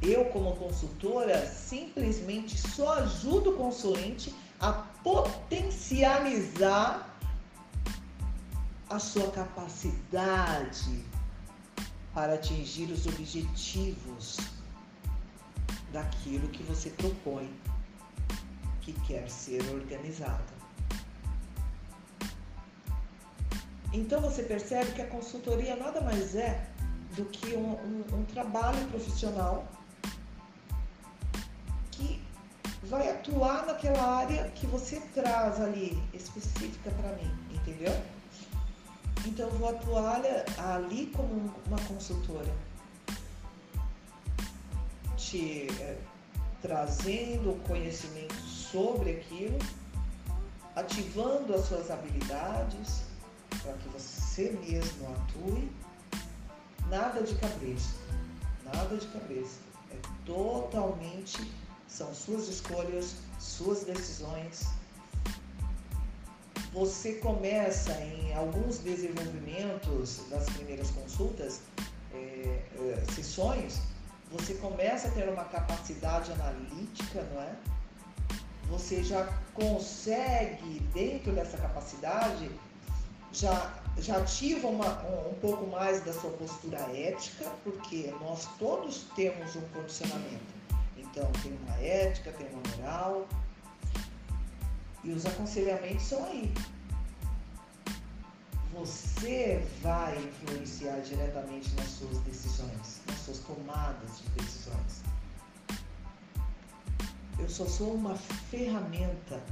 Eu, 0.00 0.24
como 0.26 0.54
consultora, 0.56 1.46
simplesmente 1.46 2.56
só 2.58 2.94
ajudo 2.94 3.50
o 3.50 3.56
consulente 3.56 4.34
a 4.58 4.72
potencializar 4.72 7.11
a 8.93 8.98
sua 8.98 9.31
capacidade 9.31 11.02
para 12.12 12.35
atingir 12.35 12.90
os 12.93 13.06
objetivos 13.06 14.36
daquilo 15.93 16.47
que 16.48 16.62
você 16.62 16.90
propõe 16.90 17.51
que 18.82 18.93
quer 19.06 19.31
ser 19.31 19.62
organizado. 19.70 20.52
Então 23.94 24.20
você 24.20 24.43
percebe 24.43 24.93
que 24.93 25.01
a 25.01 25.06
consultoria 25.06 25.74
nada 25.77 26.01
mais 26.02 26.35
é 26.35 26.66
do 27.16 27.24
que 27.27 27.55
um, 27.55 27.73
um, 27.73 28.20
um 28.20 28.24
trabalho 28.24 28.86
profissional 28.89 29.66
que 31.90 32.23
vai 32.82 33.10
atuar 33.10 33.64
naquela 33.66 34.19
área 34.19 34.51
que 34.51 34.66
você 34.66 35.01
traz 35.14 35.60
ali 35.60 36.02
específica 36.12 36.90
para 36.90 37.12
mim, 37.16 37.31
entendeu? 37.51 37.93
Então 39.24 39.48
eu 39.48 39.54
vou 39.54 39.68
atuar 39.68 40.20
ali 40.58 41.06
como 41.14 41.54
uma 41.66 41.78
consultora, 41.86 42.52
te 45.16 45.68
é, 45.80 45.96
trazendo 46.60 47.60
conhecimento 47.66 48.34
sobre 48.34 49.12
aquilo, 49.12 49.58
ativando 50.74 51.54
as 51.54 51.66
suas 51.66 51.90
habilidades 51.90 53.02
para 53.62 53.74
que 53.74 53.88
você 53.90 54.50
mesmo 54.64 55.08
atue. 55.12 55.70
Nada 56.88 57.22
de 57.22 57.34
cabeça, 57.36 57.94
nada 58.64 58.96
de 58.96 59.06
cabeça. 59.06 59.60
É 59.92 59.96
totalmente, 60.26 61.48
são 61.86 62.12
suas 62.12 62.48
escolhas, 62.48 63.14
suas 63.38 63.84
decisões, 63.84 64.66
você 66.72 67.14
começa 67.14 67.92
em 68.00 68.32
alguns 68.34 68.78
desenvolvimentos 68.78 70.22
das 70.30 70.48
primeiras 70.50 70.90
consultas, 70.90 71.60
é, 72.14 72.16
é, 72.16 73.12
sessões, 73.14 73.80
você 74.30 74.54
começa 74.54 75.08
a 75.08 75.10
ter 75.10 75.28
uma 75.28 75.44
capacidade 75.44 76.32
analítica, 76.32 77.22
não 77.34 77.42
é? 77.42 77.54
Você 78.70 79.04
já 79.04 79.26
consegue, 79.52 80.80
dentro 80.94 81.32
dessa 81.32 81.58
capacidade, 81.58 82.50
já, 83.32 83.74
já 83.98 84.16
ativa 84.16 84.66
uma, 84.68 85.02
um, 85.02 85.30
um 85.30 85.34
pouco 85.34 85.66
mais 85.66 86.02
da 86.02 86.12
sua 86.14 86.30
postura 86.30 86.78
ética, 86.96 87.50
porque 87.62 88.14
nós 88.22 88.48
todos 88.58 89.04
temos 89.14 89.56
um 89.56 89.62
condicionamento. 89.74 90.62
Então, 90.96 91.30
tem 91.42 91.52
uma 91.66 91.76
ética, 91.76 92.32
tem 92.32 92.46
uma 92.48 92.62
moral, 92.76 93.26
e 95.04 95.10
os 95.10 95.26
aconselhamentos 95.26 96.04
são 96.04 96.24
aí. 96.24 96.52
Você 98.72 99.62
vai 99.82 100.16
influenciar 100.16 101.00
diretamente 101.00 101.74
nas 101.74 101.88
suas 101.88 102.18
decisões, 102.20 103.00
nas 103.06 103.18
suas 103.18 103.38
tomadas 103.40 104.18
de 104.18 104.42
decisões. 104.42 105.02
Eu 107.38 107.48
só 107.48 107.66
sou 107.66 107.94
uma 107.94 108.16
ferramenta. 108.16 109.42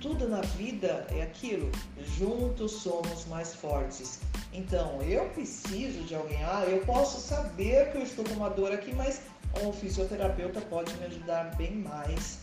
Tudo 0.00 0.28
na 0.28 0.40
vida 0.42 1.06
é 1.10 1.22
aquilo. 1.22 1.70
Juntos 2.16 2.72
somos 2.72 3.26
mais 3.26 3.54
fortes. 3.54 4.20
Então, 4.52 5.02
eu 5.02 5.28
preciso 5.30 6.02
de 6.04 6.14
alguém. 6.14 6.42
Ah, 6.44 6.64
eu 6.66 6.84
posso 6.84 7.20
saber 7.20 7.90
que 7.90 7.98
eu 7.98 8.02
estou 8.02 8.24
com 8.24 8.34
uma 8.34 8.50
dor 8.50 8.72
aqui, 8.72 8.94
mas 8.94 9.20
um 9.62 9.72
fisioterapeuta 9.72 10.60
pode 10.62 10.92
me 10.94 11.06
ajudar 11.06 11.54
bem 11.56 11.74
mais 11.76 12.38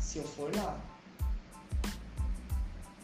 se 0.00 0.18
eu 0.18 0.24
for 0.24 0.54
lá 0.56 0.78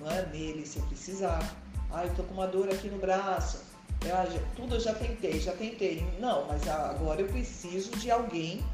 é? 0.05 0.27
nele 0.27 0.67
se 0.67 0.81
precisar. 0.83 1.55
Ah, 1.91 2.05
eu 2.05 2.15
tô 2.15 2.23
com 2.25 2.35
uma 2.35 2.47
dor 2.47 2.69
aqui 2.69 2.89
no 2.89 2.99
braço. 2.99 3.63
Ah, 4.05 4.27
já, 4.27 4.41
tudo 4.55 4.75
eu 4.75 4.81
já 4.81 4.95
tentei, 4.95 5.41
já 5.41 5.53
tentei. 5.53 6.07
Não, 6.21 6.47
mas 6.47 6.67
agora 6.69 7.21
eu 7.21 7.29
preciso 7.29 7.91
de 7.93 8.11
alguém 8.11 8.65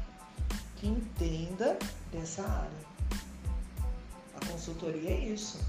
que 0.77 0.87
entenda 0.87 1.77
dessa 2.11 2.43
área. 2.43 2.83
A 4.35 4.45
consultoria 4.47 5.11
é 5.11 5.19
isso. 5.19 5.59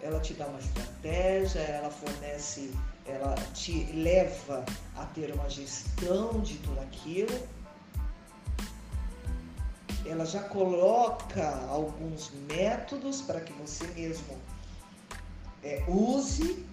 Ela 0.00 0.20
te 0.20 0.34
dá 0.34 0.46
uma 0.46 0.60
estratégia, 0.60 1.60
ela 1.60 1.90
fornece, 1.90 2.72
ela 3.04 3.34
te 3.52 3.84
leva 3.92 4.64
a 4.96 5.04
ter 5.06 5.32
uma 5.34 5.50
gestão 5.50 6.40
de 6.40 6.58
tudo 6.58 6.80
aquilo 6.80 7.55
ela 10.08 10.24
já 10.24 10.42
coloca 10.42 11.48
alguns 11.68 12.30
métodos 12.48 13.22
para 13.22 13.40
que 13.40 13.52
você 13.54 13.86
mesmo 13.88 14.36
é, 15.62 15.82
use. 15.88 16.64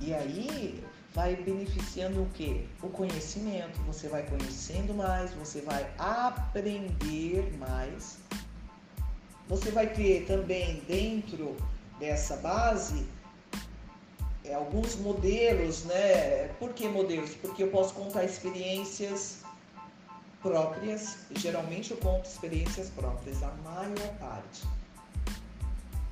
E 0.00 0.12
aí 0.12 0.84
vai 1.14 1.36
beneficiando 1.36 2.22
o 2.22 2.26
que? 2.30 2.68
O 2.82 2.88
conhecimento. 2.88 3.80
Você 3.82 4.08
vai 4.08 4.22
conhecendo 4.24 4.94
mais, 4.94 5.32
você 5.34 5.60
vai 5.60 5.88
aprender 5.98 7.52
mais. 7.58 8.18
Você 9.48 9.70
vai 9.70 9.88
ter 9.88 10.26
também 10.26 10.82
dentro 10.88 11.56
dessa 11.98 12.36
base 12.36 13.06
é, 14.44 14.54
alguns 14.54 14.96
modelos, 14.96 15.84
né? 15.84 16.48
Por 16.58 16.72
que 16.72 16.88
modelos? 16.88 17.34
Porque 17.34 17.62
eu 17.62 17.68
posso 17.68 17.94
contar 17.94 18.24
experiências 18.24 19.41
próprias, 20.42 21.18
geralmente 21.36 21.92
eu 21.92 21.96
conto 21.98 22.26
experiências 22.26 22.90
próprias, 22.90 23.42
a 23.42 23.52
maior 23.64 24.14
parte, 24.18 24.62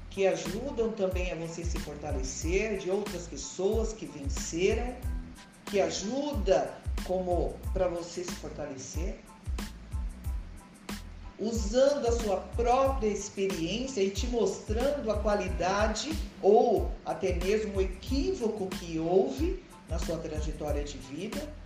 que 0.08 0.26
ajudam 0.26 0.92
também 0.92 1.32
a 1.32 1.34
você 1.34 1.64
se 1.64 1.78
fortalecer 1.80 2.78
de 2.78 2.90
outras 2.90 3.26
pessoas 3.26 3.92
que 3.92 4.06
venceram, 4.06 4.94
que 5.66 5.80
ajuda 5.80 6.72
como 7.04 7.54
para 7.72 7.88
você 7.88 8.24
se 8.24 8.32
fortalecer, 8.32 9.20
usando 11.38 12.06
a 12.06 12.12
sua 12.12 12.36
própria 12.36 13.08
experiência 13.08 14.02
e 14.02 14.10
te 14.10 14.26
mostrando 14.26 15.10
a 15.10 15.18
qualidade 15.18 16.12
ou 16.42 16.90
até 17.04 17.34
mesmo 17.34 17.78
o 17.78 17.80
equívoco 17.80 18.66
que 18.68 18.98
houve 18.98 19.62
na 19.88 19.98
sua 19.98 20.18
trajetória 20.18 20.84
de 20.84 20.98
vida 20.98 21.59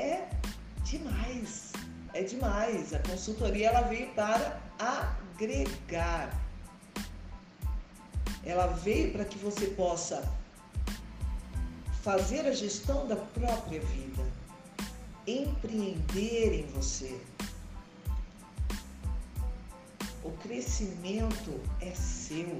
é 0.00 0.28
demais. 0.84 1.72
É 2.12 2.22
demais. 2.22 2.92
A 2.94 2.98
consultoria 3.00 3.68
ela 3.68 3.82
veio 3.82 4.08
para 4.14 4.60
agregar. 4.78 6.38
Ela 8.44 8.66
veio 8.68 9.12
para 9.12 9.24
que 9.24 9.38
você 9.38 9.66
possa 9.68 10.26
fazer 12.02 12.46
a 12.46 12.52
gestão 12.52 13.06
da 13.06 13.16
própria 13.16 13.80
vida, 13.80 14.24
empreender 15.26 16.60
em 16.60 16.66
você. 16.68 17.20
O 20.24 20.30
crescimento 20.42 21.60
é 21.80 21.94
seu. 21.94 22.58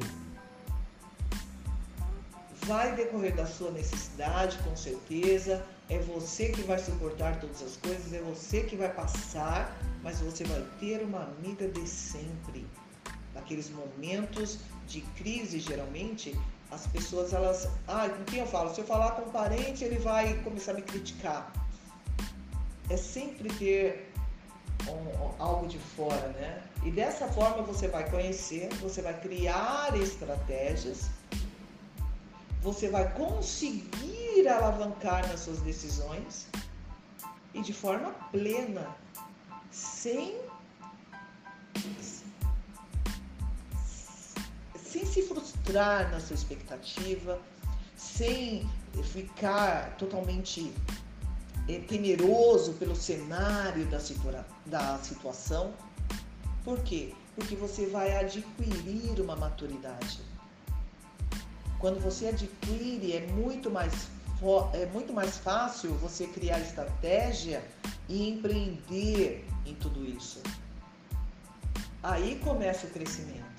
vai 2.66 2.94
decorrer 2.94 3.34
da 3.34 3.46
sua 3.46 3.70
necessidade, 3.70 4.58
com 4.58 4.76
certeza. 4.76 5.64
É 5.90 5.98
você 5.98 6.50
que 6.50 6.62
vai 6.62 6.78
suportar 6.78 7.40
todas 7.40 7.60
as 7.60 7.76
coisas, 7.76 8.12
é 8.12 8.20
você 8.20 8.62
que 8.62 8.76
vai 8.76 8.92
passar, 8.94 9.76
mas 10.04 10.20
você 10.20 10.44
vai 10.44 10.64
ter 10.78 11.02
uma 11.02 11.24
amiga 11.24 11.68
de 11.68 11.84
sempre. 11.86 12.64
Naqueles 13.34 13.68
momentos 13.70 14.60
de 14.86 15.00
crise, 15.18 15.58
geralmente, 15.58 16.38
as 16.70 16.86
pessoas 16.86 17.32
elas, 17.32 17.68
ah, 17.88 18.08
com 18.08 18.22
quem 18.24 18.38
eu 18.38 18.46
falo? 18.46 18.72
Se 18.72 18.80
eu 18.80 18.86
falar 18.86 19.12
com 19.12 19.22
um 19.28 19.32
parente, 19.32 19.82
ele 19.82 19.98
vai 19.98 20.34
começar 20.44 20.70
a 20.70 20.74
me 20.74 20.82
criticar. 20.82 21.52
É 22.88 22.96
sempre 22.96 23.48
ter 23.54 24.12
um, 24.88 25.42
algo 25.42 25.66
de 25.66 25.78
fora, 25.78 26.28
né? 26.28 26.62
E 26.84 26.90
dessa 26.92 27.26
forma 27.26 27.64
você 27.64 27.88
vai 27.88 28.08
conhecer, 28.08 28.68
você 28.80 29.02
vai 29.02 29.18
criar 29.20 29.96
estratégias, 30.00 31.10
você 32.62 32.88
vai 32.88 33.12
conseguir 33.14 34.19
alavancar 34.48 35.26
nas 35.28 35.40
suas 35.40 35.60
decisões 35.60 36.48
e 37.54 37.60
de 37.60 37.72
forma 37.72 38.10
plena, 38.30 38.96
sem 39.70 40.40
sem 44.74 45.06
se 45.06 45.22
frustrar 45.22 46.10
na 46.10 46.18
sua 46.18 46.34
expectativa, 46.34 47.40
sem 47.96 48.68
ficar 49.04 49.96
totalmente 49.96 50.74
é, 51.68 51.78
temeroso 51.78 52.72
pelo 52.74 52.96
cenário 52.96 53.86
da, 53.86 54.00
situa 54.00 54.44
da 54.66 54.98
situação. 54.98 55.72
Por 56.64 56.80
quê? 56.80 57.14
Porque 57.36 57.54
você 57.54 57.86
vai 57.86 58.16
adquirir 58.16 59.20
uma 59.20 59.36
maturidade. 59.36 60.20
Quando 61.78 62.00
você 62.00 62.26
adquire, 62.28 63.12
é 63.12 63.26
muito 63.28 63.70
mais, 63.70 64.08
é 64.72 64.86
muito 64.86 65.12
mais 65.12 65.38
fácil 65.38 65.94
você 65.94 66.26
criar 66.26 66.60
estratégia 66.60 67.62
e 68.08 68.28
empreender 68.28 69.46
em 69.66 69.74
tudo 69.74 70.04
isso. 70.04 70.42
Aí 72.02 72.40
começa 72.42 72.86
o 72.86 72.90
crescimento 72.90 73.50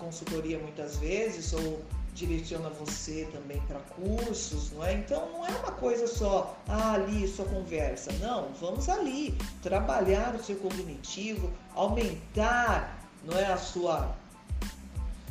consultoria 0.00 0.58
muitas 0.58 0.96
vezes 0.96 1.52
ou 1.52 1.84
direciona 2.14 2.68
você 2.70 3.28
também 3.32 3.60
para 3.68 3.78
cursos, 3.80 4.72
não 4.72 4.84
é? 4.84 4.94
Então 4.94 5.30
não 5.32 5.46
é 5.46 5.50
uma 5.50 5.72
coisa 5.72 6.06
só, 6.06 6.56
ah, 6.66 6.94
ali 6.94 7.28
só 7.28 7.44
conversa. 7.44 8.12
Não, 8.14 8.48
vamos 8.60 8.88
ali 8.88 9.36
trabalhar 9.62 10.34
o 10.34 10.42
seu 10.42 10.56
cognitivo, 10.56 11.50
aumentar, 11.74 12.98
não 13.22 13.38
é 13.38 13.46
a 13.46 13.56
sua 13.56 14.16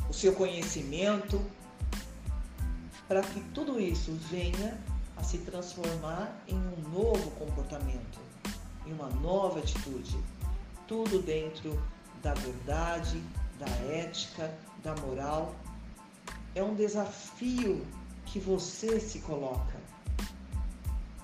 o 0.08 0.12
seu 0.12 0.32
conhecimento 0.32 1.40
para 3.10 3.22
que 3.22 3.40
tudo 3.52 3.80
isso 3.80 4.12
venha 4.30 4.78
a 5.16 5.24
se 5.24 5.38
transformar 5.38 6.32
em 6.46 6.54
um 6.54 6.90
novo 6.90 7.32
comportamento, 7.32 8.20
em 8.86 8.92
uma 8.92 9.08
nova 9.08 9.58
atitude. 9.58 10.16
Tudo 10.86 11.20
dentro 11.20 11.76
da 12.22 12.34
verdade, 12.34 13.20
da 13.58 13.66
ética, 13.92 14.54
da 14.84 14.94
moral. 14.94 15.56
É 16.54 16.62
um 16.62 16.76
desafio 16.76 17.84
que 18.26 18.38
você 18.38 19.00
se 19.00 19.18
coloca. 19.18 19.76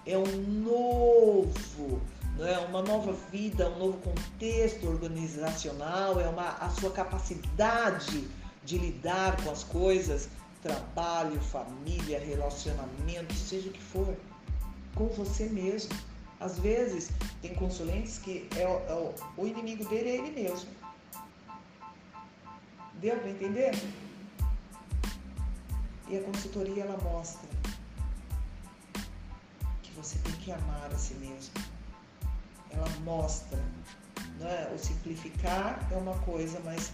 É 0.04 0.18
um 0.18 0.42
novo, 0.64 2.02
é 2.40 2.58
uma 2.66 2.82
nova 2.82 3.12
vida, 3.30 3.70
um 3.70 3.78
novo 3.78 3.98
contexto 3.98 4.88
organizacional, 4.88 6.18
é 6.18 6.28
uma, 6.28 6.48
a 6.48 6.68
sua 6.68 6.90
capacidade 6.90 8.26
de 8.64 8.76
lidar 8.76 9.40
com 9.44 9.52
as 9.52 9.62
coisas, 9.62 10.28
trabalho, 10.66 11.40
família, 11.40 12.18
relacionamento, 12.18 13.32
seja 13.34 13.68
o 13.68 13.72
que 13.72 13.82
for, 13.82 14.16
com 14.94 15.06
você 15.08 15.46
mesmo. 15.46 15.94
Às 16.40 16.58
vezes 16.58 17.10
tem 17.40 17.54
consulentes 17.54 18.18
que 18.18 18.48
é, 18.56 18.62
é, 18.62 19.14
o 19.36 19.46
inimigo 19.46 19.88
dele 19.88 20.10
é 20.10 20.16
ele 20.16 20.30
mesmo. 20.42 20.68
Deu 22.94 23.16
para 23.18 23.30
entender? 23.30 23.72
E 26.08 26.18
a 26.18 26.22
consultoria 26.22 26.84
ela 26.84 26.98
mostra 26.98 27.48
que 29.82 29.92
você 29.92 30.18
tem 30.18 30.34
que 30.34 30.52
amar 30.52 30.90
a 30.92 30.98
si 30.98 31.14
mesmo. 31.14 31.54
Ela 32.70 32.88
mostra, 33.04 33.58
né? 34.38 34.72
o 34.74 34.78
simplificar 34.78 35.88
é 35.90 35.96
uma 35.96 36.16
coisa, 36.18 36.60
mas 36.64 36.92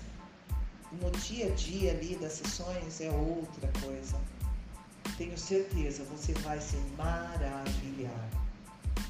no 1.00 1.10
dia 1.10 1.46
a 1.46 1.50
dia 1.50 1.92
ali 1.92 2.16
das 2.16 2.32
sessões 2.32 3.00
é 3.00 3.10
outra 3.10 3.70
coisa. 3.80 4.20
Tenho 5.16 5.38
certeza, 5.38 6.04
você 6.04 6.34
vai 6.34 6.60
se 6.60 6.76
maravilhar. 6.96 8.28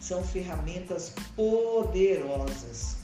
São 0.01 0.23
ferramentas 0.23 1.13
poderosas. 1.35 2.99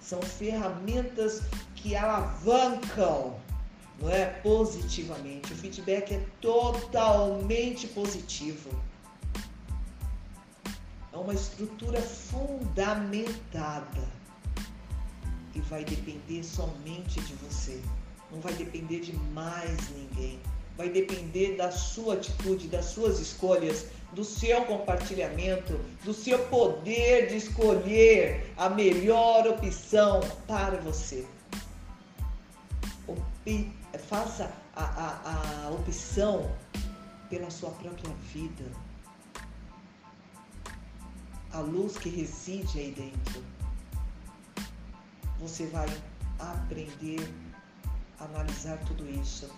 São 0.00 0.20
ferramentas 0.22 1.42
que 1.74 1.94
alavancam, 1.96 3.36
não 4.00 4.10
é, 4.10 4.26
positivamente. 4.26 5.52
O 5.52 5.56
feedback 5.56 6.14
é 6.14 6.24
totalmente 6.40 7.88
positivo. 7.88 8.70
É 11.12 11.16
uma 11.16 11.34
estrutura 11.34 12.00
fundamentada 12.00 14.16
e 15.54 15.60
vai 15.62 15.84
depender 15.84 16.44
somente 16.44 17.20
de 17.20 17.34
você. 17.34 17.82
Não 18.30 18.40
vai 18.40 18.52
depender 18.54 19.00
de 19.00 19.12
mais 19.32 19.90
ninguém. 19.90 20.38
Vai 20.76 20.90
depender 20.90 21.56
da 21.56 21.70
sua 21.70 22.14
atitude, 22.14 22.68
das 22.68 22.86
suas 22.86 23.18
escolhas, 23.18 23.86
do 24.12 24.24
seu 24.24 24.64
compartilhamento, 24.66 25.80
do 26.04 26.12
seu 26.12 26.38
poder 26.46 27.28
de 27.28 27.36
escolher 27.36 28.52
a 28.56 28.68
melhor 28.68 29.46
opção 29.46 30.20
para 30.46 30.76
você 30.78 31.26
faça 33.98 34.52
a, 34.74 34.84
a, 34.84 35.66
a 35.66 35.70
opção 35.70 36.50
pela 37.28 37.50
sua 37.50 37.70
própria 37.70 38.12
vida. 38.32 38.64
A 41.52 41.60
luz 41.60 41.96
que 41.96 42.08
reside 42.08 42.78
aí 42.78 42.92
dentro. 42.92 43.42
Você 45.40 45.66
vai 45.66 45.88
aprender 46.38 47.32
analisar 48.20 48.78
tudo 48.86 49.08
isso. 49.08 49.50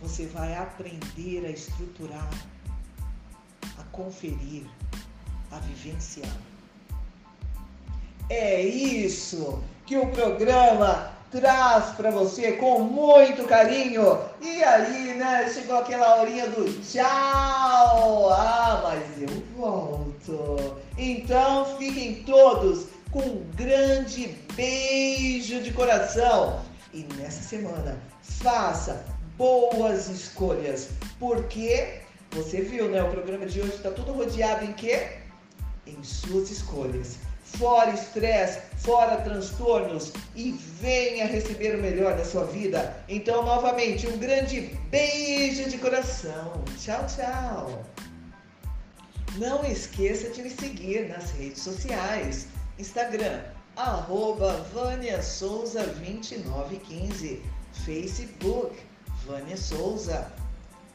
Você 0.00 0.26
vai 0.26 0.56
aprender 0.56 1.44
a 1.46 1.50
estruturar, 1.50 2.30
a 3.78 3.82
conferir, 3.90 4.64
a 5.50 5.58
vivenciar. 5.58 6.36
É 8.30 8.62
isso 8.62 9.62
que 9.86 9.96
o 9.96 10.06
programa 10.10 11.10
traz 11.30 11.94
para 11.96 12.10
você 12.10 12.52
com 12.52 12.80
muito 12.80 13.44
carinho. 13.44 14.18
E 14.40 14.62
aí, 14.62 15.14
né, 15.14 15.50
chegou 15.52 15.78
aquela 15.78 16.20
horinha 16.20 16.48
do 16.48 16.80
tchau. 16.82 18.30
Ah, 18.30 18.80
mas 18.82 19.22
eu 19.22 19.42
volto. 19.56 20.76
Então, 20.96 21.64
fiquem 21.76 22.22
todos 22.22 22.86
com 23.10 23.20
um 23.20 23.50
grande 23.54 24.36
beijo 24.54 25.62
de 25.62 25.72
coração. 25.72 26.67
E 26.92 27.02
nessa 27.16 27.42
semana, 27.42 27.98
faça 28.22 29.04
boas 29.36 30.08
escolhas, 30.08 30.88
porque 31.18 32.00
você 32.32 32.62
viu, 32.62 32.88
né? 32.88 33.02
O 33.02 33.10
programa 33.10 33.46
de 33.46 33.60
hoje 33.60 33.74
está 33.74 33.90
todo 33.90 34.12
rodeado 34.12 34.64
em 34.64 34.72
quê? 34.72 35.18
Em 35.86 36.02
suas 36.02 36.50
escolhas 36.50 37.18
fora 37.56 37.90
estresse, 37.90 38.60
fora 38.76 39.16
transtornos 39.18 40.12
e 40.34 40.52
venha 40.52 41.26
receber 41.26 41.76
o 41.76 41.82
melhor 41.82 42.16
da 42.16 42.24
sua 42.24 42.44
vida. 42.44 42.94
Então, 43.08 43.44
novamente, 43.44 44.06
um 44.06 44.18
grande 44.18 44.60
beijo 44.90 45.68
de 45.68 45.78
coração. 45.78 46.64
Tchau, 46.78 47.06
tchau. 47.06 47.84
Não 49.36 49.64
esqueça 49.64 50.30
de 50.30 50.42
me 50.42 50.50
seguir 50.50 51.08
nas 51.08 51.30
redes 51.32 51.62
sociais. 51.62 52.46
Instagram, 52.78 53.40
arroba 53.78 54.52
Vânia 54.74 55.22
Souza 55.22 55.86
2915. 55.86 57.42
Facebook, 57.72 58.76
Vânia 59.24 59.56
Souza 59.56 60.30